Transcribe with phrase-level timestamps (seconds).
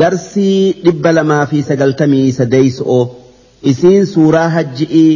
[0.00, 3.00] darsii dhibba lamaa fi sagaltamii sadeeyso'o
[3.72, 5.12] isiin suuraa hajji'ii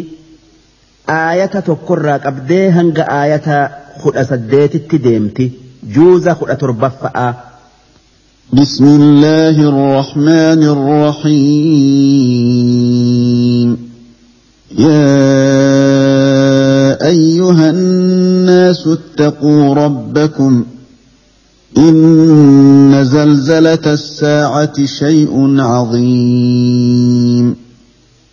[1.17, 3.59] aayata tokkorraa qabdee hanga aayata
[4.03, 5.45] kudha saddeetitti deemti
[5.97, 7.29] juuza kudha torbaffa'a.
[8.53, 10.63] بسم الله الرحمن
[12.47, 13.69] الرحيم
[14.79, 15.17] يا
[17.09, 20.65] ايها الناس اتقوا ربكم
[21.79, 27.57] ان زلزله الساعة شيء عظيم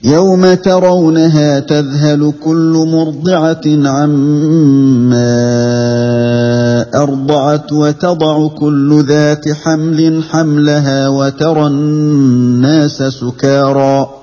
[0.04, 5.36] يوم ترونها تذهل كل مرضعه عما
[6.96, 14.23] ارضعت وتضع كل ذات حمل حملها وترى الناس سكارى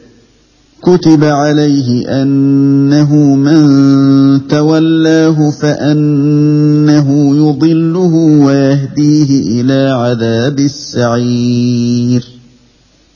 [0.81, 8.13] كتب عليه أنه من تولاه فأنه يضله
[8.45, 12.23] ويهديه إلى عذاب السعير.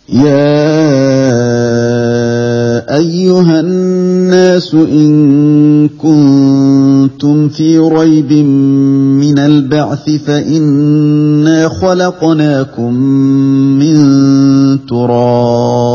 [0.10, 0.66] يا
[2.98, 12.94] أيها الناس إن كنتم في ريب من البعث فإنا خلقناكم
[13.80, 13.98] من
[14.86, 15.95] تراب.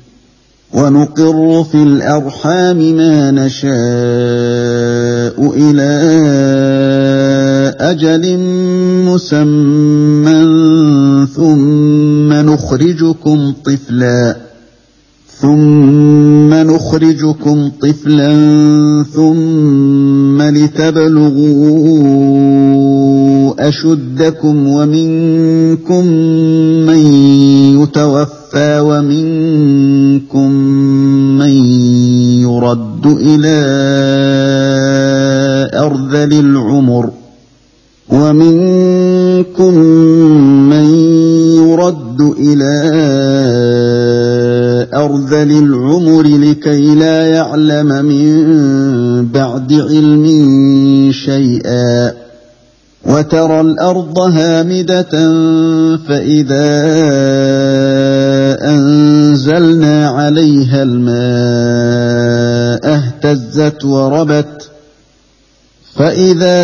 [0.73, 3.71] ونقر في الأرحام ما نشاء
[5.57, 5.91] إلى
[7.79, 8.37] أجل
[9.05, 10.41] مسمى
[11.35, 14.51] ثم نخرجكم طفلا
[15.41, 18.33] ثم نخرجكم طفلا
[19.15, 21.81] ثم لتبلغوا
[23.69, 26.05] أشدكم ومنكم
[26.87, 27.13] من
[27.81, 30.60] يتوفى ومنكم من
[32.71, 33.57] يرد إلى
[35.73, 37.09] أرذل العمر
[38.09, 39.73] ومنكم
[40.69, 40.85] من
[41.55, 42.73] يرد إلى
[44.93, 50.25] أرذل العمر لكي لا يعلم من بعد علم
[51.11, 52.11] شيئا
[53.05, 55.11] وترى الأرض هامدة
[56.07, 56.71] فإذا
[58.69, 61.21] أنزلنا عليها الماء
[62.93, 64.69] اهتزت وربت
[65.95, 66.61] فإذا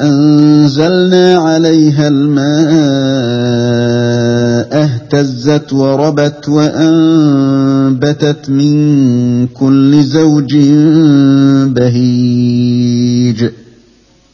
[0.00, 2.68] أنزلنا عليها الماء
[4.72, 10.56] اهتزت وربت وأنبتت من كل زوج
[11.74, 13.44] بهيج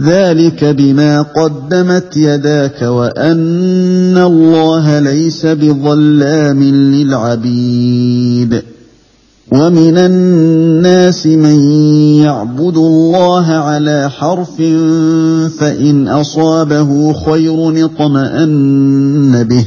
[0.00, 6.62] ذلك بما قدمت يداك وان الله ليس بظلام
[6.94, 8.62] للعبيد
[9.52, 11.60] ومن الناس من
[12.20, 14.56] يعبد الله على حرف
[15.58, 19.66] فان اصابه خير اطمان به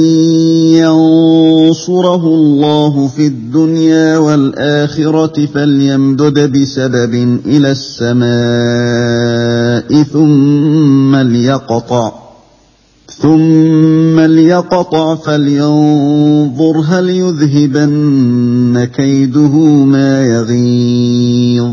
[1.81, 8.23] ينصره الله في الدنيا والآخرة فليمدد بسبب إلى السماء
[10.03, 12.13] ثم ليقطع
[13.21, 19.55] ثم ليقطع فلينظر هل يذهبن كيده
[19.85, 21.71] ما يغيظ.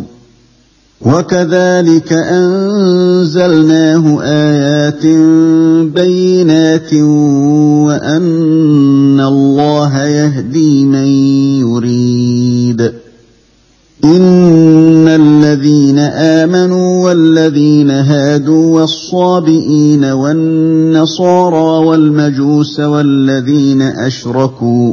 [1.00, 5.06] وكذلك أنزلناه آيات
[5.94, 6.94] بينات
[7.86, 11.06] وأن الله يهدي من
[11.66, 12.92] يريد.
[14.04, 24.92] إن الذين آمنوا والذين هادوا والصابئين والنصارى والمجوس والذين أشركوا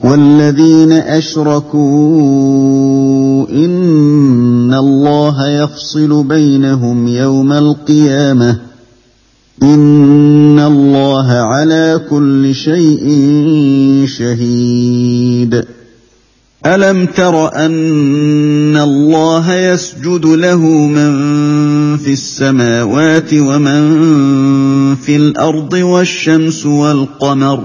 [0.00, 2.20] والذين أشركوا
[3.50, 8.60] ان الله يفصل بينهم يوم القيامه
[9.62, 13.06] ان الله على كل شيء
[14.06, 15.64] شهيد
[16.66, 21.12] الم تر ان الله يسجد له من
[21.96, 23.84] في السماوات ومن
[24.94, 27.64] في الأرض والشمس والقمر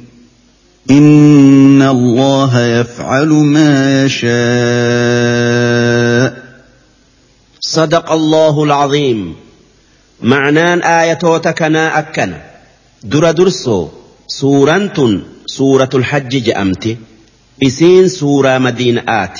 [0.91, 4.31] إن الله يفعل ما يشاء.
[7.59, 9.35] صدق الله العظيم.
[10.21, 12.41] معنان آياتوتكنا أكنا
[13.03, 13.87] در درسو.
[14.27, 16.97] سورة سورة الحج جأمت.
[17.63, 19.39] إسين سورة مدينة آت.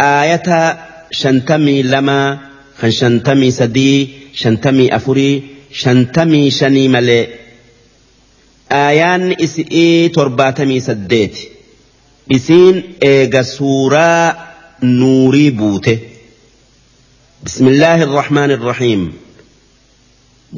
[0.00, 0.78] آية
[1.10, 2.38] شنتمي لما
[2.80, 5.42] خن شنتمي سدي شنتمي أفري
[5.72, 7.45] شنتمي شني ملئ
[8.70, 11.50] aayaanni isi'ii torbaatamii saddeeti.
[12.36, 14.34] Isiin eega suuraa
[14.82, 15.94] nuurii buute.
[17.44, 19.04] Bismillaahi irrahmaan irrahiim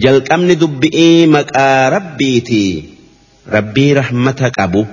[0.05, 2.72] jalqabni dubbi'ii maqaa rabbiitii
[3.56, 4.87] rabbii rahmata qabu.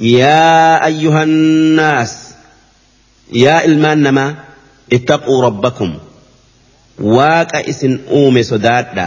[0.00, 2.12] Yaa ayyuhannaas
[3.44, 4.30] yaa ilmaan namaa
[4.98, 5.92] ittaquu rabbakum.
[7.16, 9.06] Waaqa isin uume sodaadha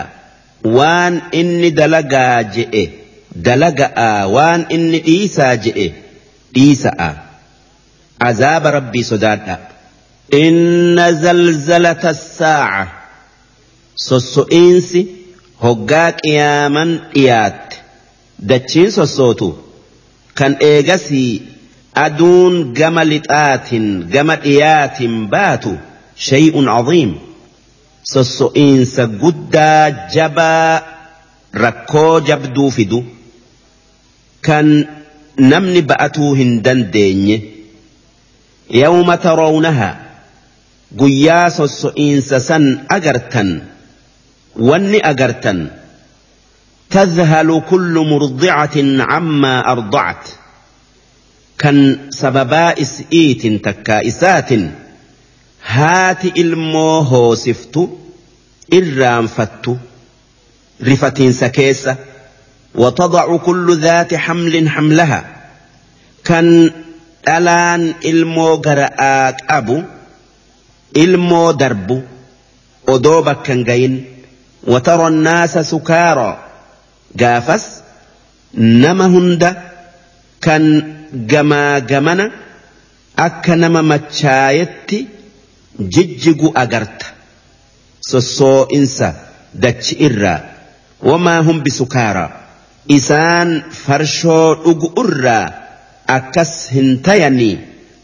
[0.77, 2.83] waan inni dalagaa je'e
[3.35, 5.87] dalaga'a waan inni dhiisaa je'e
[6.55, 7.09] dhiisa'a
[8.29, 9.55] azaaba rabbii sodaadha
[10.45, 12.87] inna zalzalata saaca
[14.07, 15.01] sosso'iinsi
[15.63, 17.77] hoggaa qiyaaman dhiyaatte
[18.51, 19.49] dachiin sossootu
[20.39, 21.31] kan eegasii
[22.05, 25.71] aduun gama lixaatin gama dhiyaatin baatu
[26.27, 27.11] shay'un caziim
[28.13, 29.85] sosso'iinsa guddaa
[30.15, 30.81] jabaa
[31.63, 32.99] rakkoo jabduu fidu
[34.43, 34.87] كان
[35.39, 36.37] نمن بأتوه
[36.91, 37.51] ديني.
[38.71, 39.99] يوم ترونها
[40.99, 43.61] قياس السئنس سسن أجرتن
[44.55, 45.67] واني أجرتن
[46.89, 50.27] تذهل كل مرضعة عما أرضعت.
[51.57, 54.49] كان سببا إسئيت تكائسات
[55.65, 57.89] هات إلموه سفت
[58.73, 59.77] إرام فت
[60.83, 62.10] رفت سكيسة.
[62.75, 65.21] وتضع كل ذات حمل حملها
[66.23, 66.71] كان
[67.25, 69.75] dhalaan ilmoo gara'aa qabu
[71.03, 71.97] ilmoo darbu
[72.93, 73.95] odoo bakka hin gayin
[74.73, 76.35] watara naasa sukaaraa
[77.21, 77.65] gaafas
[78.83, 79.49] nama hunda
[80.45, 80.63] kan
[81.33, 82.25] gamaa gamana
[83.27, 84.99] akka nama machaayetti
[85.93, 87.07] jijjigu agarta
[88.11, 89.07] sossoo'insa
[89.63, 90.39] dachi irraa
[91.09, 92.29] wamaa hum bisukaaraa
[92.87, 95.53] isaan farshoo dhugu irraa
[96.17, 97.59] akkas hin tayanii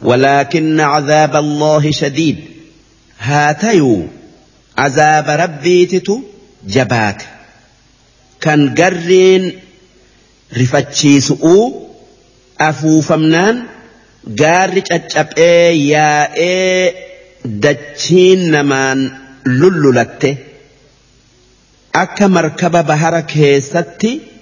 [0.10, 2.38] walaakinna cazaaba allaahi shadiid
[3.28, 4.10] haa tayuu
[4.86, 6.16] azaaba rabbiititu
[6.76, 7.26] jabaate
[8.46, 9.46] kan garriin
[10.60, 11.66] rifachiisu'uu
[12.70, 13.58] afuufamnaan
[14.42, 16.94] gaarri caccaphee yaa'ee
[17.66, 19.00] dachiin namaan
[19.60, 20.32] lullulatte
[22.04, 24.37] akka markaba bahara keessatti.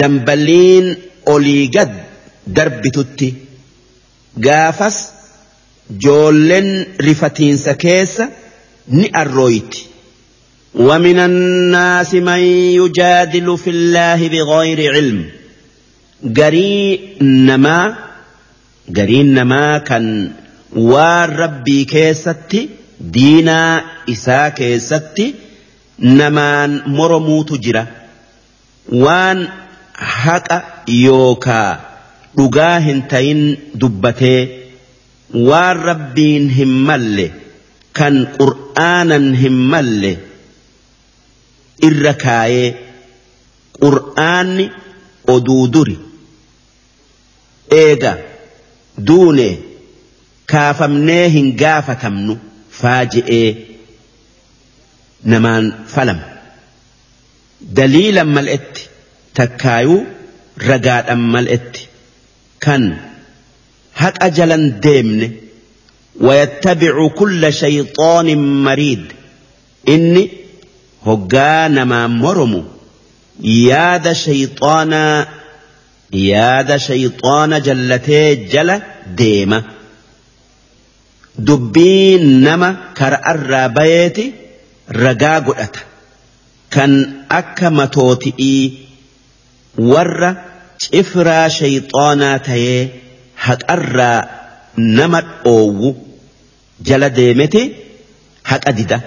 [0.00, 0.86] dambaliin
[1.34, 1.92] olii gad
[2.56, 3.28] darbitutti
[4.46, 4.96] gaafas
[6.04, 6.68] joolleen
[7.06, 8.24] rifatiinsa keessa
[8.88, 9.80] ni arrooyti.
[10.74, 12.38] ومن الناس من
[12.78, 15.24] يجادل في الله بغير علم
[16.36, 17.96] قري نما
[18.96, 20.32] قري نما كان
[20.76, 22.68] والربي كيستي
[23.00, 25.34] دينا إسا كيستي
[26.00, 27.82] namaan moromuutu jira
[29.04, 29.38] waan
[29.97, 30.57] haqa
[31.03, 31.71] yookaa
[32.37, 33.41] dhugaa hin tayin
[33.81, 34.39] dubbatee
[35.49, 37.27] waan rabbiin hin malle
[37.99, 40.11] kan qur'aanan hin malle
[41.89, 42.69] irra kaayee
[43.79, 44.65] qur'aanni
[45.35, 45.97] oduu duri
[47.83, 48.17] eega
[49.07, 49.47] duune
[50.53, 52.33] kaafamnee hin gaafatamnu
[52.81, 53.49] faaji'ee.
[55.31, 56.19] namaan falam
[57.77, 58.74] daliilan mal'etti
[59.39, 60.01] takkaayuu
[60.69, 61.89] ragaadhan mal'etti
[62.65, 62.83] kan
[64.01, 65.27] haqa jalan deemne
[66.21, 69.03] ويتبع كل شيطان مريد
[69.89, 70.29] إني
[71.05, 72.63] هقا نما مرمو
[73.43, 75.27] ياد شيطانا
[76.13, 79.63] ياد شيطان جلتي جل ديمة
[81.37, 84.33] دبين نما كرأر بيتي
[84.87, 85.79] ragaa godhata.
[86.69, 86.91] Kan
[87.29, 88.84] akka matooti'ii
[89.77, 90.29] warra
[90.85, 92.81] cifraa shayxaanaa tayee
[93.47, 94.19] haqarraa
[94.77, 95.95] nama dhoowwu
[96.89, 97.61] jala deemete
[98.51, 99.01] haqa dida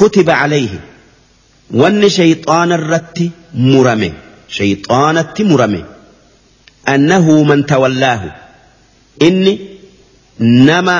[0.00, 0.78] kutiba calayhi
[1.80, 3.26] wanni shayxaana irratti
[3.72, 4.10] murame
[4.58, 5.80] shayxaanatti murame
[6.94, 8.28] annahu man tawallaahu
[9.28, 9.54] inni
[10.68, 10.96] nama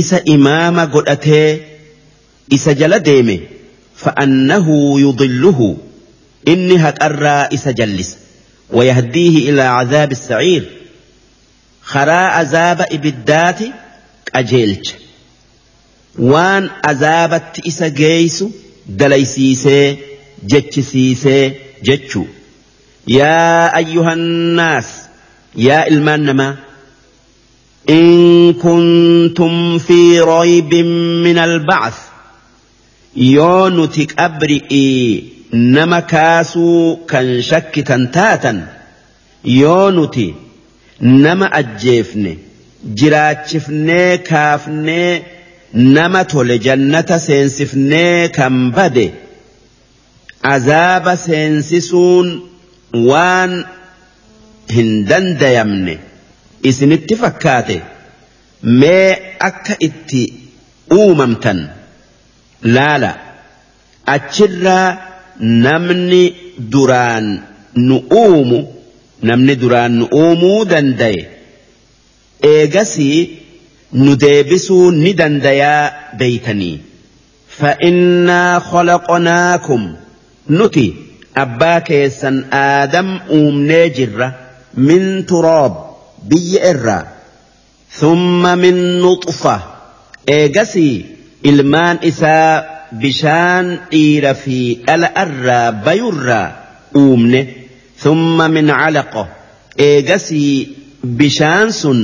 [0.00, 1.48] isa imaama godhatee
[2.56, 3.36] isa jala deeme
[4.02, 5.68] fa'annahu yudilluhu
[6.46, 8.16] inni haqarraa isa jallisa
[8.70, 10.64] ويهديه إلى عذاب السعير.
[11.82, 13.58] خراء عذاب إبدات
[14.34, 14.94] قجيلش
[16.18, 18.44] وان عذابت إسا جيس
[18.86, 19.96] دليسيسي
[20.46, 21.52] جتشسيسي
[21.84, 22.24] جتشو.
[23.08, 24.86] يا أيها الناس
[25.56, 26.56] يا المنما
[27.90, 30.74] إن كنتم في ريب
[31.24, 31.98] من البعث.
[33.16, 38.58] nuti qabri'ii nama kaasuu kan shakkitan taatan
[39.44, 40.26] yoo nuti
[41.00, 42.32] nama ajjeefne
[43.00, 45.24] jiraachifnee kaafnee
[45.72, 49.06] nama tole jannata seensifnee kan bade
[50.54, 52.30] azaaba seensisuun
[53.10, 53.58] waan
[54.76, 55.98] hin dandayamne
[56.72, 57.82] isinitti fakkaate
[58.80, 60.22] mee akka itti
[61.00, 61.60] uumamtan.
[62.62, 63.10] laala
[64.14, 65.09] achirraa
[65.39, 66.23] namni
[66.73, 67.27] duraan
[67.87, 68.59] nu uumu
[69.29, 71.21] namni duraan nu uumuu dandaye
[72.51, 73.19] eegasii
[74.03, 76.77] nu deebisuu ni dandayaa beeytanii
[77.57, 79.95] فإنا خلقناكم
[80.49, 80.93] نتي
[81.37, 84.35] أبا كيسا آدم أوم نجرة
[84.77, 85.73] من تراب
[86.23, 87.07] بي إرّا
[87.91, 89.59] ثم من نطفة
[90.29, 91.05] إيجسي
[91.45, 92.63] ilmaan isaa
[93.02, 96.48] bishaan dhiira fi dhala irraa bayurraa
[97.02, 97.40] uumne
[98.02, 99.22] thumma min calaqa
[99.88, 100.54] eegasii
[101.20, 102.00] bishaan sun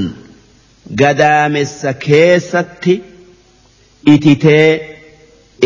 [1.03, 2.95] gadaamessa keessatti
[4.15, 4.71] ititee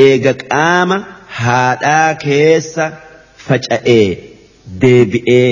[0.07, 0.99] eega qaama
[1.41, 2.85] haadhaa keessa
[3.47, 4.09] faca'ee
[4.85, 5.49] deebi'ee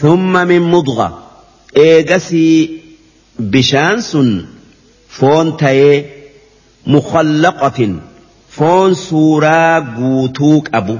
[0.00, 1.08] thumma min mudga
[1.86, 2.56] eegasii
[3.54, 4.30] bishaan sun
[5.18, 5.98] foon tayee
[6.86, 8.00] مخلقة
[8.56, 10.96] foon suuraa guutuu qabu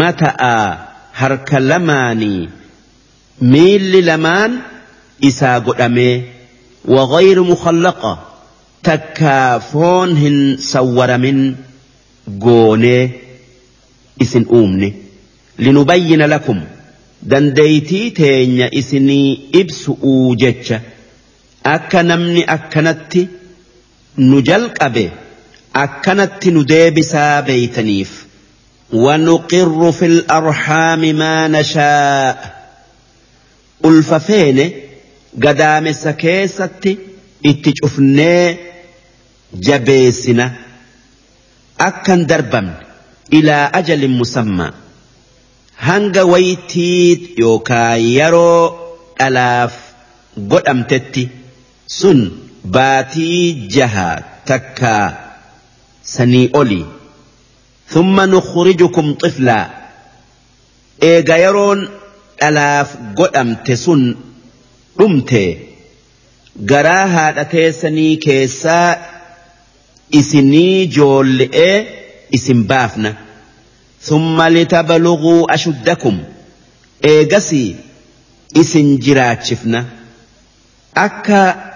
[0.00, 0.64] mataa
[1.20, 2.48] harka lamaanii
[3.52, 4.52] miilli lamaan
[5.28, 6.14] isaa godhamee
[6.94, 8.12] wagayru mukallaqa
[8.88, 11.40] takkaa foon hin sawwaramin
[12.46, 13.02] goonee
[14.26, 14.88] isin uumne
[15.66, 16.60] linubayyina lakum
[17.30, 19.30] dandeeytii teenya isinii
[19.62, 20.80] ibsu'uu jecha
[21.76, 23.22] akka namni akkanatti
[24.28, 25.06] nu jalqabe.
[25.84, 28.26] نجلق أبي أكنتي نديبسا بيتنيف
[28.92, 32.58] ونقر في الأرحام ما نشاء
[33.84, 34.64] ulfafeene
[35.44, 36.92] gadaamessa keessatti
[37.50, 38.58] itti cufnee
[39.66, 40.46] jabeessina
[41.78, 42.74] akkan darbamne
[43.30, 44.72] ilaa ajalin musammaa
[45.88, 48.64] hanga waytii yookaa yeroo
[49.18, 49.74] dhalaaf
[50.52, 51.30] godhamtetti
[51.86, 52.18] sun
[52.76, 54.08] baatii jaha
[54.50, 55.27] takkaa
[56.16, 56.84] sanii olii
[57.90, 59.68] ثم نخرجكم طفلا
[61.02, 61.88] إيغا يرون
[62.40, 62.88] dhalaaf
[63.18, 64.02] godhamte sun
[64.98, 65.42] dhumte
[66.72, 68.96] garaa haadha teessanii keessaa
[70.20, 71.76] isinii joolle'ee
[72.38, 73.14] isin baafna
[74.02, 76.18] ثم لتبلغوا أشدكم
[77.04, 77.76] إيغسي
[78.56, 79.84] إسن جراتشفنا
[80.96, 81.72] أكا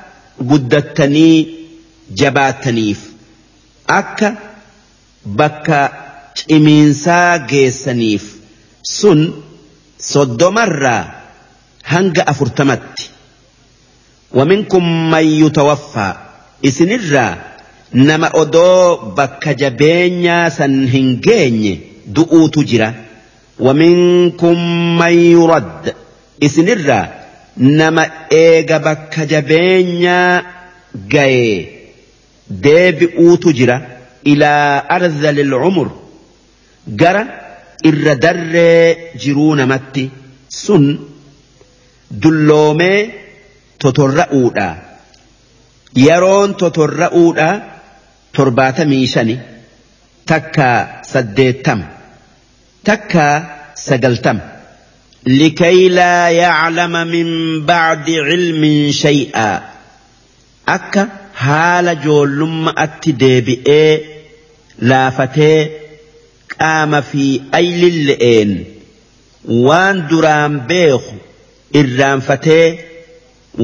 [0.51, 1.47] قدتني
[2.11, 3.12] جباتنيف
[4.01, 4.29] akka
[5.39, 5.79] bakka
[6.39, 8.25] cimiinsaa geessaniif
[8.97, 9.21] sun
[10.11, 11.03] soddomarraa
[11.93, 13.11] hanga afurtamatti.
[14.39, 16.13] Waminkum man tawaffaa
[16.69, 17.33] isinirraa
[17.93, 21.75] nama odoo bakka jabeenyaa san hin geenye
[22.15, 22.89] du'uutu jira.
[23.67, 24.59] Waminkum
[25.01, 25.19] man
[25.53, 25.93] radda
[26.41, 27.05] isinirraa
[27.57, 30.43] nama eega bakka jabeenyaa
[31.15, 31.82] gaye
[32.67, 33.77] deebi'uutu jira
[34.33, 35.89] ilaa arzalil umur
[37.01, 37.23] gara
[37.91, 40.05] irra darree jiruu namatti
[40.63, 40.85] sun
[42.23, 42.99] dulloomee
[43.83, 44.69] totorra'uudha
[46.07, 47.49] yeroon totorra'uudha
[48.37, 49.37] torbaatamii shani
[50.31, 50.69] takka
[51.13, 51.87] saddeettama
[52.89, 53.27] takka
[53.87, 54.53] sagaltama
[55.27, 57.27] لكي لا يعلم من
[57.67, 59.63] بعد علم شيئا
[60.69, 61.09] أكا
[61.45, 63.93] haala joollumma'atti deebi'ee
[64.91, 65.59] laafatee
[66.55, 67.25] qaama fi
[67.61, 68.53] aylille'een
[69.67, 71.15] waan duraan beeku
[71.81, 72.67] irraanfatee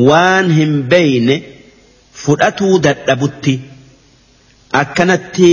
[0.09, 1.37] waan hin beeyne
[2.23, 3.55] fudhatuu dadhabutti
[4.83, 5.51] akkanatti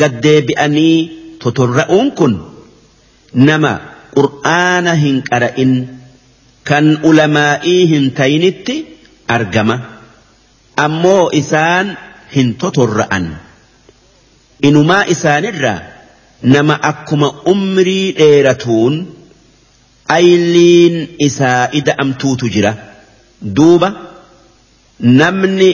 [0.00, 0.96] gaddeebi'anii
[1.44, 2.34] totorra'uun kun
[3.50, 3.72] nama
[4.16, 5.72] qur'aana hin qara'in
[6.68, 8.74] kan ulamaa'ii hin tayinitti
[9.36, 9.76] argama.
[10.86, 11.86] Ammoo isaan
[12.34, 13.26] hin totorra'an
[14.70, 15.78] inumaa isaanirraa
[16.54, 18.94] nama akkuma umrii dheeratuun
[20.16, 20.96] ayliin
[21.28, 22.72] isaa ida'amtuutu jira
[23.56, 23.88] duuba
[25.20, 25.70] namni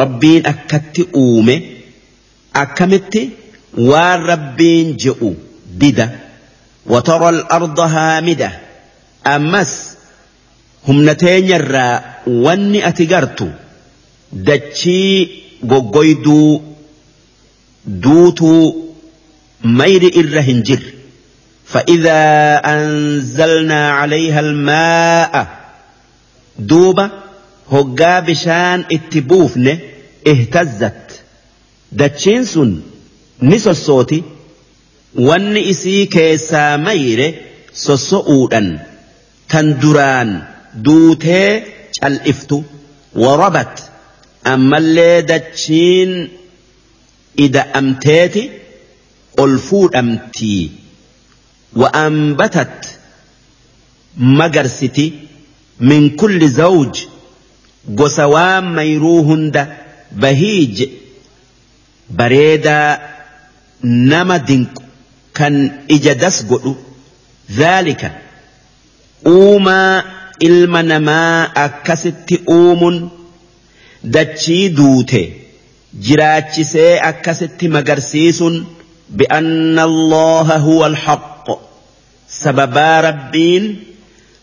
[0.00, 1.56] rabbiin akkatti uume
[2.62, 3.22] akkamitti
[3.90, 5.30] waan rabbiin je'u
[5.84, 6.08] dida
[6.92, 8.50] وترى الأرض هامدة
[9.26, 9.72] أمس
[10.88, 13.48] هم نتينيرا واني أتقرتو
[14.32, 15.28] دتشي
[15.70, 16.62] قوقويدو
[17.86, 18.74] دوتو
[19.64, 20.82] مير الرهنجر
[21.64, 22.20] فإذا
[22.64, 25.58] أنزلنا عليها الماء
[26.58, 27.10] دوبة
[27.72, 29.78] هقا بشان اتبوفن
[30.26, 31.20] اهتزت
[31.92, 32.82] دتشينسون
[33.42, 34.22] نسو الصوتي
[35.14, 37.34] وان اسي كيسا مير
[37.74, 38.86] سسؤودا
[39.48, 40.42] تندران
[43.14, 43.78] وربت
[44.46, 46.28] أما اللي دتشين
[47.38, 48.50] إذا أمتيتي
[49.42, 50.70] ol fuudhamtii
[51.80, 52.76] wa'ambatat
[54.38, 55.06] magarsiti
[55.88, 56.94] min kulli zawj
[57.98, 59.62] gosa waan mayruu hunda
[60.22, 60.76] bahiij
[62.18, 62.98] bareedaa
[64.12, 64.82] nama dinqu
[65.38, 65.54] kan
[65.96, 66.72] ija das godhu
[67.58, 68.08] dhaalika
[69.34, 69.94] uumaa
[70.40, 73.10] ilma namaa akkasitti uumuun
[74.16, 75.22] dachii duute
[76.08, 78.66] jiraachisee akkasitti magarsiisuun
[79.10, 81.46] بأن الله هو الحق
[82.28, 83.82] سببا ربين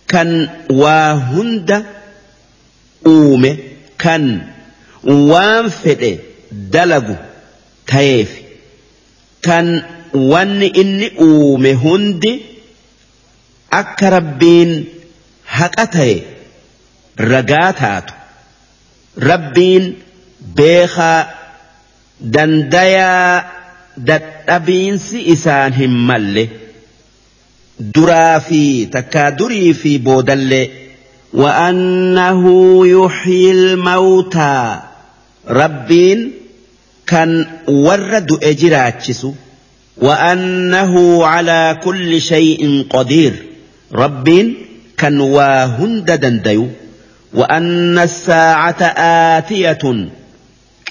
[0.08, 1.86] كان واهند
[3.08, 3.58] أومه
[4.00, 4.42] كان
[5.04, 6.20] وانفد
[6.52, 7.16] دلقو
[7.88, 8.32] تيف
[9.42, 12.40] كان وان إني أومه هند
[15.62, 16.22] أك ربين هكتي
[17.20, 18.12] رقاتات.
[19.20, 19.96] ربين
[20.56, 21.28] بيخا
[22.22, 23.46] دنديا
[23.98, 26.50] dadhabiinsi isaan hin malle
[27.96, 30.70] duraa fi takkaa durii fi boodallee
[31.34, 32.42] وأنه
[32.88, 34.80] يحيي الموتى.
[35.48, 36.32] ربين
[37.08, 39.28] كان ورد إجراتشس
[39.98, 43.34] وأنه على كل شيء قدير
[43.94, 44.65] ربين
[44.98, 46.68] كان واهند دنديو
[47.34, 48.84] وأن الساعة
[49.38, 50.10] آتية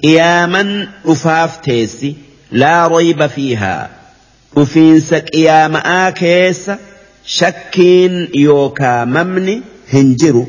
[0.02, 2.16] قياما أفاف تيسي
[2.52, 3.90] لا ريب فيها.
[4.56, 6.70] أفينس قيام آكيس
[7.26, 9.62] شكين يوكا ممني
[9.92, 10.48] هنجرو.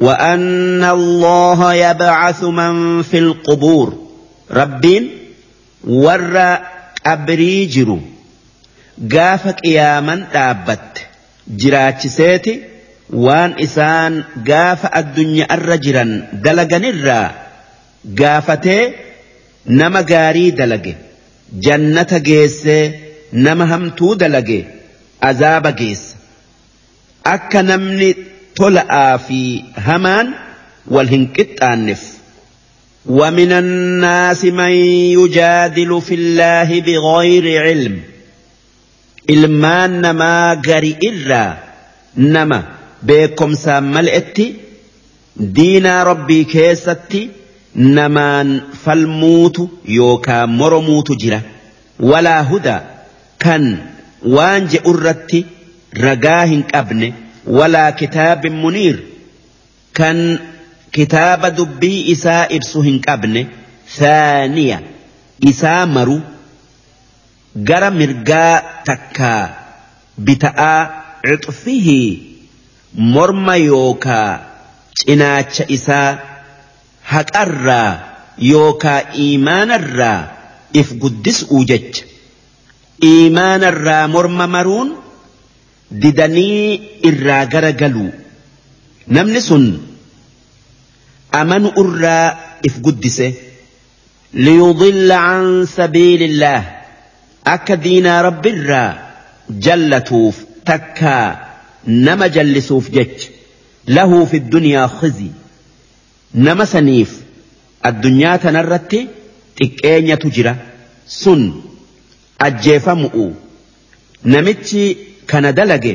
[0.00, 3.98] وأن الله يبعث من في القبور.
[4.50, 5.10] ربين
[5.84, 6.58] ور
[7.06, 7.98] أبري جرو.
[9.12, 10.89] قافك قياما دابت.
[11.49, 12.59] جراتشسيتي
[13.25, 14.13] waan isaan
[14.49, 16.11] gaafa addunyaa irra jiran
[16.45, 17.27] dalaganirraa
[18.21, 18.83] gaafatee
[19.81, 20.93] nama gaarii dalage
[21.65, 22.83] jannata geessee
[23.45, 24.57] nama hamtuu dalage
[25.29, 26.17] azaaba geessa
[27.35, 28.09] akka namni
[28.59, 29.39] tola'aa fi
[29.87, 30.27] hamaan
[30.97, 32.03] wal hin qixxaanneef
[33.19, 34.73] ومن الناس من
[35.19, 37.95] يجادل في الله بغير علم
[39.28, 41.56] ilmaan namaa gari irraa
[42.16, 42.58] nama
[43.06, 44.46] beekomsaan mal'etti
[45.56, 47.20] diinaa rabbii keessatti
[47.98, 48.48] namaan
[48.84, 51.40] falmuutu yookaan moromuutu jira
[52.12, 52.80] walaa hudaa
[53.44, 53.64] kan
[54.36, 55.40] waan je'u irratti
[56.06, 57.12] ragaa hin qabne
[57.58, 58.98] walaa kitaabin muniir
[60.00, 60.18] kan
[60.98, 63.46] kitaaba dubbii isaa ibsu hin qabne
[63.98, 64.78] thaaniya
[65.52, 66.20] isaa maru
[67.54, 69.42] gara mirgaa takkaa
[70.26, 70.80] bita'aa
[71.26, 72.08] cixfihii
[73.14, 74.30] morma yookaa
[75.00, 76.18] cinaacha isaa
[77.12, 77.90] haqarraa
[78.52, 80.20] yookaa iimaanarraa
[80.80, 82.02] if guddis'uu jecha.
[83.10, 84.88] Iimaanarraa morma maruun
[86.02, 88.10] didanii irraa gara galuu
[89.16, 89.64] namni sun
[91.40, 92.26] amanu irraa
[92.68, 93.28] if guddise.
[94.44, 96.60] Liyudilla an sabiilillah
[97.44, 98.96] akka diinaa rabbiirraa
[99.66, 101.26] jallatuuf takkaa
[101.86, 103.28] nama jallisuuf jecha.
[103.86, 105.30] Lahu fi dunyaa khizi.
[106.34, 107.10] Nama saniif
[107.88, 109.00] addunyaa tanarratti
[109.60, 110.54] xiqqeenyatu jira.
[111.06, 111.42] Sun
[112.38, 113.24] ajjeefamu'u.
[114.24, 114.82] Namichi
[115.26, 115.94] kana dalage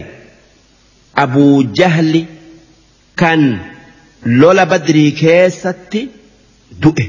[1.24, 2.22] abuu jahli
[3.16, 3.42] kan
[4.26, 6.02] lola badrii keessatti
[6.82, 7.06] du'e.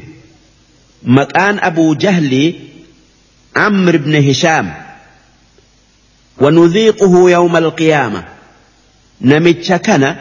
[1.18, 2.42] Maqaan abuu jahli
[3.56, 4.86] amr ibn hishaam
[6.40, 8.24] ونذيقه يوم القيامة.
[9.20, 10.16] نمتش كان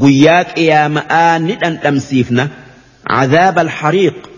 [0.00, 2.48] قياك يا مآن أن تمسيفنا.
[3.06, 4.30] عذاب الحريق.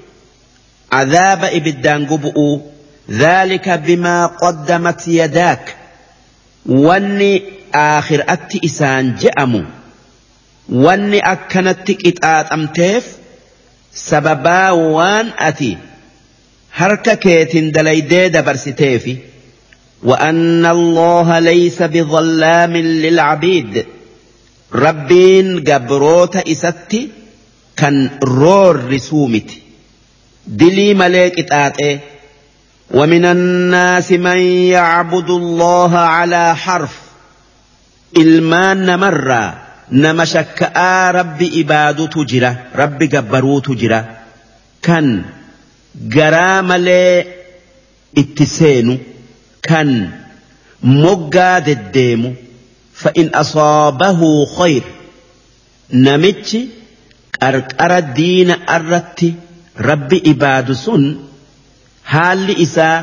[0.92, 2.60] عذاب إبدان قبؤ
[3.10, 5.76] ذلك بما قدمت يداك.
[6.66, 7.42] واني
[7.74, 9.64] آخر أتي إسان جأمو.
[10.68, 13.06] واني أكنت إتآت أمتيف
[13.94, 15.78] سببا وان أتي.
[16.74, 19.16] هركا كيتن دليدي دبرستيفي
[20.02, 23.84] وأن الله ليس بظلام للعبيد
[24.74, 27.08] ربين جبروت إستي
[27.76, 29.50] كان رور رسومت
[30.46, 31.98] دلي ملك إتآتي
[32.90, 34.38] ومن الناس من
[34.76, 37.10] يعبد الله على حرف
[38.14, 39.54] ilmaan namarraa
[39.90, 44.00] nama shakka'aa rabbi ibaadutu jira rabbi gabbaruutu jira.
[44.82, 45.06] Kan
[46.16, 47.14] garaa malee
[48.22, 48.94] itti seenu
[49.68, 49.90] kan
[51.02, 52.30] moggaa deddeemu
[53.02, 54.84] fa'in asaabahu khayr.
[56.04, 56.60] Namichi
[57.40, 59.28] qarqara diina irratti
[59.88, 61.04] rabbi ibaadu sun
[62.12, 62.98] haalli isaa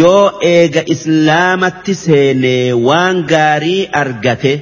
[0.00, 0.24] yoo
[0.54, 4.52] eega islaamatti seenee waan gaarii argate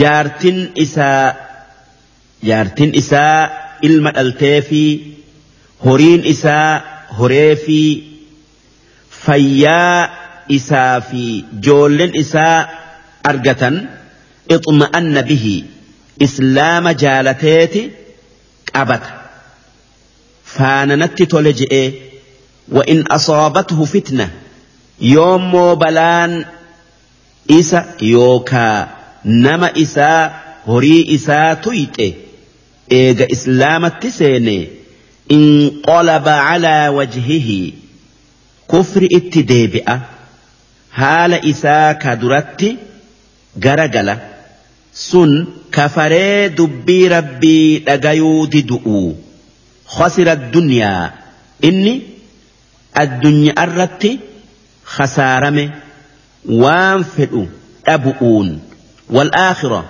[0.00, 1.34] jaartin isaa
[2.48, 3.38] jaartin isaa
[3.88, 4.82] ilma dhaltee fi
[5.84, 6.70] horiin isaa
[7.18, 7.78] horee fi
[9.24, 9.98] fayyaa
[10.58, 11.24] isaa fi
[11.66, 12.56] joollen isaa
[13.30, 13.76] argatan
[14.56, 15.56] ixma'anna bihi
[16.26, 17.82] islaama jaalateeti
[18.72, 19.12] qabata
[20.56, 21.86] faananatti tole je'ee
[22.72, 24.30] وإن أصابته فتنة
[25.00, 26.44] يوم بلان
[27.50, 28.88] إسا يوكا
[29.24, 30.32] نما إسا
[30.68, 32.12] هري إسا تويته
[32.92, 34.68] إيغا إسلام التسيني
[35.28, 37.74] inqalaba calaa wajhihi
[38.72, 39.94] kufri itti deebi'a
[41.00, 42.68] haala isaa ka duratti
[43.66, 44.14] garagala
[44.92, 45.32] sun
[45.70, 49.00] kafaree dubbii rabbii dhagayuu didu'u
[49.96, 51.02] khasira addunyaa
[51.68, 51.94] inni
[53.02, 54.12] addunyaa irratti
[54.94, 55.64] khasaarame
[56.62, 57.42] waan fedhu
[57.88, 58.48] dhabu'uun
[59.16, 59.80] wal aakhira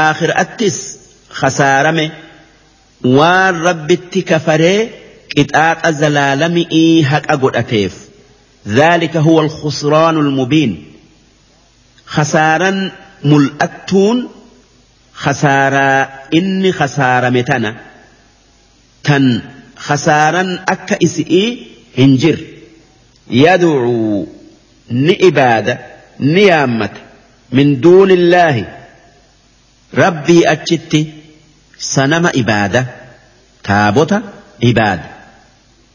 [0.00, 0.76] aakhiraattis
[1.40, 2.06] khasaarame.
[3.04, 4.90] Waan rabbitti kafaree
[5.36, 7.92] qixaaxa zalaalami'ii haqa godhateef.
[8.68, 10.84] ذلك هو الخسران المبين
[12.06, 12.90] خسارا
[13.24, 14.28] ملأتون
[15.14, 17.76] خسارا إني خسارة متنا
[19.04, 19.42] تن
[19.76, 21.66] خسارا أكا إسئي
[21.98, 22.38] هنجر
[23.30, 24.26] يدعو
[24.90, 25.78] نئبادة
[26.20, 26.90] نيامة
[27.52, 28.68] من دون الله
[31.80, 32.86] سنم إبادة
[33.64, 34.12] تابوت
[34.64, 35.10] إبادة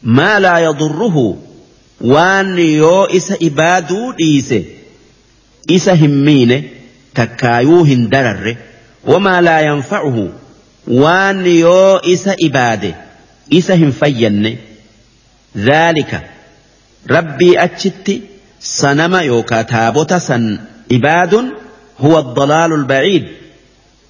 [0.02, 1.36] ما لا يضره
[2.00, 4.64] وان يو إس إبادو ديسه.
[5.70, 6.68] إس همين
[7.14, 8.56] تكايو هندرر
[9.04, 10.28] وما لا ينفعه
[10.88, 12.94] وان يو إس إباده
[13.52, 14.58] إس هم فين
[15.56, 16.30] ذلك.
[17.10, 18.20] ربي أجت
[18.60, 20.58] سنم يوكا تابوت سن
[20.92, 21.52] إباد
[22.00, 23.24] هو الضلال البعيد.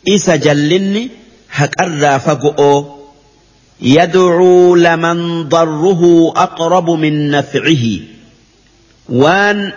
[0.09, 1.11] إس جلني
[1.57, 2.97] هكرا فقؤو
[3.81, 8.01] يدعو لمن ضره أقرب من نفعه.
[9.09, 9.73] وان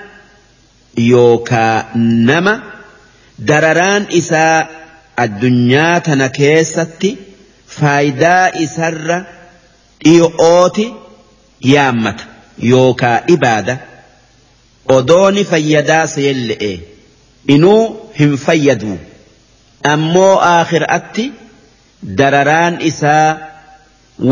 [0.97, 2.61] يوكا نما.
[3.39, 4.69] درران إساء
[5.19, 7.15] الدنيا تنكيستي
[7.67, 9.23] فايدا إسر
[10.05, 10.93] إيؤوتي.
[11.61, 12.19] يامت
[12.59, 13.77] يوكا إبادة.
[14.89, 16.79] أدوني فيدا سيلئي.
[17.49, 18.97] إنو هم فيدو.
[19.85, 20.83] أمو آخر
[22.19, 23.37] dararaan isaa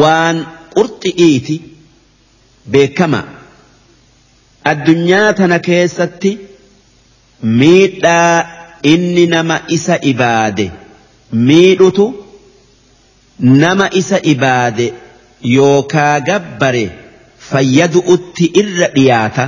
[0.01, 0.37] waan
[0.75, 1.55] qurxi'iiti
[2.71, 3.21] beekama.
[4.71, 6.31] Addunyaa tana keessatti
[7.59, 8.47] miidhaa
[8.93, 10.65] inni nama isa ibaade
[11.49, 12.05] miidhutu
[13.39, 14.87] nama isa ibaade
[15.55, 16.85] yookaa gabbare
[17.49, 19.45] fayyadu'utti irra dhiyaata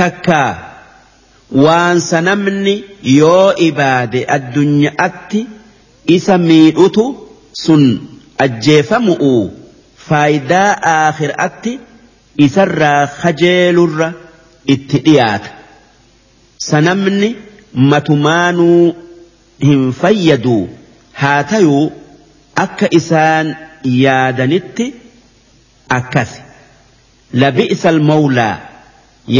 [0.00, 0.50] takkaa
[1.64, 2.74] waan sanamni
[3.18, 5.40] yoo ibaade addunyaatti
[6.16, 7.04] isa miidhutu
[7.64, 7.82] sun
[8.44, 9.32] ajjeefamu'u
[10.08, 11.72] faayidaa aakhiraatti
[12.46, 14.08] isarraa kajeelurra
[14.74, 15.50] itti dhiyaata.
[16.68, 17.30] Sanamni
[17.92, 18.84] matumaanuu
[19.66, 20.56] hin fayyadu
[21.22, 21.84] haa tayuu
[22.64, 23.46] akka isaan
[24.04, 24.86] yaadanitti
[25.98, 26.40] akkasi.
[27.42, 28.56] Labi'isa almawlaa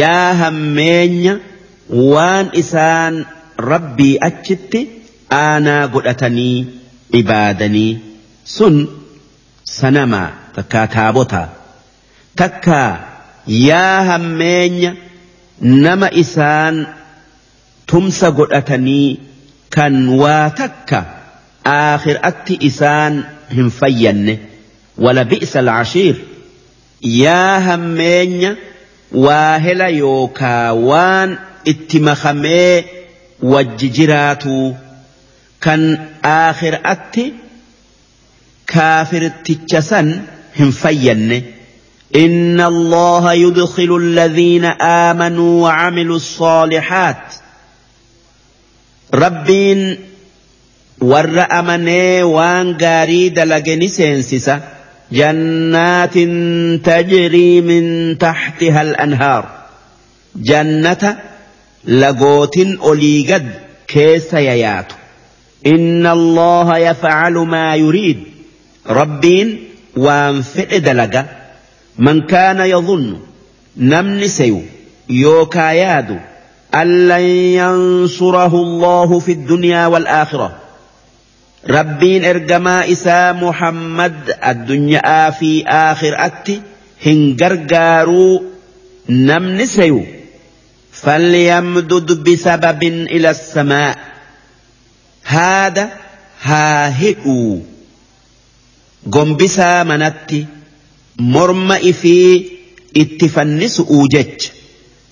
[0.00, 1.35] yaa hammeenya
[2.12, 3.14] waan isaan
[3.70, 4.81] rabbii achitti
[5.30, 6.66] aanaa godhatanii
[7.20, 7.98] ibaadanii
[8.56, 8.76] sun
[9.76, 11.48] sanamaa takkaa taabotaa
[12.42, 12.90] takkaa
[13.68, 14.92] yaa hammeenya
[15.60, 16.86] nama isaan
[17.92, 19.20] tumsa godhatanii
[19.76, 21.04] kan waa takka
[21.76, 23.24] aakhiraatti isaan
[23.56, 24.34] hin fayyanne.
[25.04, 26.16] Wala bi'sa alcashiir
[27.00, 28.56] yaa hammeenya
[29.26, 31.38] waa hela yookaa waan
[31.72, 32.84] itti makamee
[33.52, 34.76] wajji jiraatuu
[35.60, 37.48] kan aakhiraatti
[38.68, 40.20] كافرتش سن
[40.60, 41.42] هم فين
[42.16, 47.34] إن الله يدخل الذين آمنوا وعملوا الصالحات
[49.14, 49.98] ربين
[51.00, 53.38] ور أمني وان قاريد
[53.86, 54.60] سينسسة
[55.12, 56.14] جنات
[56.84, 59.48] تجري من تحتها الأنهار
[60.36, 61.18] جنة
[61.84, 63.50] لقوت أوليقد
[63.88, 64.92] كيس ييات
[65.66, 68.18] إن الله يفعل ما يريد.
[68.88, 69.64] ربين
[69.96, 71.26] وان فئ دلقة
[71.98, 73.18] من كان يظن
[73.76, 74.62] نمن سيو
[75.08, 76.16] يوكا يادو.
[76.74, 77.20] أن لن
[77.60, 80.58] ينصره الله في الدنيا والآخرة.
[81.70, 86.62] ربين إرجما إسا محمد الدنيا في آخر أتي
[87.06, 88.42] هنجرجارو
[89.08, 90.04] نمن سيو
[90.92, 93.98] فليمدد بسبب إلى السماء.
[95.32, 95.84] haada
[96.48, 97.36] haa hiquu
[99.16, 100.40] gombisaa manatti
[101.34, 102.32] morma ifii
[103.02, 104.50] itti fannisu'uu jecha.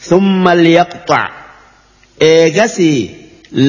[0.08, 1.32] Thumma liyaqxac
[2.30, 3.00] eegasii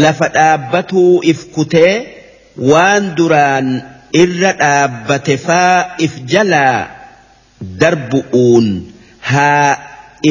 [0.04, 1.94] lafa dhaabbatuu if kutee
[2.72, 3.68] waan duraan
[4.22, 6.78] irra dhaabbate faa if jalaa
[7.82, 8.68] darbu'uun
[9.32, 9.70] haa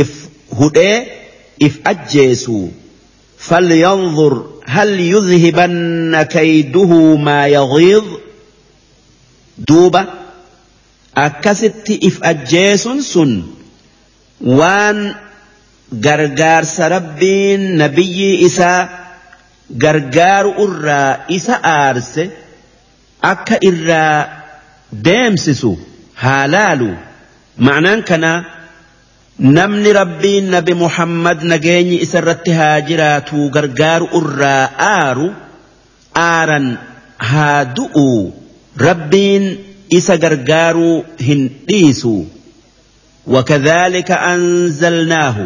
[0.00, 0.10] if
[0.58, 0.96] hudhee
[1.66, 2.58] if ajjeesu
[3.48, 4.34] falyanzur
[4.65, 8.03] هل يذهبن كيده ما يغيظ
[9.69, 10.01] duuba
[11.25, 13.31] akkasitti if ajjeesun sun
[14.59, 14.99] waan
[16.05, 18.79] gargaarsa rabbiin nabiyyii isaa
[19.83, 22.23] gargaaru irraa isa aarse
[23.31, 24.17] akka irraa
[25.07, 25.71] deemsisu
[26.23, 26.89] haa laalu
[27.67, 28.37] ma'anaan kanaa
[29.38, 35.28] namni rabbiin nabi muhammad nageenyi isarratti haa jiraatu gargaaru irraa aaru
[36.14, 36.78] aaran
[37.18, 38.32] haa du'u.
[38.86, 39.44] Rabbiin
[39.98, 42.14] isa gargaaruu hin dhiisu.
[43.34, 45.44] Wakadhaalika anzalnaahu.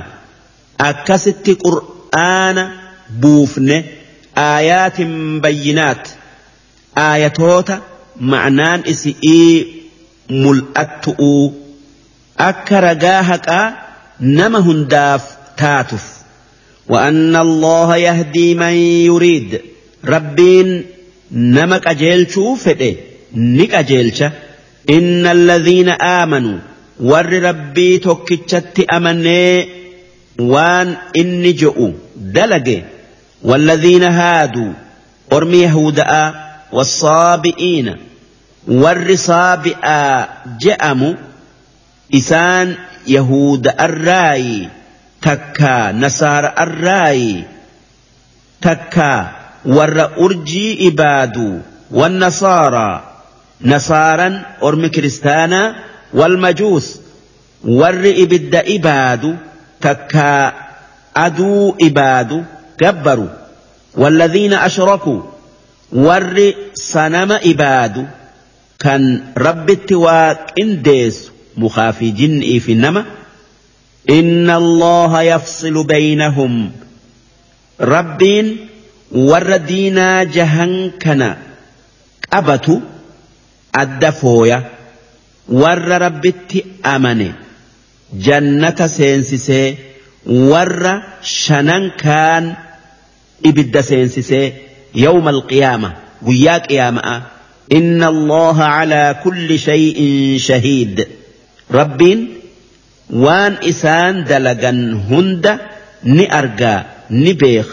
[0.79, 2.65] Akkasitti qur'aana
[3.21, 3.79] buufne
[4.37, 6.05] aayaatin bayyinaat.
[7.07, 7.77] Aayatoota
[8.33, 9.55] ma'naan isi'ii
[10.31, 11.45] mul'attu'uu
[12.41, 13.75] ملأتؤ أكرجاهك
[14.21, 15.23] نما هنداف
[15.57, 16.17] تاتف
[16.89, 18.73] وأن الله يهدي من
[19.07, 19.61] يريد
[20.05, 20.85] ربين
[21.33, 22.95] نمك أجيلشو فده
[23.35, 24.23] نك أجيلش
[24.91, 26.59] إن الذين آمنوا
[27.01, 29.69] ور ربي توكيتشت أمني
[30.39, 32.83] وان إني جؤوا دلقي
[33.43, 34.73] والذين هادوا
[35.33, 37.97] أرمي يهوداء والصابئين
[38.69, 40.29] ور صابئا
[40.61, 41.15] جأموا
[42.15, 44.69] إسان يهود الرأي
[45.21, 47.45] takkaa nasaara arraayi
[48.61, 49.29] takkaa
[49.65, 53.03] warra urjii ibaadu والنصارى.
[53.63, 55.75] نصارا أرم كريستانا
[56.15, 56.99] والمجوس.
[57.65, 59.37] ور إبد إباد
[59.81, 60.53] تكا
[61.17, 62.45] أدو إباد
[62.79, 63.29] كبروا
[63.95, 65.21] والذين أشركوا
[65.93, 68.09] ور سنم إباد
[68.79, 73.05] كان رب التواك إنديس مخافي جنئي في النمى
[74.11, 76.73] إن الله يفصل بينهم.
[77.81, 78.57] ربين
[79.13, 81.39] وردينا جهنكنا.
[82.33, 82.81] أبتو
[83.79, 84.71] الدفويا
[85.49, 87.33] ور ربت أمني.
[88.15, 89.75] جنة سينسسي
[90.27, 92.55] ور شنن كان
[93.47, 94.53] إبد سينسسي
[94.95, 95.93] يوم القيامة.
[96.23, 97.23] وياك قيامة
[97.73, 101.09] إن الله على كل شيء شهيد.
[101.73, 102.41] ربين
[103.11, 105.59] waan isaan dalagan hunda
[106.07, 107.67] ni argaa ni beek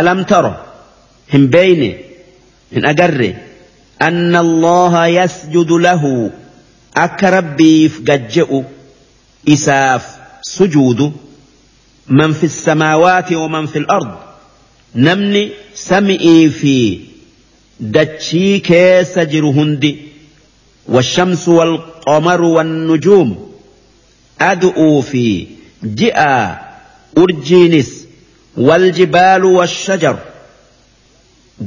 [0.00, 0.54] alam taro
[1.32, 1.90] hin beeyne
[2.74, 3.30] hin agarre
[4.08, 6.30] anna allaha yasjudu lahu
[7.06, 8.60] akka rabbiif gajje'u
[9.56, 10.04] isaaf
[10.54, 11.10] sujuudu
[12.18, 14.12] man fi samaawaati waman fi الأرض
[14.94, 15.42] namni
[15.74, 16.76] sami'ii fi
[17.80, 19.92] dachii keessa jiru hundi
[20.88, 23.34] والشمس والقمر alqamaru wannujuum
[24.38, 25.48] adu'uu fi
[25.82, 26.58] ji'aa
[27.22, 27.90] urjiinis
[28.56, 30.16] waljibaalu washajar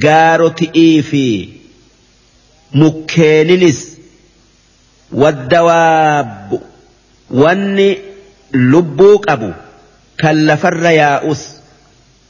[0.06, 1.26] gaaroti'ii fi
[2.74, 3.80] mukkeeninis
[5.12, 6.62] waddawaabbu
[7.44, 7.90] wanni
[8.54, 9.54] lubbuu qabu
[10.22, 11.42] kan lafarra yaa'us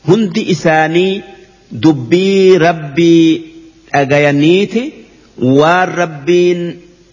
[0.07, 1.23] hundi isaanii
[1.71, 3.43] dubbii rabbii
[3.93, 4.83] dhagayaniiti
[5.59, 6.61] waan rabbiin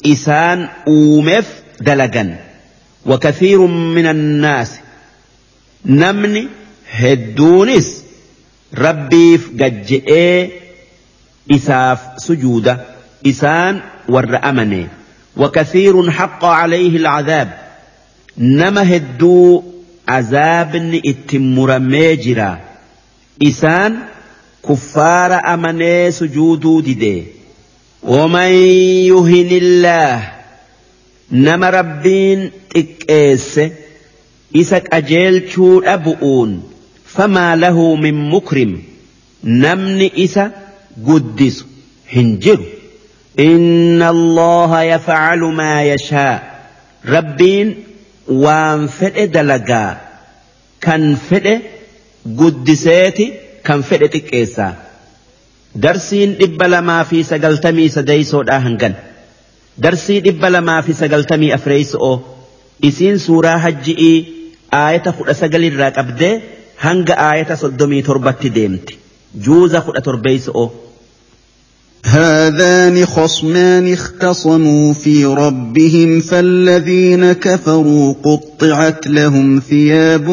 [0.07, 2.37] إسان أومف دلقا
[3.07, 4.73] وكثير من الناس
[5.87, 6.49] نمني
[6.91, 8.05] هدونس
[8.79, 10.49] ربيف قجئ
[11.51, 12.81] إساف سجودة
[13.27, 14.39] إسان ور
[15.37, 17.59] وكثير حق عليه العذاب.
[18.39, 19.63] نما هدو
[20.09, 22.61] عذاب اتمر ميجرا
[23.43, 23.99] إسان
[24.69, 27.25] كفار أمني سجودو ديدي.
[28.04, 28.52] ومن
[29.12, 30.40] يهن الله
[31.32, 33.66] nama rabbiin xiqqeesse
[34.62, 36.52] isa qajeelchuudha bu'uun
[37.16, 38.72] famaa lahu min mukrim
[39.44, 40.46] namni isa
[41.08, 41.66] guddisu
[42.14, 42.66] hin jiru
[43.48, 46.36] inna allaha yafcalu maa yashaa
[47.16, 47.70] rabbiin
[48.46, 49.92] waan fedhe dalagaa
[50.86, 51.56] kan fedhe
[52.42, 53.26] guddiseeti
[53.70, 54.74] kan fedhe xiqqeessaa
[55.75, 58.95] درسين دب لما في سجلتمي سديسو دا هنغن
[59.79, 62.19] درسي دب لما في سجلتمي أفريسو
[62.85, 64.25] إسين سورة حجئي
[64.75, 66.41] آية خد سجل الرق أبدي
[66.81, 68.97] هنغ آية صدمي تربتي ديمتي
[69.35, 70.69] جوز خد تربيسو
[72.05, 80.29] هذان خصمان اختصموا في ربهم فالذين كفروا قطعت لهم ثياب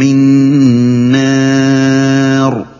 [0.00, 0.16] من
[1.12, 2.79] نار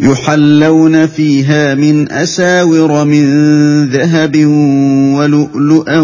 [0.00, 3.24] يُحَلَّوْنَ فِيهَا مِنْ أَسَاوِرَ مِن
[3.88, 4.36] ذَهَبٍ
[5.18, 6.00] وَلُؤْلُؤًا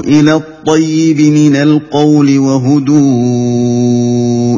[0.00, 3.00] إِلَى الطَّيِّبِ مِنَ الْقَوْلِ وَهُدُوا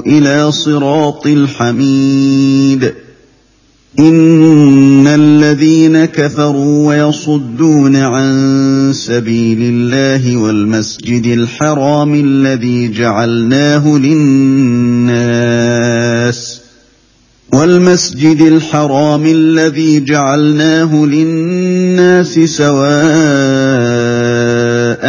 [0.07, 2.93] إِلَىٰ صِرَاطِ الْحَمِيدِ
[3.99, 15.21] إِنَّ الَّذِينَ كَفَرُوا وَيَصُدُّونَ عَن سَبِيلِ اللَّهِ وَالْمَسْجِدِ الْحَرَامِ الَّذِي جَعَلْنَاهُ لِلنَّاسِ
[17.53, 22.97] وَالْمَسْجِدِ الْحَرَامِ الَّذِي جَعَلْنَاهُ لِلنَّاسِ سَوَاءً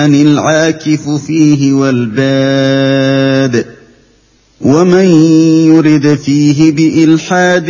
[0.07, 3.67] الْعَاكِفُ فِيهِ وَالْبَادِ ۚ
[4.61, 5.07] وَمَن
[5.69, 7.69] يُرِدْ فِيهِ بِإِلْحَادٍ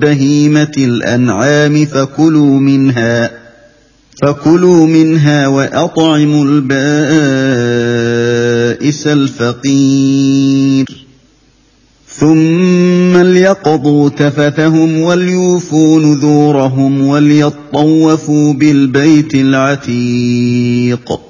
[0.00, 3.40] بَهِيمَةِ الْأَنْعَامِ فَكُلُوا مِنْهَا
[4.22, 6.66] فكلوا منها وأطعموا البائس
[9.06, 10.86] الفقير.
[12.18, 21.29] ثم ليقضوا تفثهم وليوفوا نذورهم وليطوفوا بالبيت العتيق.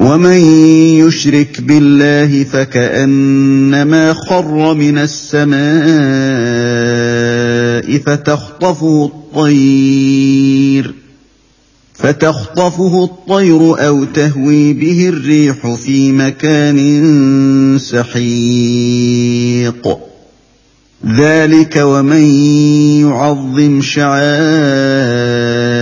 [0.00, 0.40] وَمَن
[1.00, 5.56] يُشْرِكْ بِاللَّهِ فَكَأَنَّمَا خَرَّ مِنَ السَّمَاءِ
[7.98, 10.94] فَتَخْطَفُهُ الطَّيْرُ
[11.94, 16.78] فَتَخْطَفُهُ الطَّيْرُ أَوْ تَهْوِي بِهِ الرِّيحُ فِي مَكَانٍ
[17.80, 19.26] سَحِيقٍ
[21.06, 22.22] ذَٰلِكَ وَمَن
[23.00, 25.75] يُعَظِّمْ شَعَائِرَ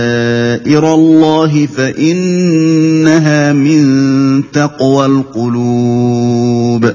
[0.67, 3.83] اللَّهِ فَإِنَّهَا مِن
[4.51, 6.91] تَقْوَى الْقُلُوبِ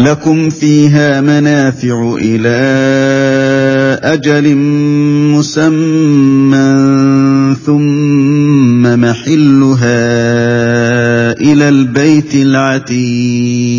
[0.00, 2.58] لَكُمْ فِيهَا مَنَافِعُ إِلَىٰ
[4.02, 4.54] أَجَلٍ
[5.34, 6.68] مُّسَمًّى
[7.66, 9.98] ثُمَّ مَحِلُّهَا
[11.32, 13.78] إِلَى الْبَيْتِ الْعَتِيقِ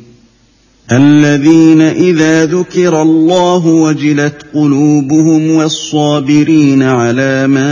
[0.91, 7.71] الَّذِينَ إِذَا ذُكِرَ اللَّهُ وَجِلَتْ قُلُوبُهُمْ وَالصَّابِرِينَ عَلَىٰ مَا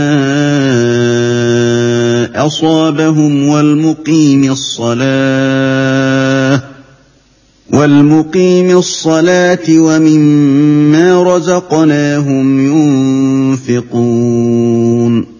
[2.46, 3.48] أَصَابَهُمْ
[7.72, 12.60] وَالْمُقِيمِي الصَّلَاةِ وَمِمَّا رَزَقْنَاهُمْ
[13.70, 15.39] يُنفِقُونَ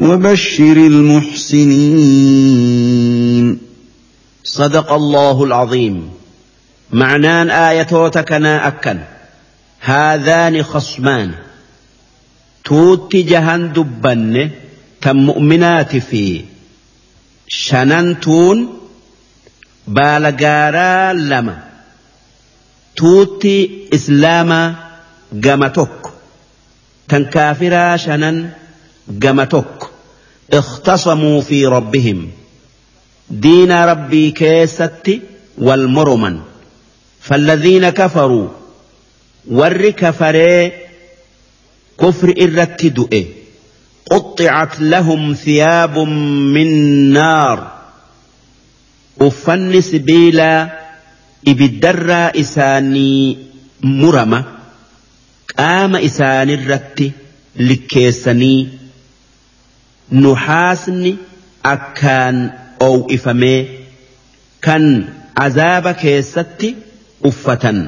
[0.00, 1.70] وبشر المحسنين.
[4.44, 6.10] صدق الله العظيم
[6.92, 8.98] معنان آياتوتكنا أكن.
[9.80, 11.32] هذان خصمان.
[12.64, 14.50] توت جهن دبن.
[15.00, 16.44] تم مؤمنات في.
[17.48, 18.80] شننتون
[19.88, 21.62] بالغارا لما.
[22.96, 24.74] توتي إسلاما
[25.44, 26.12] قمتك
[27.08, 28.50] تنكافرا شنن
[29.22, 29.89] قمتك
[30.52, 32.30] اختصموا في ربهم.
[33.30, 35.20] دين ربي كيست
[35.58, 36.40] والمرمن.
[37.20, 38.48] فالذين كفروا
[39.50, 40.72] ور كفري
[41.98, 43.24] كفر الرتدؤ
[44.10, 46.68] قطعت لهم ثياب من
[47.12, 47.72] نار.
[49.20, 50.78] أفن سبيلا
[51.48, 53.38] إبدر إساني
[53.82, 54.44] مرمى.
[55.58, 57.12] قام إسان الرت
[57.56, 58.79] لكيسني
[60.10, 61.18] nuhaasni
[61.62, 62.38] akkaan
[62.88, 63.60] oo'ifamee
[64.66, 64.84] kan
[65.46, 66.76] azaaba keessatti
[67.30, 67.78] uffatan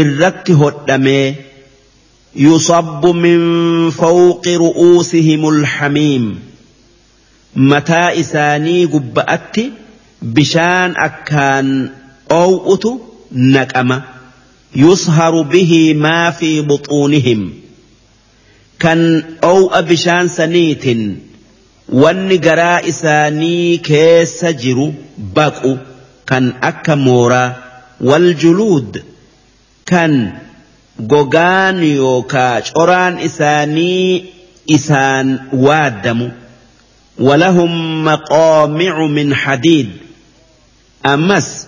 [0.00, 1.26] irratti hodhamee
[2.46, 3.40] yusabbu min
[4.00, 6.26] fawqi ru'uusihimul hamiim
[7.72, 9.64] mataa isaanii gubba'atti
[10.38, 11.68] bishaan akkaan
[12.40, 12.92] oow'utu
[13.54, 14.02] naqama
[14.84, 17.46] yusharu bihi maa fi buxuunihim
[18.84, 19.00] kan
[19.52, 21.00] oow'a bishaan saniitin
[21.92, 24.94] wanni garaa isaanii keessa jiru
[25.34, 25.78] baqu
[26.24, 27.54] kan akka mooraa
[28.08, 29.02] waljuluud
[29.90, 30.32] kan
[31.12, 34.24] gogaan yookaa coraan isaanii
[34.66, 36.30] isaan waaddamu
[37.20, 39.88] ولهم مقامع من حديد
[41.06, 41.66] أمس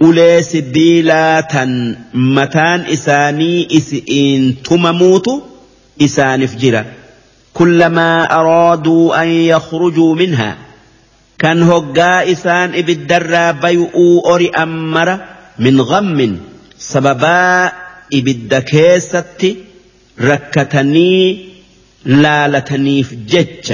[0.00, 5.42] ulee sibiilaa tan mataan isaanii isi'iin tumamuutu
[6.06, 6.84] isaaniif jira
[7.56, 10.56] كلما أرادوا أن يخرجوا منها
[11.38, 15.18] كان هقا إسان إبدرا بيؤوا أري أمر
[15.58, 16.38] من غم
[16.78, 17.72] سببا
[18.12, 19.56] إبد كيست
[20.20, 21.48] ركتني
[22.04, 23.72] لالتني في جتش.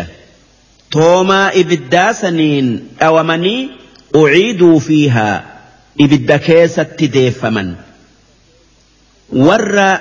[0.91, 3.69] توما إبدا سنين أومني
[4.17, 5.45] أعيدوا فيها
[6.01, 7.75] إبد كيست ديفمن.
[9.33, 9.99] ور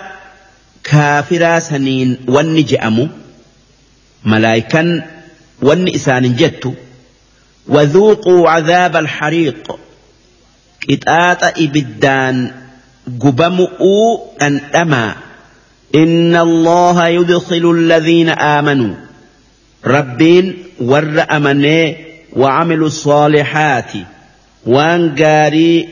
[0.83, 3.07] كافرا سنين ونجأمو.
[4.25, 5.03] ملائكا
[5.61, 6.73] ون إسان جت
[7.67, 9.79] وذوقوا عذاب الحريق.
[10.89, 12.51] إتآت إبدان
[13.19, 15.15] قبمؤوا أن أما.
[15.95, 18.95] إن الله يدخل الذين آمنوا.
[19.85, 21.95] ربين ور أمني
[22.33, 23.91] وعملوا الصالحات.
[24.65, 25.89] وان قاري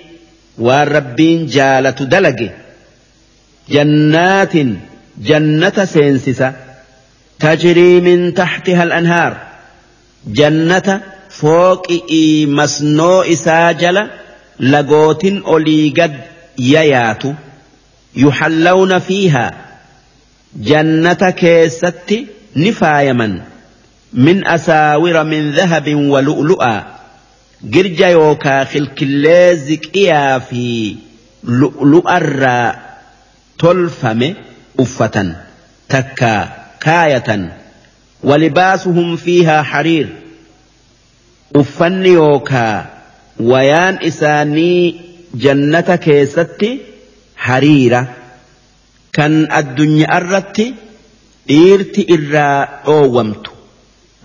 [0.58, 2.50] والربين جالة دلقي.
[3.70, 4.54] جنات
[5.18, 6.69] جنة سينسسة.
[7.40, 9.38] تجري من تحتها الأنهار.
[10.28, 11.88] جنة فوق
[12.48, 14.08] مسنو إساجل
[14.60, 16.20] لقوت أولي قد
[16.58, 17.24] ييات
[18.16, 19.54] يحلون فيها.
[20.56, 22.26] جنة كيست
[22.56, 23.42] نفايما
[24.14, 24.48] من.
[24.48, 26.84] أساور من ذهب ولؤلؤا.
[27.64, 30.96] جرجا يوكا خلك الليزك إيا في
[31.44, 33.00] لؤلؤ الراء
[33.60, 34.34] تلفم
[34.80, 35.36] أفة
[35.90, 36.59] تكا.
[36.82, 37.58] كاية
[38.24, 40.10] ولباسهم فيها حرير.
[41.56, 42.86] أفن يوكا
[43.40, 45.02] ويان إساني
[45.34, 46.80] جنة كيستي
[47.38, 48.08] حريرة.
[49.14, 50.74] كان الدنيا أردت
[51.50, 53.48] إيرت إرا أومت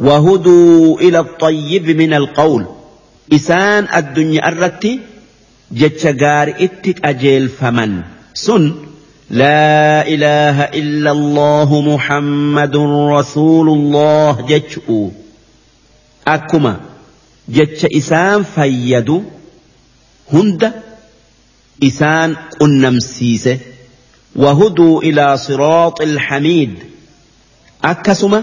[0.01, 2.67] وهدوا إلى الطيب من القول.
[3.33, 4.99] إسان الدنيا أردت
[5.73, 8.03] جتشغار إتك أجيل فمن.
[8.35, 8.75] سن
[9.31, 12.77] لا إله إلا الله محمد
[13.17, 15.09] رسول الله جتشؤ
[16.29, 16.81] أكما
[17.49, 19.25] جتش إسان فيد
[20.33, 20.73] هند
[21.85, 23.59] إسان قنمسيسه.
[24.37, 26.75] وهدوا إلى صراط الحميد.
[27.85, 28.43] أكسما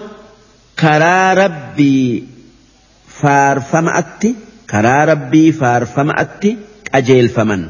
[0.79, 2.23] كرا ربي
[3.07, 4.23] فارفمأت
[4.69, 6.43] كرا ربي فارفمأت
[6.93, 7.69] أجيل فمن.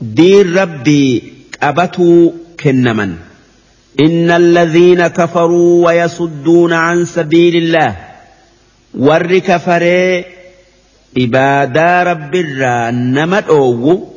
[0.00, 1.33] دين ربي
[1.68, 3.14] أبتوا كنمن
[4.00, 7.96] إن الذين كفروا ويصدون عن سبيل الله
[8.94, 10.24] ور كفري
[11.18, 12.36] عبادة رب
[12.90, 14.08] نمت أوو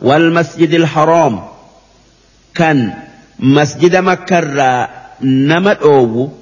[0.00, 1.42] والمسجد الحرام.
[2.54, 2.92] كان
[3.38, 4.88] مسجد مكة
[5.22, 6.32] نمت أوو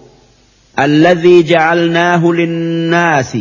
[0.79, 3.39] الذي جعلناه للناس.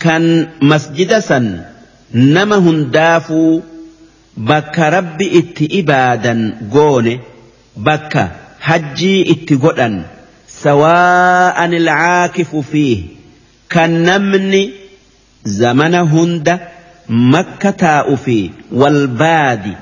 [0.00, 1.60] كان مسجد سن
[2.14, 2.56] نما
[4.38, 7.20] هندافو بك ربي ات إبادا قونه
[7.76, 8.28] بك
[8.60, 10.02] حجي ات قدن
[10.48, 13.02] سواء العاكف فيه
[13.70, 14.70] كان نمني
[15.44, 16.60] زمن هند
[17.08, 19.72] مكة تاؤفي والبادي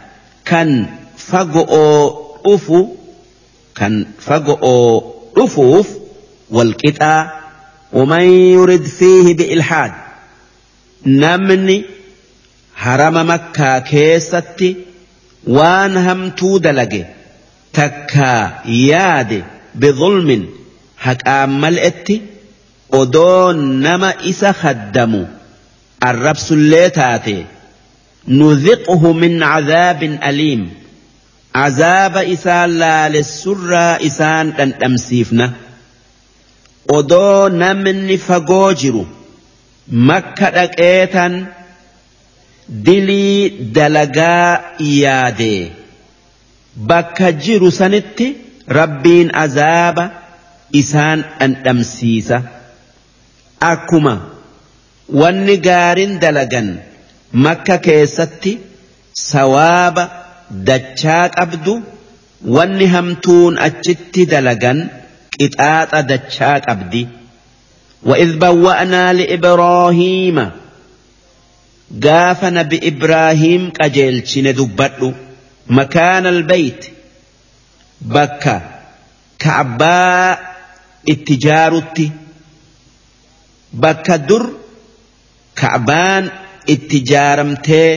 [0.44, 0.86] كان
[1.16, 2.88] فقو أفو
[3.74, 5.02] كان فقو
[5.36, 5.88] أفوف
[6.50, 7.30] والقطع
[7.92, 9.92] ومن يرد فيه بإلحاد
[11.06, 11.84] نمني
[13.78, 14.76] كيستي
[15.46, 17.04] وان همتو دلقي
[17.72, 20.48] تكا ياد بظلم
[20.98, 22.22] حق ملئتي
[22.92, 25.26] أدون نما إسا خدمو
[26.04, 27.44] الرب سليتاتي
[28.28, 30.70] نذقه من عذاب أليم
[31.54, 33.74] عذاب إسان لا للسر
[34.06, 35.52] إسان أن أمسيفنا
[36.88, 39.02] odoo namni fagoo jiru
[40.08, 41.34] makka dhaqeetan
[42.87, 45.71] dilii dalagaa yaadee
[46.91, 48.27] bakka jiru sanitti
[48.79, 50.05] rabbiin azaaba
[50.81, 52.41] isaan dhandhamsiisa
[53.71, 54.15] akkuma
[55.21, 56.69] wanni gaariin dalagan
[57.47, 58.53] makka keessatti
[59.23, 60.09] sawaaba
[60.71, 61.81] dachaa qabdu
[62.55, 64.79] wanni hamtuun achitti dalagan.
[65.41, 67.07] قطاط دتشاك أبدي
[68.03, 70.51] وإذ بوأنا لإبراهيم
[71.92, 75.14] gaafa nabi Ibraahiim qajeelchine dubbadhu.
[75.68, 76.90] Makaan albayt
[78.14, 78.54] bakka
[79.38, 80.38] ka'abbaa
[81.12, 82.06] itti jaarutti.
[83.82, 84.44] Bakka dur
[85.60, 86.24] ka'abbaan
[86.74, 87.90] itti jaaramtee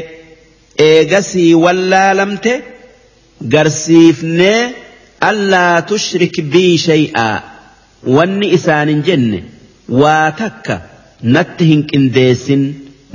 [0.78, 2.54] eegasii wallaalamte.
[3.54, 4.74] Garsiifnee
[5.30, 7.38] allaa tushrik bii shay'aa.
[8.16, 9.40] Wanni isaanin jenne
[10.02, 10.76] waa takka
[11.34, 12.64] natti hin qindeessin.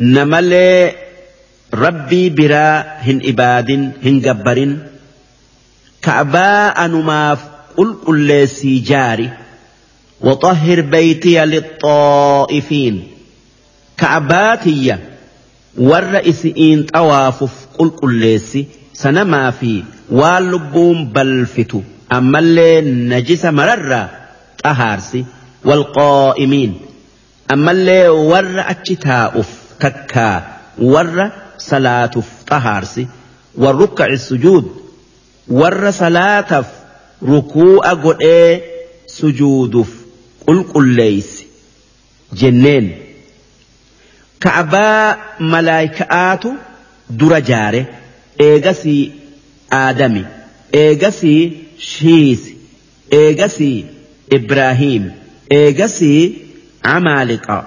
[0.00, 0.92] نملي
[1.74, 3.70] ربي برا هن إباد
[4.04, 4.76] هن جبر
[6.02, 7.38] كعباء نماف
[7.76, 9.30] قل قل جاري
[10.20, 13.08] وطهر بيتي للطائفين
[13.98, 14.96] كعباتي
[15.78, 18.40] والرئيسين طوافف قل قل
[18.92, 21.82] سنما في واللبون بلفتو
[22.12, 24.10] أما اللي نجس مررة
[24.64, 25.24] طهارسي
[25.64, 26.74] والقائمين
[27.52, 30.36] أما اللي ور أتشتاؤف takkaa
[30.94, 31.26] warra
[31.68, 33.02] salaatuuf xahaarsi
[33.64, 34.66] warrukka'i sujuud
[35.60, 36.68] warra salaataaf
[37.30, 38.50] rukuu'a godhee
[39.18, 39.90] sujuuduuf
[40.46, 41.44] qulqulleeysi
[42.40, 42.86] jenneen.
[44.44, 45.06] Ka'abaa
[45.54, 46.50] malaayikaatu
[47.22, 47.80] dura jaare
[48.46, 49.02] eegasii
[49.80, 50.22] aadami
[50.82, 51.42] eegasii
[51.88, 52.52] shiisi
[53.20, 53.76] eegasii
[54.38, 55.04] ibrahiim
[55.58, 56.22] eegasii
[56.94, 57.58] amaaliqa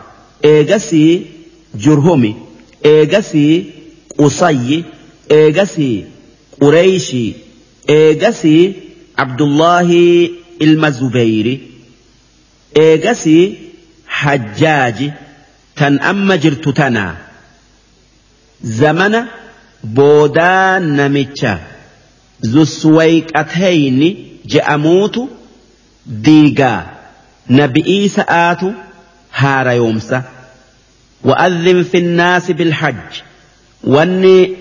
[0.51, 1.11] eegasii
[1.85, 2.31] jurhumi
[2.93, 3.55] eegasii
[4.17, 4.77] qusayyi
[5.39, 6.05] eegasii
[6.61, 7.35] qureeyshii
[7.97, 8.63] eegasii
[9.23, 10.01] abdullaahi
[10.65, 11.53] ilma zubeyri
[12.85, 13.43] eegasii
[14.21, 15.11] hajjaaji
[15.81, 17.15] tan amma jirtu tanaa
[18.79, 19.21] zamana
[19.95, 21.53] boodaa namicha
[22.53, 24.09] zuswayqatayni
[24.53, 25.21] je'amuutu
[26.27, 26.81] diigaa
[27.59, 28.73] nabi'ii sa'aatu
[29.41, 30.23] haarayoomsa
[31.23, 33.11] وأذن في الناس بالحج.
[33.83, 34.55] واني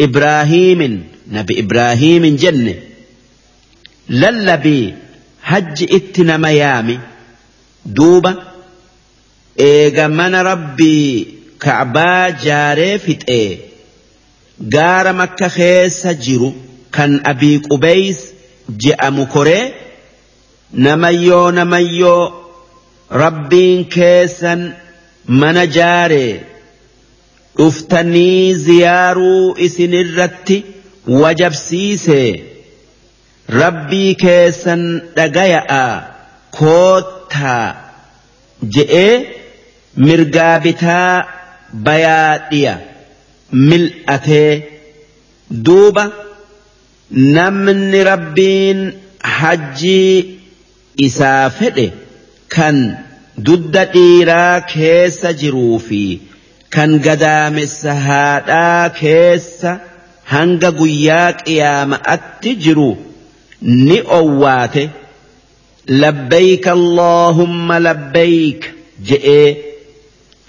[0.00, 2.74] إبراهيم نبي إبراهيم جنة.
[4.08, 4.94] للبي
[5.42, 6.98] حج إتنا ميامي.
[7.86, 8.36] دوبة
[9.60, 11.26] إيغا من ربي
[11.60, 13.58] كعبا جاري فت إيه
[14.60, 16.54] gaara makka keessa jiru
[16.94, 18.18] kan abii qubeys
[18.82, 19.74] je'amu koree
[20.86, 22.32] namayyoo namayyoo
[23.22, 24.60] rabbiin keessan
[25.26, 26.32] mana jaaree
[27.58, 30.56] dhuftanii ziyaaruu isinirratti
[31.22, 32.30] wajabsiisee
[33.60, 34.82] rabbii keessan
[35.16, 35.84] dhagaya'a
[36.58, 37.68] koottaa
[38.76, 39.12] je'ee
[40.08, 41.12] mirgaa bitaa
[41.86, 42.74] bayaadhiya.
[43.52, 44.52] mil'atee
[45.66, 46.04] duuba
[47.10, 48.80] namni rabbiin
[49.38, 50.40] hajjii
[51.06, 51.86] isaa fedhe
[52.54, 52.78] kan
[53.38, 56.02] dudda dhiiraa keessa jiruu fi
[56.76, 59.72] kan gadaamessa haadhaa keessa
[60.34, 62.90] hanga guyyaa qiyaama'atti jiru
[63.62, 64.84] ni owwaate.
[66.02, 68.68] Labbayka allaahumma labbayka
[69.08, 69.48] je'ee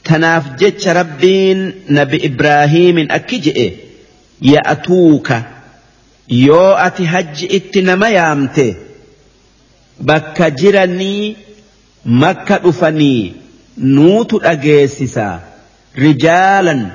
[0.10, 1.62] tanaaf jecha rabbiin
[1.98, 3.68] nabi ibraahiimin akki je'e.
[4.52, 5.38] Ya'atuuka.
[6.48, 8.66] Yoo ati hajji itti nama yaamte
[10.10, 11.36] bakka jiranii
[12.06, 13.34] makka dhufanii
[13.78, 15.40] nuutu dhageessisa.
[15.96, 16.92] Rijaalan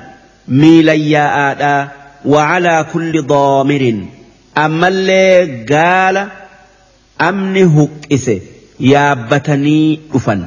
[0.47, 4.05] miilan yaa'aadhaa وعلى كل ضامر
[4.57, 6.27] أما اللي قال
[7.21, 8.31] أمن هكئس
[8.79, 10.45] يابتني أفن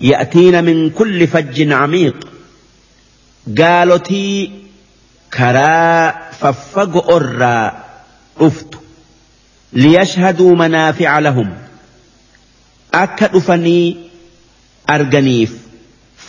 [0.00, 2.28] يأتين من كل فج عميق
[3.58, 4.50] قالوا تي
[5.34, 7.72] كرا ففق أرى
[8.40, 8.74] أفت
[12.94, 13.96] أكد أفني
[14.90, 15.52] أرجنيف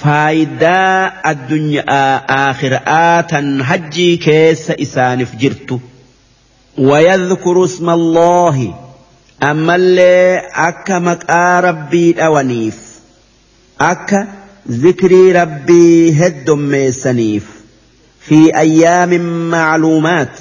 [0.02, 5.82] faayidaa addunyaa aakhira'aatan hajjii keessa isaaniif jirtu.
[6.78, 8.76] ويذكر اسم الله
[9.44, 12.78] أما اللي أكا مقا ربي أوانيف
[13.82, 14.28] أكا
[14.72, 17.44] ذكري ربي هد ميسنيف
[18.22, 20.40] في أيام معلومات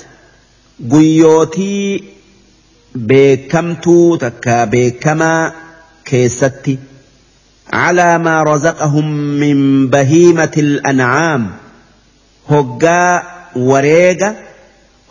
[0.93, 2.05] قيوتي
[2.95, 4.17] بكمتو
[6.11, 6.75] keessatti
[7.73, 9.09] calaa maa razaqahum
[9.43, 9.59] min
[9.95, 11.43] bahiimati ancaam
[12.53, 13.13] hoggaa
[13.71, 14.31] wareega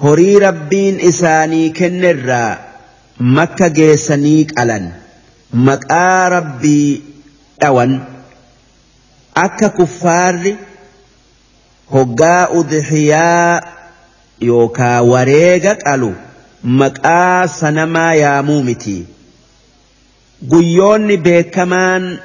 [0.05, 2.51] horii rabbiin isaanii kennerraa
[3.37, 4.85] makka geessanii qalan
[5.69, 6.89] maqaa rabbii
[7.61, 7.93] dhawan
[9.45, 10.53] akka kuffaarri
[11.95, 13.61] hoggaa udhiyaa
[14.49, 16.11] yookaa wareega qalu
[16.81, 19.01] maqaa sanamaa yaamuu mitii.
[20.47, 22.19] Guyyoonni beekamaan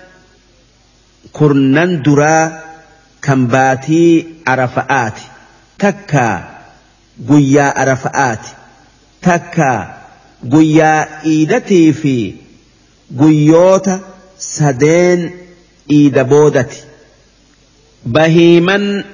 [1.33, 2.51] kurnan duraa
[3.21, 5.23] kan baatii arafa'aati.
[5.79, 6.37] Takkaa
[7.29, 8.51] guyyaa arafa'aati.
[9.21, 9.81] Takkaa
[10.53, 12.17] guyyaa iidatii fi
[13.19, 13.99] guyyoota
[14.39, 15.33] sadeen
[15.91, 16.79] iida boodati.
[18.15, 19.05] Bahiiman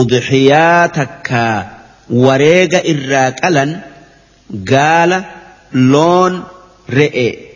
[0.00, 1.56] udxiyaa takkaa
[2.24, 3.70] wareega irraa qalan
[4.70, 5.18] gaala
[5.92, 6.34] loon
[6.98, 7.49] re'e.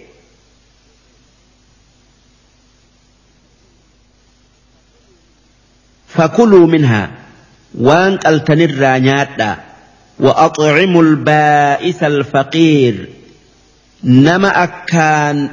[6.14, 7.10] فكلوا منها
[7.78, 9.56] وان قلتن الرانياتا
[10.20, 13.08] وأطعموا البائس الفقير.
[14.04, 15.50] نما أكان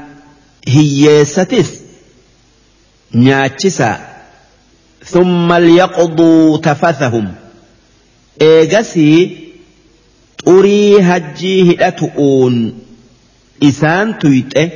[0.68, 1.80] هيستس
[3.16, 4.07] نياتشسا.
[5.05, 7.34] ثم ليقضوا تفثهم.
[8.41, 9.38] إيجسي
[10.45, 12.80] طري هجيه أتؤون
[13.64, 14.70] إسان تيته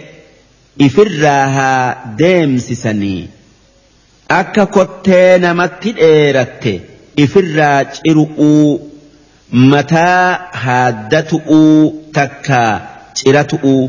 [0.82, 3.35] إفراها ديمسسني.
[4.30, 6.74] Akka kottee namatti dheeratte
[7.24, 8.70] ifirraa ciru'uu
[9.74, 12.72] mataa haaddatu'uu takkaa
[13.22, 13.84] ciratu'uu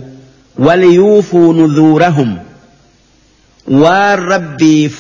[0.67, 2.37] waliyuufuu nuzuurahum
[3.83, 4.95] waan rabbiif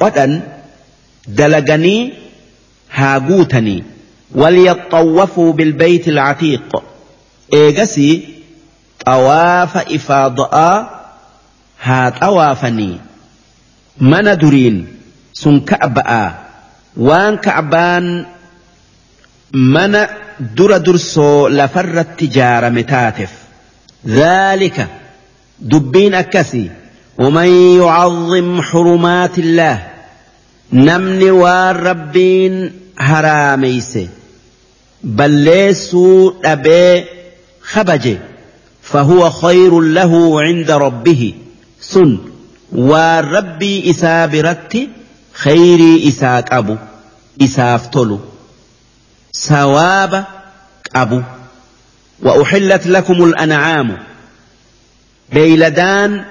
[0.00, 0.32] qodhan
[1.40, 2.02] dalaganii
[3.00, 3.82] haa guutanii
[4.34, 6.82] وليطوفوا بالبيت العتيق
[7.54, 8.28] إيجسي
[9.06, 10.54] طواف إفاضاء
[11.82, 12.98] ها طوافني
[14.00, 14.78] mana duriin
[15.32, 16.28] sun ka'ba'aa
[16.96, 18.06] waan ka'baan
[19.74, 20.00] mana
[20.56, 23.32] dura dursoo lafarratti ijaarame taateef
[24.06, 24.86] dhaalika
[25.72, 26.70] dubbiin akkasii
[27.18, 29.86] ومن يعظم حرمات الله
[30.72, 33.98] نمني والربين هراميس
[35.04, 37.04] بلسوا أبي
[37.62, 38.18] خبجه
[38.82, 41.34] فهو خير له عند ربه
[41.80, 42.18] سن
[42.72, 44.88] waan rabbii isaa biratti
[45.42, 46.78] khayrii isaa qabu
[47.38, 48.20] isaaf tolu
[49.44, 50.26] sawaaba
[50.92, 51.22] qabu.
[52.22, 53.98] وأحلت لكم الأنعام
[55.32, 56.24] بيلدان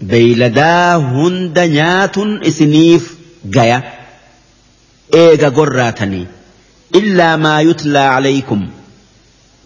[0.00, 3.14] بيلدا هند نيات إسنيف
[3.46, 3.82] جيا
[5.14, 6.26] إيجا قراتني
[6.94, 8.68] إلا ما يتلى عليكم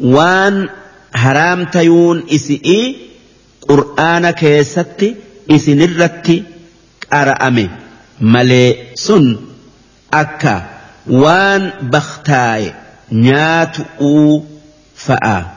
[0.01, 0.69] وان
[1.15, 2.97] هرام تيون إسئي
[3.69, 5.17] قرآن كيستي
[5.56, 6.44] isinirratti
[7.10, 7.66] qara'ame
[8.20, 8.70] malee
[9.06, 9.26] sun
[10.22, 10.56] akka
[11.24, 12.76] waan baktaaye
[13.26, 14.32] nyaatu'uu
[15.08, 15.56] fa'a.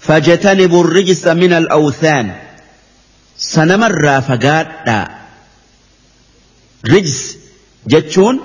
[0.00, 2.36] فاجتنبوا الرجس من الأوثان
[3.38, 5.08] سنمر فقادا
[6.86, 7.36] رجس
[7.86, 8.40] جتشون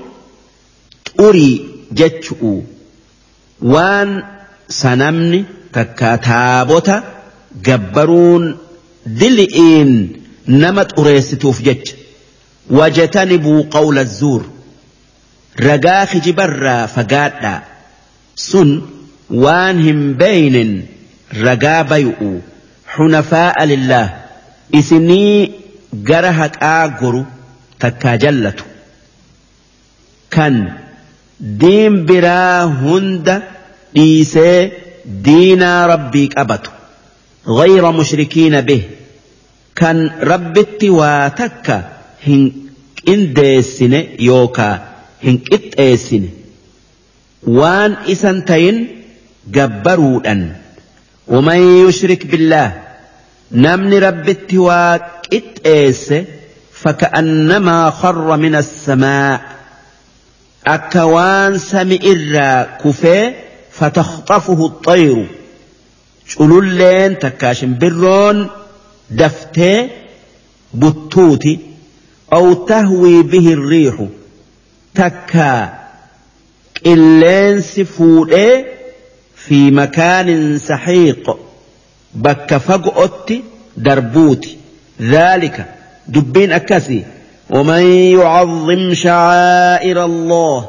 [1.19, 2.61] أري جتشؤ
[3.61, 4.23] وان
[4.69, 7.03] سنمني تكاتابوتا
[7.63, 8.57] جبرون
[9.16, 11.94] دلئين nama xureessituuf jecha
[12.78, 14.42] wajatanibuu qawla zuur
[15.66, 17.58] ragaa kijibarraa fagaadhaa
[18.44, 18.70] sun
[19.44, 20.70] waan hin beeynen
[21.46, 22.30] ragaa bayu'u
[22.94, 24.08] xunafaa'a lillaah
[24.80, 25.34] isinii
[26.10, 27.22] gara haqaa goru
[27.84, 28.64] takkaa jallatu
[30.36, 30.56] kan
[31.64, 33.36] diin biraa hunda
[33.98, 34.58] dhiisee
[35.28, 36.70] diinaa rabbii qabatu
[37.48, 38.82] غير مشركين به.
[39.76, 41.88] كان ربتي واتكا
[42.26, 42.52] هن
[43.06, 44.88] قنديسن يوكا
[45.24, 46.28] هن قطيسن
[47.42, 48.88] وان إسنتين
[49.50, 50.52] جبرودن.
[51.28, 52.82] ومن يشرك بالله
[53.52, 56.14] نمن ربتي وقطيس
[56.72, 59.40] فكأنما خر من السماء.
[60.66, 63.32] أكوان سمئر كفي
[63.72, 65.37] فتخطفه الطير.
[66.36, 68.38] Cululleen takkaa shimbirroon
[69.18, 69.78] daftee
[70.80, 71.52] buttuuti
[72.36, 74.06] aw tahwii bihi riixu
[75.00, 75.60] takkaa
[76.82, 78.54] qilleensi fuudhee
[79.44, 81.24] fi makaanin saxiiq
[82.24, 83.36] bakka fago'otti
[83.84, 84.50] darbuuti
[85.12, 85.62] dhaalika
[86.14, 87.04] dubbiin akkasii
[87.50, 87.82] ومن
[88.18, 90.68] يعظم شعائر الله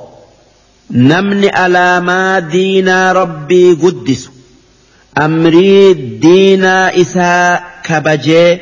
[0.91, 4.29] نمن على ما دين ربي قدس
[5.19, 8.57] أمري دين إساء كبجي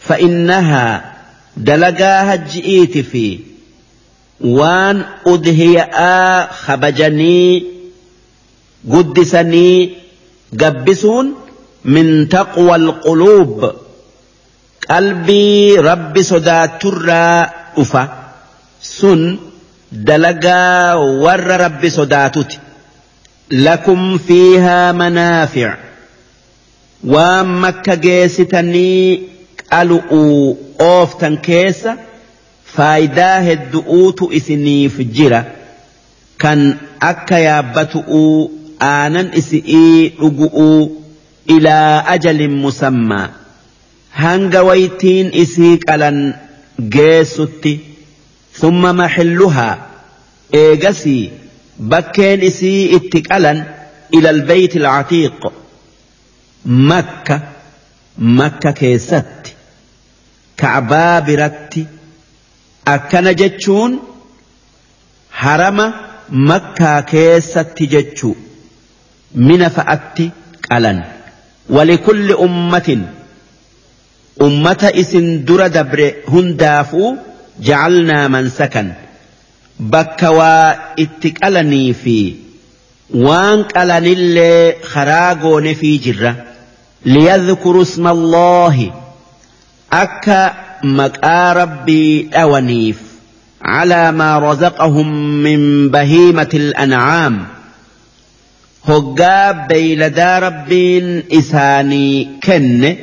[0.00, 1.12] فإنها
[1.56, 3.38] دلقاها جئيت في
[4.40, 7.64] وان أدهياء خبجني
[8.90, 9.90] قدسني
[10.60, 11.34] قبسون
[11.84, 13.72] من تقوى القلوب.
[14.90, 18.08] قلبي رب صدات الرا أفا.
[18.82, 19.38] سن
[19.92, 21.88] دلقا ور رب
[23.50, 25.72] lakum fiihaa manaafic
[27.14, 29.28] waan makka geessitanii
[29.70, 31.96] qalu'uu ooftan keessa
[32.76, 35.40] faayidaa heddu'uutu isiniif jira
[36.44, 36.60] kan
[37.10, 38.50] akka yaabbatu'uu
[38.90, 40.80] aanan isi'ii dhugu'uu
[41.56, 43.28] ilaa ajalin musammaa
[44.22, 46.18] hanga waytiin isii qalan
[46.96, 47.72] geessutti
[48.60, 49.74] summa maxilluhaa
[50.62, 51.30] eegasii
[51.92, 53.58] bakkeen isii itti qalan
[54.18, 55.40] ilal beeyti alcatiiq
[56.90, 57.36] makka
[58.38, 59.50] makka keessatti
[60.60, 61.82] kacbaa biratti
[62.94, 63.92] akkana jechuun
[65.42, 65.86] harama
[66.50, 68.36] makkaa keessatti jechuu
[69.34, 70.26] mina fa'atti
[70.68, 70.98] qalan.
[71.76, 73.02] Walikulli ummatin
[74.46, 77.08] ummata isin dura dabre hundaafuu
[77.68, 78.88] jacalnaa mansakan
[79.80, 82.16] bakka waa itti qalanii fi
[83.26, 86.32] waan qalanillee karaa goone fi jirra
[87.14, 88.88] liyadhkuru isma allaahi
[90.02, 90.40] akka
[91.02, 92.98] maqaa rabbii dhawaniif
[93.62, 95.08] على ما رزقهم
[95.42, 97.46] من بهيمة الأنعام
[98.84, 102.96] هقاب بيلدا ربين إساني كن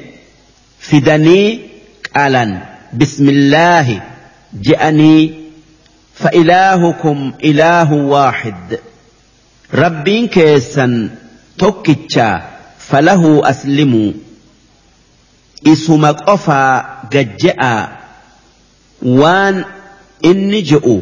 [0.80, 1.60] فدني
[2.16, 2.58] قالا
[2.94, 4.02] بسم الله
[4.54, 5.34] جأني
[6.20, 8.80] فإلهكم إله واحد.
[9.74, 11.10] ربين كيسا
[11.58, 12.42] توكتشا
[12.80, 14.12] فله أسلموا
[15.68, 17.88] اسمك أفا ججأ.
[19.02, 19.66] وان
[20.26, 21.02] إني جئوا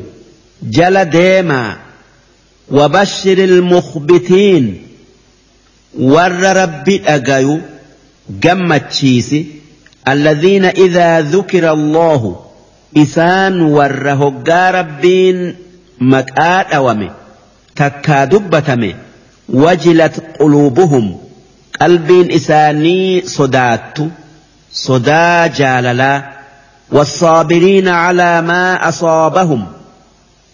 [0.63, 1.77] جل ديما.
[2.71, 4.87] وبشر المخبتين.
[5.99, 7.59] ور ربي أجايو.
[8.29, 9.05] جمت
[10.07, 12.44] الذين إذا ذكر الله
[13.03, 15.39] isaan warra hoggaa rabbiin
[16.13, 17.07] maqaa dhawame
[17.81, 18.91] takkaa dubbatame
[19.63, 21.05] wajilat quluubuhum
[21.79, 24.03] qalbiin isaanii sodaattu
[24.85, 26.17] sodaa jaalalaa
[26.91, 29.61] والصابرين على ما أصابهم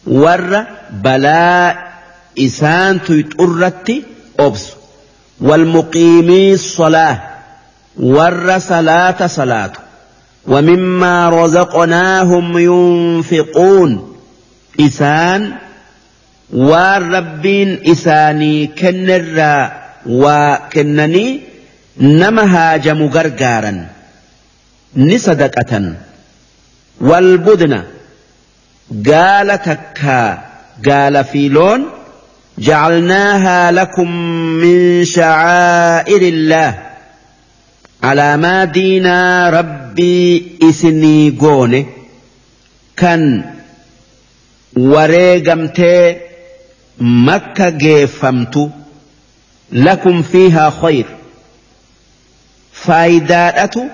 [0.08, 1.92] ور بلاء
[2.40, 3.92] إسان تيترت
[4.40, 4.66] أبس
[5.42, 7.18] والمقيمي الصلاة
[8.00, 9.72] ور صلاة صلاة
[10.48, 14.18] ومما رزقناهم ينفقون.
[14.80, 15.54] إسان
[16.54, 19.72] والربين إساني كنرا
[20.06, 21.42] وكنني
[21.98, 23.88] نما هاجم غرغارا
[24.96, 25.94] نصدقة.
[27.02, 27.84] والبدن
[29.12, 30.44] قال تكا
[30.90, 31.86] قال فيلون
[32.58, 36.80] جعلناها لكم من شعائر الله.
[38.04, 39.50] على دينا
[39.92, 41.86] rabbii isinii goone
[42.96, 43.44] kan
[44.76, 46.22] wareegamtee
[47.00, 48.72] makka geeffamtu
[49.72, 51.06] lakum fiihaa khayr.
[52.72, 53.90] Faayidaadhatu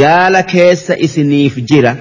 [0.00, 1.96] gaala keessa isiniif jira.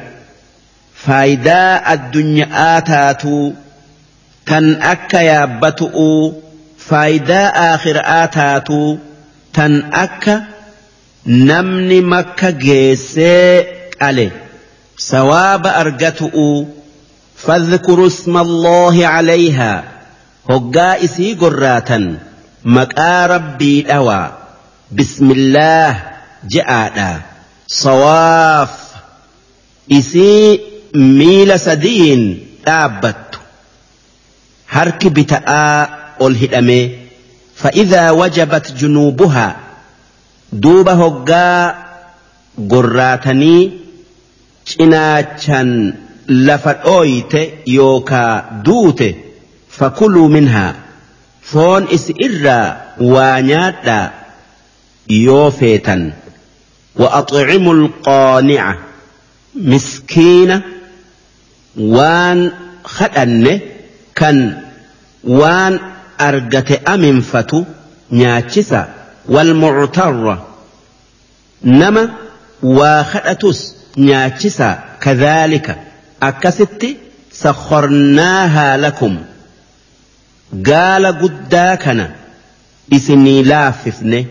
[1.05, 3.55] Faayidaa addunyaa taatuu
[4.45, 6.43] tan akka yaabbatu'uu
[6.89, 8.99] faayidaa aakhiraa taatuu
[9.51, 9.73] tan
[10.03, 10.56] akka
[11.27, 14.31] namni makka geessee qale
[14.95, 16.67] sawaaba argatu'u
[17.45, 19.83] fadhkuru isma allaahi calayhaa
[20.51, 22.05] hoggaa isii gorraatan
[22.77, 24.31] maqaa rabbii dhawaa
[24.99, 25.95] bismillaah
[26.55, 27.09] je'aadha
[27.81, 28.73] sawaaf
[29.99, 30.59] isii
[31.19, 32.23] miila sadiin
[32.65, 33.39] dhaabbattu
[34.79, 35.77] harki bita'aa
[36.23, 36.83] ol hidhamee
[37.63, 39.66] fa'idaa wajabat junuubuhaa
[40.62, 41.74] duuba hoggaa
[42.72, 43.62] gorraatanii
[44.70, 45.70] cinaachan
[46.48, 47.40] lafa dhooyte
[47.76, 48.32] yookaa
[48.66, 49.08] duute
[49.78, 50.72] fakuluu minhaa
[51.52, 52.66] foon isi irraa
[53.14, 54.10] waa nyaadhaa
[55.26, 56.12] yoo feetan
[56.96, 58.78] وأطعموا القانع
[59.54, 60.60] مسكين
[61.76, 62.52] وان
[62.84, 63.60] خدن
[64.14, 64.62] كان
[65.24, 65.78] وان
[66.20, 67.64] أرجت أمنفة
[68.12, 68.82] نياتشسا
[69.29, 70.47] والمعترة.
[71.63, 72.09] نما
[72.63, 75.77] واخدتس ناتسا كذلك.
[76.23, 76.87] أكست
[77.33, 79.17] سخرناها لكم.
[80.65, 82.15] قال قداكنا.
[82.93, 84.25] اسمي لاففني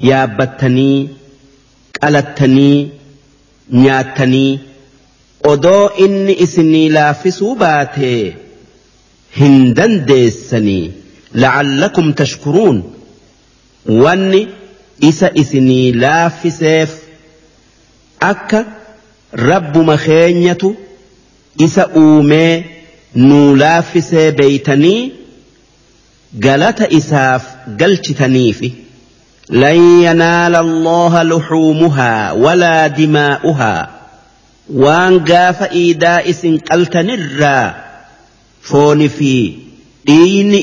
[0.00, 1.08] يا بتني
[2.02, 2.88] قلتني
[3.70, 4.58] نياتني.
[5.44, 8.36] odoo inni إسني laaffisuu baate
[9.36, 10.92] hin dandeessanii
[11.34, 12.82] lacallakum tashkuruun
[13.98, 14.48] wanni
[15.10, 16.90] isa isinii laaffiseef
[18.32, 18.64] akka
[19.32, 20.76] rabbuma keenyatu
[21.66, 22.64] isa uumee
[23.14, 25.12] nuu laaffisee beeytanii
[26.46, 27.44] galata isaaf
[27.76, 28.70] galchitaniifi.
[29.50, 33.90] لن ينال الله لحومها ولا دماؤها
[34.72, 36.32] وان قاف إيداء
[36.72, 37.74] قلت نرى
[38.62, 39.52] فون في
[40.06, 40.54] دين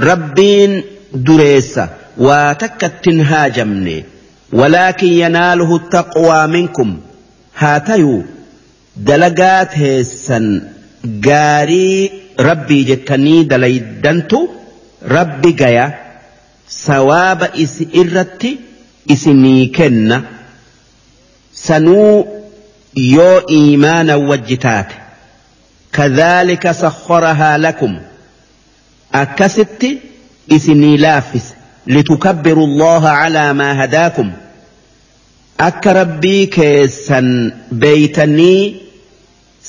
[0.00, 0.82] ربين
[1.14, 4.04] دريسة واتكتن هاجمني.
[4.52, 7.00] ولكن يناله التقوى منكم.
[7.58, 8.24] هاتيو.
[8.96, 10.62] دلقات هيسن.
[11.24, 12.10] قاري.
[12.40, 14.48] ربي جتني دليدنتو.
[15.08, 15.98] ربي قيا
[16.68, 18.58] سواب إس إرتي.
[19.12, 20.22] إسني كنا
[21.54, 22.26] سنو
[22.96, 24.86] يو إيمانا وجتات.
[25.92, 27.98] كذلك سخرها لكم.
[29.20, 29.90] Akkasitti
[30.56, 31.54] isinii laaffise
[31.94, 34.28] litukabbiru allaha calaa maa hadaakum
[35.68, 37.28] akka rabbii keessan
[37.84, 38.60] beeytanii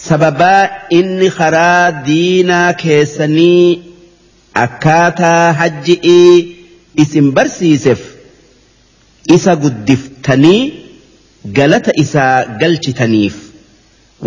[0.06, 0.62] sababaa
[1.00, 3.64] inni karaa diinaa keessanii
[4.66, 6.36] akkaataa hajji'ii
[7.04, 8.02] isin barsiiseef
[9.36, 10.62] isa guddiftanii
[11.58, 13.36] galata isaa galchitaniif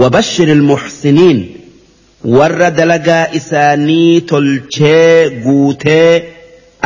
[0.03, 1.39] wabashir ilmuxsiniin
[2.25, 6.33] warra dalagaa isaanii tolchee guutee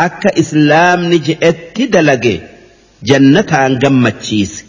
[0.06, 2.34] akka islaamni je'etti dalage
[3.10, 4.64] jannataan gammachiise.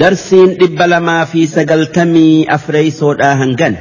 [0.00, 3.76] Darsiin dhibba lamaa fi sagaltamii afreeysoodhaa hangan.